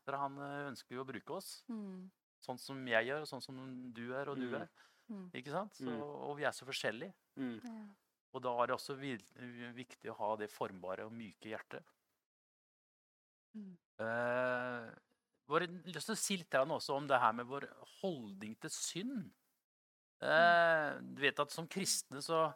For 0.06 0.16
han 0.16 0.38
eh, 0.38 0.70
ønsker 0.72 0.96
jo 0.96 1.04
å 1.04 1.10
bruke 1.12 1.34
oss 1.42 1.64
Mm. 1.68 2.10
sånn 2.46 2.60
som 2.62 2.88
jeg 2.88 3.08
gjør, 3.10 3.22
og 3.26 3.28
sånn 3.28 3.42
som 3.44 3.92
du 3.92 4.14
er, 4.14 4.30
og 4.30 4.38
du 4.40 4.48
Mm. 4.48 4.62
er. 4.62 4.70
Mm. 5.10 5.30
Ikke 5.34 5.52
sant? 5.52 5.74
Så, 5.76 5.84
Mm. 5.92 6.02
og 6.02 6.38
vi 6.38 6.44
er 6.46 6.52
så 6.52 6.66
forskjellige. 6.66 7.14
Mm. 7.38 7.60
Ja. 7.64 7.86
Og 8.36 8.44
da 8.44 8.52
er 8.60 8.68
det 8.68 8.76
også 8.76 8.98
viktig 9.00 10.12
å 10.12 10.18
ha 10.20 10.34
det 10.42 10.52
formbare 10.52 11.08
og 11.08 11.16
myke 11.16 11.54
hjertet. 11.54 11.86
Mm. 13.56 13.72
Eh, 14.04 14.90
bare 15.48 15.70
lyst 15.88 16.10
til 16.10 16.16
å 16.16 16.20
si 16.20 16.38
litt 16.42 16.58
også 16.60 16.98
om 16.98 17.08
det 17.08 17.22
her 17.22 17.36
med 17.38 17.48
vår 17.48 17.70
holdning 18.02 18.58
til 18.60 18.74
synd. 18.74 19.30
Eh, 20.20 20.92
du 21.16 21.24
vet 21.24 21.40
at 21.40 21.52
som 21.54 21.68
kristne 21.68 22.22
så, 22.24 22.48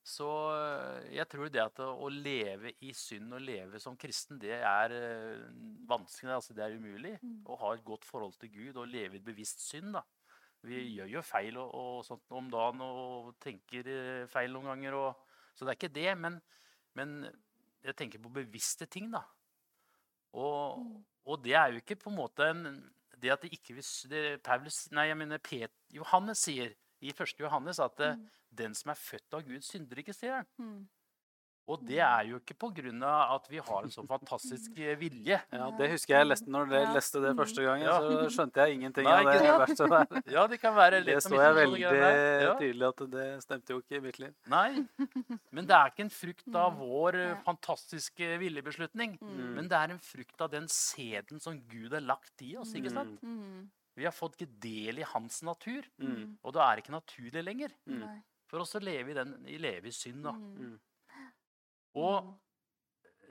så 0.00 0.28
eh, 0.54 1.10
Jeg 1.18 1.28
tror 1.28 1.50
det 1.52 1.60
at 1.60 1.80
å, 1.84 1.90
å 2.02 2.08
leve 2.10 2.72
i 2.84 2.92
synd 2.96 3.36
og 3.36 3.44
leve 3.44 3.80
som 3.80 3.98
kristen, 4.00 4.40
det 4.42 4.58
er 4.58 4.96
eh, 4.96 5.46
vanskelig. 5.88 6.34
Altså 6.36 6.56
det 6.56 6.66
er 6.66 6.76
umulig. 6.76 7.16
Mm. 7.22 7.40
Å 7.48 7.60
ha 7.62 7.72
et 7.72 7.86
godt 7.86 8.04
forhold 8.08 8.36
til 8.40 8.52
Gud 8.52 8.82
og 8.82 8.92
leve 8.92 9.16
i 9.16 9.22
et 9.22 9.28
bevisst 9.28 9.64
synd. 9.64 9.94
da. 9.96 10.04
Vi 10.66 10.80
gjør 10.96 11.08
jo 11.14 11.22
feil 11.22 11.56
og, 11.62 11.70
og 11.78 12.04
sånt 12.06 12.32
om 12.34 12.48
dagen 12.50 12.80
og 12.84 13.32
tenker 13.42 13.86
eh, 13.92 14.26
feil 14.32 14.52
noen 14.54 14.66
ganger. 14.72 14.96
Og, 14.98 15.34
så 15.54 15.64
det 15.64 15.72
er 15.74 15.78
ikke 15.80 15.94
det. 15.94 16.08
Men, 16.18 16.40
men 16.98 17.16
jeg 17.86 17.96
tenker 17.96 18.22
på 18.24 18.32
bevisste 18.40 18.88
ting, 18.90 19.10
da. 19.14 19.22
Og, 20.36 20.78
Mm. 20.82 21.04
og 21.26 21.42
det 21.44 21.54
er 21.56 21.70
jo 21.72 21.80
ikke 21.80 21.96
på 22.02 22.10
en 22.10 22.16
måte 22.18 22.44
en, 22.50 22.64
det 23.16 23.30
at 23.32 23.42
det 23.46 23.52
ikke 23.56 23.74
vil 23.78 23.86
det 24.10 24.42
Paulus, 24.44 24.82
nei, 24.92 25.06
jeg 25.08 25.16
mener 25.16 25.38
Pet, 25.40 25.72
Johannes 25.94 26.42
sier 26.44 26.74
i 27.00 27.08
1. 27.14 27.38
Johannes 27.40 27.78
at 27.80 28.00
eh, 28.04 28.16
Mm. 28.16 28.26
den 28.56 28.74
som 28.74 28.90
er 28.92 28.98
født 29.00 29.34
av 29.34 29.42
Gud, 29.46 29.62
synder 29.64 29.98
ikke, 30.02 30.14
sier 30.16 30.36
han. 30.42 30.46
Mm. 30.58 30.88
Og 31.68 31.80
det 31.82 31.98
er 31.98 32.28
jo 32.28 32.36
ikke 32.38 32.54
på 32.62 32.68
grunn 32.76 33.00
av 33.02 33.32
at 33.40 33.48
vi 33.50 33.58
har 33.58 33.82
en 33.82 33.90
så 33.90 34.04
fantastisk 34.06 34.76
eh, 34.78 34.92
vilje. 35.00 35.34
Ja, 35.50 35.64
det 35.74 35.88
husker 35.90 36.14
jeg 36.20 36.28
leste 36.28 36.46
når 36.54 36.68
dere 36.70 36.92
leste 36.94 37.18
det 37.24 37.32
første 37.34 37.64
gangen. 37.66 37.88
Så 37.90 38.28
skjønte 38.36 38.62
jeg 38.62 38.76
ingenting 38.78 39.08
Nei, 39.08 39.16
av 39.16 39.30
det 39.32 39.40
verste 39.50 39.88
verset 39.90 40.12
der. 40.12 40.22
Ja, 40.36 40.44
det 40.52 40.60
kan 40.62 40.76
være 40.76 41.00
litt 41.02 41.16
Det 41.16 41.24
så 41.26 41.34
jeg 41.34 41.56
veldig 41.58 41.80
ja. 41.82 42.52
tydelig 42.60 42.86
at 42.92 43.02
det 43.16 43.26
stemte 43.42 43.74
jo 43.74 43.80
ikke 43.82 43.98
i 43.98 44.02
mitt 44.06 44.20
liv. 44.22 44.32
Nei, 44.52 44.68
men 45.50 45.66
det 45.66 45.74
er 45.80 45.90
ikke 45.90 46.06
en 46.06 46.14
frukt 46.14 46.46
av 46.54 46.76
Mm. 46.76 46.78
vår 46.86 47.18
eh, 47.24 47.34
fantastiske 47.46 48.30
viljebeslutning. 48.44 49.18
Mm. 49.20 49.42
Men 49.58 49.68
det 49.72 49.76
er 49.82 49.96
en 49.96 50.02
frukt 50.02 50.40
av 50.46 50.50
den 50.54 50.66
sæden 50.70 51.42
som 51.42 51.58
Gud 51.70 51.92
har 51.98 52.06
lagt 52.06 52.42
i 52.46 52.54
oss. 52.62 52.74
ikke 52.78 52.94
sant? 52.94 53.18
Mm. 53.26 53.66
Vi 53.96 54.04
har 54.06 54.12
fått 54.14 54.38
ikke 54.38 54.54
del 54.60 54.98
i 55.02 55.06
hans 55.16 55.42
natur, 55.42 55.82
Mm. 55.98 56.36
og 56.44 56.52
da 56.54 56.66
er 56.70 56.76
det 56.76 56.84
ikke 56.86 56.94
naturlig 57.00 57.42
lenger. 57.44 57.74
For 58.46 58.62
oss 58.62 58.76
å 58.78 58.80
leve 58.84 59.10
i, 59.10 59.14
den, 59.18 59.32
i 59.50 59.56
leve 59.58 59.88
i 59.90 59.94
synd. 59.94 60.22
da. 60.22 60.34
Og 61.96 62.30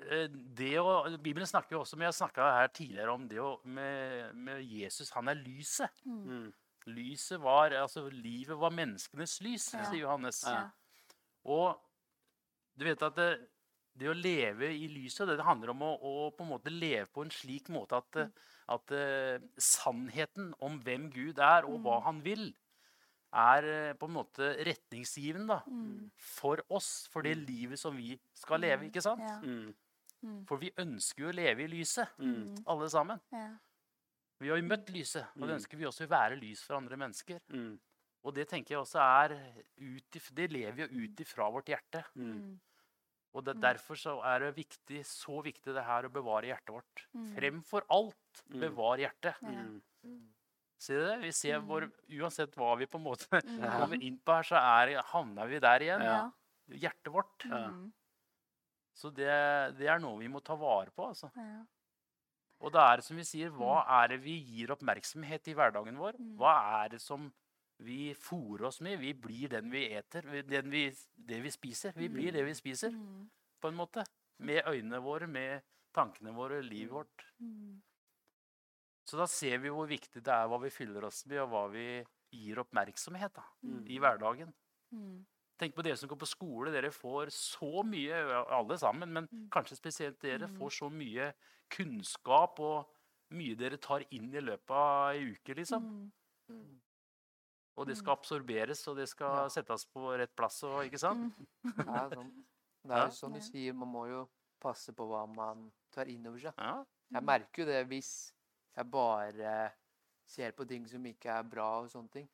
eh, 0.10 0.28
det 0.58 0.74
å, 0.82 0.96
Bibelen 1.22 1.48
snakker 1.50 1.78
jo 1.78 1.84
også, 1.84 1.98
men 2.00 2.10
jeg 2.10 2.20
snakka 2.20 2.52
her 2.60 2.72
tidligere 2.74 3.14
om 3.16 3.28
det 3.30 3.40
å, 3.42 3.56
med, 3.66 4.36
med 4.36 4.64
Jesus. 4.66 5.12
Han 5.16 5.30
er 5.32 5.40
lyset. 5.42 6.04
Mm. 6.06 6.50
Lyset 6.86 7.42
var, 7.42 7.74
altså 7.80 8.08
Livet 8.14 8.58
var 8.62 8.74
menneskenes 8.74 9.40
lys, 9.46 9.72
Ja. 9.74 9.86
sier 9.90 10.04
Johannes. 10.04 10.44
Ja. 10.46 10.68
Og 11.46 11.80
du 12.78 12.84
vet 12.86 13.02
at 13.06 13.16
det, 13.18 13.30
det 13.96 14.10
å 14.12 14.18
leve 14.18 14.70
i 14.76 14.90
lyset, 14.92 15.30
det 15.30 15.46
handler 15.48 15.72
om 15.74 15.82
å, 15.88 15.94
å 15.96 16.14
på 16.36 16.44
en 16.46 16.52
måte 16.52 16.74
leve 16.74 17.08
på 17.16 17.24
en 17.26 17.32
slik 17.34 17.70
måte 17.74 17.98
at, 18.02 18.20
mm. 18.20 18.34
at 18.76 18.94
eh, 18.98 19.46
sannheten 19.62 20.52
om 20.66 20.78
hvem 20.84 21.08
Gud 21.14 21.40
er, 21.40 21.66
og 21.70 21.80
hva 21.86 22.00
Mm. 22.02 22.06
han 22.10 22.22
vil, 22.26 22.46
er 23.36 23.66
eh, 23.90 23.94
på 24.00 24.08
en 24.08 24.14
måte 24.16 24.52
retningsgivende 24.66 25.48
da, 25.48 25.62
Mm. 25.68 26.10
for 26.18 26.62
oss, 26.70 27.08
for 27.12 27.22
det 27.22 27.36
livet 27.38 27.80
som 27.80 27.96
vi 27.96 28.20
skal 28.34 28.60
leve. 28.62 28.86
ikke 28.90 29.02
sant? 29.04 29.20
Ja. 29.22 29.40
Mm. 29.42 29.74
Mm. 30.24 30.46
For 30.48 30.58
vi 30.58 30.72
ønsker 30.72 31.20
jo 31.26 31.30
å 31.30 31.36
leve 31.36 31.64
i 31.64 31.68
lyset, 31.68 32.08
Mm. 32.18 32.64
alle 32.66 32.90
sammen. 32.90 33.20
Ja. 33.32 33.50
Vi 34.40 34.50
har 34.50 34.58
jo 34.58 34.64
møtt 34.68 34.88
lyset, 34.90 35.28
og 35.36 35.48
det 35.48 35.56
Mm. 35.56 35.60
ønsker 35.60 35.78
vi 35.78 35.86
også 35.86 36.06
å 36.08 36.10
være 36.10 36.40
lys 36.40 36.64
for 36.64 36.76
andre 36.76 36.98
mennesker. 36.98 37.40
Mm. 37.52 37.78
Og 38.24 38.34
det 38.34 38.48
tenker 38.50 38.70
jeg 38.76 38.80
også 38.80 39.00
er 39.00 39.64
ut 39.78 40.12
Det 40.34 40.52
lever 40.52 40.88
jo 40.88 41.04
ut 41.04 41.16
ifra 41.20 41.52
vårt 41.52 41.66
hjerte. 41.68 42.04
Mm. 42.16 42.34
Mm. 42.34 42.60
Og 43.36 43.44
det, 43.46 43.56
Mm. 43.56 43.62
derfor 43.62 43.96
så 43.96 44.24
er 44.24 44.40
det 44.40 44.56
viktig, 44.56 45.06
så 45.06 45.44
viktig 45.44 45.74
det 45.74 45.84
her 45.84 46.04
å 46.04 46.10
bevare 46.12 46.44
hjertet 46.48 46.74
vårt. 46.74 47.06
Mm. 47.14 47.36
Fremfor 47.36 47.82
alt, 47.90 48.44
Mm. 48.50 48.60
bevar 48.62 48.98
hjertet. 48.98 49.36
Ja. 49.42 50.10
Mm. 50.86 50.88
Ser 50.88 51.00
du 51.02 51.06
det? 51.10 51.18
Vi 51.26 51.32
ser 51.32 51.60
Mm. 51.60 51.68
hvor, 51.68 51.86
Uansett 52.22 52.56
hva 52.56 52.76
vi 52.78 52.86
på 52.86 52.98
en 52.98 53.04
måte 53.04 53.28
Mm. 53.42 53.60
Ja. 53.66 53.80
kommer 53.80 54.02
inn 54.02 54.18
på 54.20 54.34
her, 54.36 54.44
så 54.44 54.56
er, 54.62 55.02
havner 55.12 55.48
vi 55.50 55.60
der 55.60 55.80
igjen. 55.80 56.02
Ja. 56.06 56.32
Hjertet 56.70 57.12
vårt. 57.14 57.46
Ja. 57.50 57.68
Mm. 57.70 57.92
Så 58.96 59.10
det, 59.14 59.78
det 59.78 59.88
er 59.92 60.00
noe 60.00 60.20
vi 60.20 60.28
må 60.32 60.40
ta 60.44 60.56
vare 60.56 60.92
på. 60.96 61.08
altså. 61.10 61.32
Ja. 61.36 61.64
Og 62.62 62.72
da 62.72 62.86
er 62.94 62.98
det 63.02 63.04
som 63.06 63.18
vi 63.18 63.24
sier, 63.28 63.50
hva 63.52 63.82
er 64.02 64.08
det 64.14 64.22
vi 64.24 64.38
gir 64.40 64.72
oppmerksomhet 64.72 65.48
i 65.52 65.54
hverdagen 65.58 65.98
vår? 66.00 66.16
Mm. 66.18 66.38
Hva 66.40 66.54
er 66.86 66.90
det 66.96 67.02
som 67.02 67.28
vi 67.84 68.14
fôrer 68.16 68.64
oss 68.70 68.80
med? 68.82 69.00
Vi 69.02 69.12
blir 69.14 69.50
den 69.52 69.70
vi 69.70 69.90
eter, 69.92 70.22
den 70.48 70.70
vi, 70.72 70.86
det 71.18 71.42
vi 71.44 71.52
spiser. 71.52 71.92
Vi 72.00 72.08
blir 72.08 72.32
det 72.32 72.46
vi 72.48 72.54
spiser, 72.56 72.90
Mm. 72.96 73.30
på 73.62 73.68
en 73.68 73.76
måte. 73.76 74.06
Med 74.40 74.64
øynene 74.66 75.02
våre, 75.04 75.28
med 75.28 75.62
tankene 75.94 76.32
våre, 76.34 76.62
livet 76.64 76.92
vårt. 76.92 77.26
Mm. 79.06 79.10
Så 79.10 79.18
da 79.18 79.26
ser 79.30 79.58
vi 79.62 79.70
hvor 79.70 79.88
viktig 79.88 80.24
det 80.24 80.34
er 80.34 80.48
hva 80.50 80.58
vi 80.62 80.70
fyller 80.74 81.06
oss 81.06 81.26
med, 81.30 81.38
og 81.44 81.50
hva 81.52 81.66
vi 81.72 82.04
gir 82.34 82.58
oppmerksomhet 82.64 83.34
da, 83.36 83.44
Mm. 83.64 83.86
i 83.88 84.00
hverdagen. 84.00 84.54
Mm. 84.94 85.26
Tenk 85.58 85.76
på 85.76 85.84
dere 85.84 85.96
som 85.96 86.10
går 86.10 86.18
på 86.18 86.28
skole. 86.28 86.72
Dere 86.72 86.90
får 86.92 87.28
så 87.32 87.84
mye, 87.86 88.14
alle 88.52 88.78
sammen, 88.78 89.12
men 89.14 89.28
Mm. 89.32 89.50
kanskje 89.50 89.78
spesielt 89.78 90.20
dere, 90.20 90.48
Mm. 90.48 90.58
får 90.58 90.70
så 90.72 90.90
mye 90.92 91.34
kunnskap 91.70 92.60
og 92.60 92.90
mye 93.32 93.56
dere 93.56 93.78
tar 93.78 94.04
inn 94.12 94.34
i 94.34 94.42
løpet 94.42 94.70
av 94.72 95.14
ei 95.14 95.32
uke, 95.32 95.56
liksom. 95.56 96.12
Mm. 96.50 96.80
Og 97.78 97.88
det 97.88 97.96
Mm. 97.98 98.02
skal 98.04 98.16
absorberes, 98.18 98.88
og 98.88 98.96
det 98.98 99.08
skal 99.10 99.36
Ja. 99.36 99.48
settes 99.50 99.86
på 99.86 100.18
rett 100.18 100.36
plass. 100.36 100.64
Og, 100.64 100.84
ikke 100.86 101.00
sant? 101.00 101.34
Mm. 101.38 101.48
Det 101.64 101.88
er, 101.88 102.10
sånn. 102.10 102.44
det 102.84 102.92
er 102.92 103.06
jo 103.06 103.12
sånn 103.12 103.34
du 103.34 103.40
sier, 103.42 103.74
man 103.74 103.88
må 103.92 104.08
jo 104.08 104.30
passe 104.62 104.94
på 104.94 105.08
hva 105.08 105.28
man 105.28 105.72
tar 105.92 106.06
inn 106.08 106.26
over 106.28 106.40
seg. 106.40 106.54
Ja. 106.58 106.84
Jeg 107.12 107.24
merker 107.24 107.58
jo 107.60 107.66
det 107.66 107.88
hvis 107.88 108.34
jeg 108.76 108.90
bare 108.92 109.72
ser 110.28 110.52
på 110.58 110.66
ting 110.68 110.88
som 110.90 111.06
ikke 111.06 111.30
er 111.40 111.44
bra 111.44 111.68
og 111.82 111.90
sånne 111.92 112.12
ting. 112.12 112.30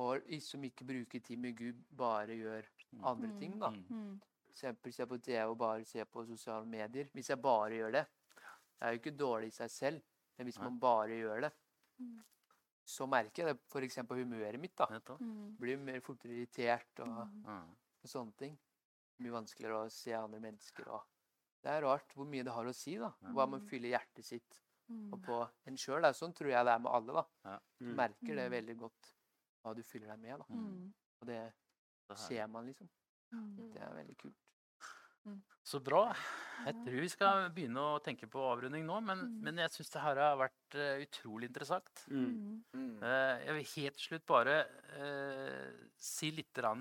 Og 0.00 0.22
som 0.40 0.62
ikke 0.64 0.86
bruker 0.86 1.20
tid 1.26 1.38
med 1.42 1.56
Gud, 1.58 1.80
bare 1.96 2.36
gjør 2.38 2.66
andre 3.02 3.28
Mm. 3.28 3.38
ting, 3.40 3.58
da. 3.60 3.70
Mm. 3.70 3.86
Mm. 3.90 4.20
eksempel 4.50 4.92
se 4.92 5.06
på 5.06 5.18
TV 5.22 5.44
og 5.50 5.58
bare 5.58 5.84
se 5.84 6.04
på 6.04 6.24
sosiale 6.26 6.66
medier. 6.66 7.04
Hvis 7.14 7.28
jeg 7.30 7.40
bare 7.42 7.70
gjør 7.70 7.92
det. 7.92 8.06
Det 8.78 8.82
er 8.86 8.92
jo 8.92 8.98
ikke 8.98 9.16
dårlig 9.16 9.46
i 9.48 9.50
seg 9.50 9.70
selv, 9.70 10.02
men 10.38 10.46
hvis 10.46 10.58
man 10.58 10.78
bare 10.80 11.08
gjør 11.20 11.40
det, 11.42 11.52
så 12.84 13.06
merker 13.06 13.44
jeg 13.46 13.46
det 13.54 13.60
f.eks. 13.70 13.96
på 14.08 14.16
humøret 14.16 14.58
mitt. 14.60 14.74
da. 14.76 14.86
Blir 15.60 15.76
mer 15.78 16.00
fortere 16.00 16.32
irritert 16.32 17.00
og. 17.00 17.08
Og 18.02 18.08
sånne 18.08 18.32
ting. 18.36 18.58
Mye 19.20 19.30
vanskeligere 19.32 19.84
å 19.86 19.90
se 19.92 20.12
andre 20.14 20.40
mennesker. 20.40 20.88
og 20.88 21.02
Det 21.62 21.70
er 21.70 21.82
rart 21.82 22.08
hvor 22.14 22.24
mye 22.26 22.42
det 22.42 22.52
har 22.52 22.64
å 22.64 22.72
si. 22.74 22.96
da. 22.96 23.10
Hva 23.34 23.46
man 23.48 23.60
fyller 23.68 23.90
hjertet 23.98 24.24
sitt. 24.24 24.60
Og 25.12 25.22
på 25.22 25.48
en 25.66 25.76
sjøl. 25.76 26.02
Sånn 26.14 26.34
tror 26.34 26.50
jeg 26.50 26.64
det 26.66 26.72
er 26.74 26.78
med 26.78 26.92
alle. 26.92 27.12
da. 27.44 27.58
Du 27.78 27.86
Mm. 27.86 27.96
merker 27.96 28.34
det 28.36 28.50
Mm. 28.50 28.52
veldig 28.58 28.76
godt 28.78 29.14
hva 29.64 29.74
du 29.76 29.82
fyller 29.82 30.08
deg 30.08 30.18
med. 30.20 30.38
da. 30.38 30.44
Mm. 30.54 30.92
Og 31.20 31.26
det 31.26 31.52
ser 32.16 32.46
man, 32.48 32.66
liksom. 32.66 32.88
Mm. 33.32 33.72
Det 33.72 33.80
er 33.82 33.94
veldig 33.94 34.16
kult. 34.18 34.34
Så 35.62 35.78
bra. 35.84 36.14
Jeg 36.64 36.74
tror 36.74 37.00
vi 37.00 37.08
skal 37.08 37.50
begynne 37.50 37.76
å 37.78 38.00
tenke 38.02 38.26
på 38.26 38.40
avrunding 38.40 38.84
nå, 38.86 39.00
men, 39.04 39.18
Mm. 39.18 39.40
men 39.42 39.56
jeg 39.58 39.70
syns 39.70 39.90
det 39.92 40.00
her 40.02 40.16
har 40.16 40.36
vært 40.38 40.74
eh, 40.74 41.04
utrolig 41.04 41.44
interessant. 41.48 42.06
Mm. 42.08 42.64
Mm. 42.74 43.02
Eh, 43.02 43.44
jeg 43.44 43.54
vil 43.54 43.82
helt 43.84 43.96
slutt 43.98 44.26
bare 44.26 44.66
uh, 44.98 45.70
si 45.98 46.30
litt, 46.32 46.52
grann, 46.54 46.80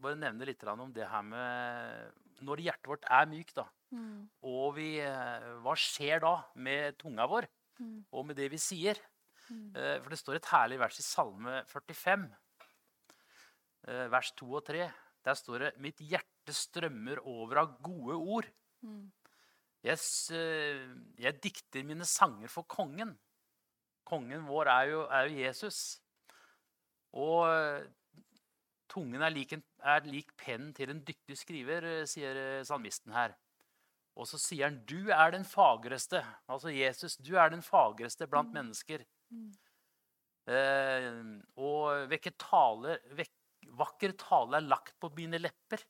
bare 0.00 0.18
nevne 0.18 0.46
litt 0.46 0.64
om 0.68 0.92
det 0.92 1.08
her 1.08 1.22
med 1.22 2.12
Når 2.46 2.60
hjertet 2.62 2.86
vårt 2.86 3.04
er 3.10 3.26
mykt, 3.26 3.54
da, 3.54 3.68
Mm. 3.90 4.28
og 4.44 4.74
vi 4.76 4.98
eh, 5.00 5.46
Hva 5.64 5.72
skjer 5.74 6.20
da 6.20 6.44
med 6.56 6.98
tunga 6.98 7.26
vår, 7.26 7.46
Mm. 7.80 8.04
og 8.12 8.26
med 8.26 8.36
det 8.36 8.50
vi 8.50 8.58
sier? 8.58 8.98
Mm. 9.50 9.74
Eh, 9.74 10.00
for 10.02 10.10
det 10.10 10.18
står 10.18 10.34
et 10.36 10.44
herlig 10.52 10.78
vers 10.78 10.98
i 10.98 11.02
Salme 11.02 11.64
45, 11.66 12.26
eh, 13.88 14.08
vers 14.08 14.32
2 14.36 14.54
og 14.56 14.64
3. 14.66 14.90
Der 15.24 15.34
står 15.34 15.58
det 15.58 15.78
'Mitt 15.78 15.98
hjerte 15.98 16.52
strømmer 16.52 17.18
over 17.24 17.58
av 17.58 17.82
gode 17.82 18.14
ord'. 18.14 18.50
Mm. 18.84 19.10
Jeg, 19.82 19.98
jeg 21.18 21.40
dikter 21.40 21.84
mine 21.84 22.04
sanger 22.04 22.48
for 22.48 22.62
kongen. 22.64 23.16
Kongen 24.04 24.46
vår 24.46 24.66
er 24.66 24.90
jo, 24.90 25.02
er 25.08 25.28
jo 25.28 25.36
Jesus. 25.44 26.00
Og 27.14 27.86
tungen 28.88 29.22
er 29.22 29.30
lik, 29.30 29.52
en, 29.52 29.62
er 29.84 30.00
lik 30.08 30.32
pennen 30.36 30.72
til 30.74 30.90
en 30.90 31.02
dyktig 31.04 31.36
skriver, 31.38 31.84
eh, 31.84 32.04
sier 32.08 32.36
eh, 32.36 32.64
salmisten 32.64 33.12
her. 33.12 33.36
Og 34.18 34.26
så 34.26 34.38
sier 34.42 34.66
han, 34.66 34.80
'Du 34.84 35.10
er 35.14 35.30
den 35.30 35.44
fagreste'. 35.44 36.24
Altså 36.48 36.72
Jesus, 36.74 37.16
du 37.16 37.36
er 37.36 37.50
den 37.50 37.62
fagreste 37.62 38.26
blant 38.26 38.48
Mm. 38.48 38.54
mennesker. 38.54 39.04
Mm. 39.30 39.52
Eh, 40.48 41.42
og 41.60 42.08
vekke 42.10 42.32
tale, 42.40 42.98
vek, 43.18 43.30
vakker 43.78 44.14
tale 44.18 44.56
er 44.56 44.66
lagt 44.66 44.94
på 45.00 45.10
mine 45.14 45.38
lepper. 45.38 45.84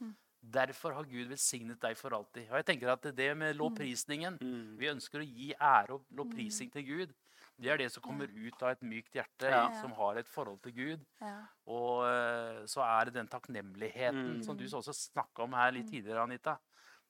Mm. 0.00 0.14
Derfor 0.54 0.94
har 0.94 1.04
Gud 1.04 1.28
velsignet 1.32 1.80
deg 1.80 1.96
for 1.98 2.14
alltid. 2.14 2.48
Og 2.50 2.56
jeg 2.60 2.66
tenker 2.66 2.92
at 2.92 3.02
det 3.16 3.36
med 3.36 3.56
lovprisningen 3.56 4.38
Mm. 4.40 4.76
Vi 4.78 4.86
ønsker 4.86 5.20
å 5.20 5.26
gi 5.26 5.52
ære 5.60 5.90
og 5.94 6.06
lovprisning 6.10 6.70
til 6.72 6.84
Gud. 6.86 7.14
Det 7.60 7.70
er 7.70 7.76
det 7.78 7.92
som 7.92 8.02
kommer 8.02 8.26
ut 8.26 8.62
av 8.62 8.70
et 8.70 8.80
mykt 8.82 9.12
hjerte 9.14 9.48
Ja. 9.50 9.68
som 9.80 9.92
har 9.92 10.16
et 10.18 10.26
forhold 10.28 10.60
til 10.62 10.72
Gud. 10.72 11.04
Ja. 11.20 11.46
Og 11.70 12.04
eh, 12.04 12.64
så 12.66 12.82
er 12.82 13.04
det 13.06 13.14
den 13.14 13.28
takknemligheten 13.28 14.38
Mm. 14.38 14.42
som 14.44 14.56
du 14.56 14.64
også 14.64 14.92
snakka 14.92 15.42
om 15.44 15.52
her 15.52 15.70
litt 15.72 15.86
Mm. 15.86 15.90
tidligere, 15.92 16.22
Anita. 16.22 16.56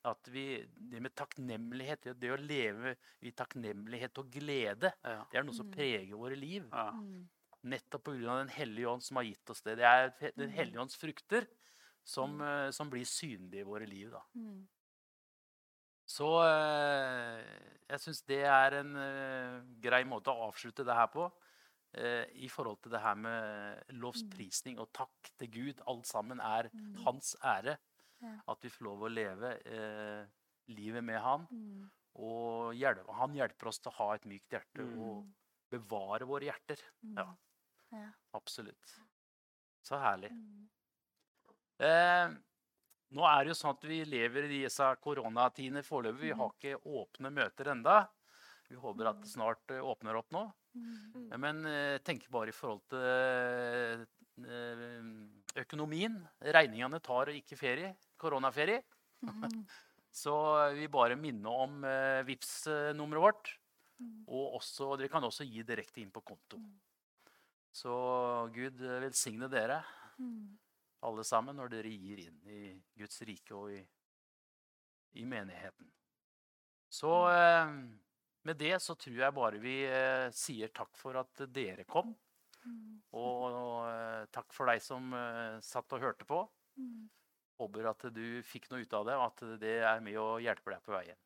At 0.05 0.27
vi, 0.29 0.63
det 0.77 1.01
med 1.01 1.15
takknemlighet, 1.15 2.19
det, 2.19 2.29
å 2.29 2.37
leve 2.37 2.95
i 3.23 3.31
takknemlighet 3.31 4.17
og 4.19 4.29
glede, 4.31 4.93
Ja. 5.03 5.25
det 5.31 5.39
er 5.39 5.43
noe 5.43 5.53
som 5.55 5.65
Mm. 5.67 5.73
preger 5.73 6.13
våre 6.15 6.35
liv. 6.37 6.67
Ja. 6.71 6.91
Mm. 6.91 7.27
Nettopp 7.63 8.03
pga. 8.03 8.37
Den 8.45 8.49
hellige 8.49 8.85
ånd 8.87 9.01
som 9.01 9.17
har 9.17 9.23
gitt 9.23 9.49
oss 9.49 9.61
det. 9.61 9.77
Det 9.77 9.83
er 9.83 10.31
Den 10.37 10.51
hellige 10.51 10.77
ånds 10.79 10.95
frukter 10.95 11.47
som, 12.03 12.39
eh, 12.39 12.69
som 12.69 12.87
blir 12.91 13.03
synlige 13.03 13.61
i 13.61 13.63
våre 13.63 13.87
liv. 13.87 14.11
da. 14.11 14.21
Mm. 14.35 14.67
Så 16.05 16.27
eh, 16.45 17.41
jeg 17.89 17.99
syns 18.03 18.21
det 18.29 18.43
er 18.45 18.75
en 18.81 18.95
eh, 19.01 19.55
grei 19.81 20.03
måte 20.05 20.29
å 20.33 20.47
avslutte 20.51 20.85
det 20.85 20.93
her 20.97 21.07
på. 21.13 21.31
eh, 21.97 22.25
I 22.45 22.49
forhold 22.51 22.81
til 22.83 22.91
det 22.91 23.01
her 23.01 23.15
med 23.15 23.83
lovsprisning 23.97 24.77
og 24.79 24.91
takk 24.93 25.31
til 25.39 25.49
Gud. 25.51 25.81
Alt 25.87 26.05
sammen 26.07 26.39
er 26.39 26.69
Mm. 26.73 26.95
hans 27.05 27.35
ære. 27.43 27.77
At 28.47 28.61
vi 28.63 28.69
får 28.69 28.83
lov 28.85 29.01
å 29.05 29.09
leve 29.11 29.49
livet 30.67 31.03
med 31.03 31.19
han. 31.21 31.45
Mm. 31.51 31.89
Og 32.15 32.73
han 33.19 33.33
hjelper 33.35 33.67
oss 33.67 33.79
til 33.79 33.91
å 33.91 33.95
ha 33.99 34.13
et 34.15 34.25
mykt 34.25 34.49
hjerte 34.49 34.81
Mm. 34.81 34.99
og 34.99 35.27
bevare 35.69 36.25
våre 36.25 36.45
hjerter. 36.47 36.79
Mm. 37.03 37.15
Ja. 37.91 38.09
Absolutt. 38.33 38.95
Så 39.83 39.99
herlig. 39.99 40.31
Mm. 40.31 40.69
Eh, 41.79 42.35
nå 43.15 43.23
er 43.29 43.45
det 43.45 43.53
jo 43.53 43.57
sånn 43.61 43.75
at 43.77 43.87
vi 43.87 44.01
lever 44.09 44.47
i 44.49 44.61
disse 44.65 44.87
koronatidene 45.03 45.83
foreløpig. 45.85 46.21
Vi 46.27 46.35
har 46.35 46.51
ikke 46.53 46.81
åpne 47.01 47.31
møter 47.31 47.71
enda. 47.71 48.01
Vi 48.67 48.75
håper 48.81 49.11
at 49.11 49.21
det 49.21 49.29
snart 49.31 49.71
eh, 49.71 49.81
åpner 49.85 50.17
opp 50.19 50.31
nå. 50.35 50.43
Mm. 50.75 51.29
Eh, 51.31 51.37
Men 51.39 51.63
tenk 52.03 52.25
bare 52.33 52.51
i 52.51 52.55
forhold 52.55 52.83
til 52.91 54.05
eh, 54.49 55.01
økonomien. 55.63 56.17
Regningene 56.43 56.99
tar 57.03 57.31
ikke 57.33 57.57
ferie. 57.59 57.93
Koronaferie. 58.21 58.81
Mm. 59.23 59.61
Så 60.15 60.33
vi 60.77 60.87
bare 60.87 61.17
minner 61.19 61.51
om 61.65 61.81
eh, 61.83 62.21
Vipps-nummeret 62.27 63.23
vårt. 63.23 63.49
Mm. 63.99 64.25
Og 64.27 64.57
også, 64.59 64.93
dere 64.99 65.11
kan 65.11 65.23
også 65.27 65.47
gi 65.47 65.63
direkte 65.67 66.01
inn 66.03 66.11
på 66.11 66.23
konto. 66.23 66.59
Mm. 66.59 66.73
Så 67.75 67.95
Gud 68.55 68.81
eh, 68.83 69.01
velsigne 69.07 69.51
dere 69.51 69.83
Mm. 70.15 70.53
Alle 71.05 71.25
sammen 71.27 71.57
når 71.59 71.71
dere 71.75 71.91
gir 71.93 72.25
inn 72.25 72.39
i 72.49 72.61
Guds 72.97 73.21
rike 73.27 73.55
og 73.55 73.71
i, 73.73 73.81
i 75.21 75.25
menigheten. 75.29 75.89
Så 76.91 77.13
eh, 77.31 77.73
med 78.45 78.59
det 78.61 78.77
så 78.83 78.95
tror 78.99 79.17
jeg 79.23 79.35
bare 79.35 79.61
vi 79.61 79.79
eh, 79.89 80.29
sier 80.35 80.73
takk 80.75 80.93
for 80.99 81.17
at 81.21 81.45
dere 81.53 81.87
kom. 81.89 82.13
Mm. 82.65 83.01
Og 83.17 83.85
eh, 83.89 84.25
takk 84.33 84.53
for 84.53 84.69
deg 84.69 84.81
som 84.83 85.13
eh, 85.17 85.57
satt 85.65 85.95
og 85.97 86.03
hørte 86.03 86.27
på. 86.29 86.43
Mm. 86.77 87.07
Håper 87.61 87.89
at 87.89 88.05
du 88.13 88.41
fikk 88.45 88.69
noe 88.71 88.83
ut 88.83 88.93
av 88.97 89.05
det, 89.07 89.15
og 89.17 89.25
at 89.29 89.59
det 89.61 89.77
er 89.87 90.03
med 90.03 90.19
å 90.19 90.35
hjelpe 90.43 90.73
deg 90.73 90.83
på 90.85 90.93
veien. 90.93 91.19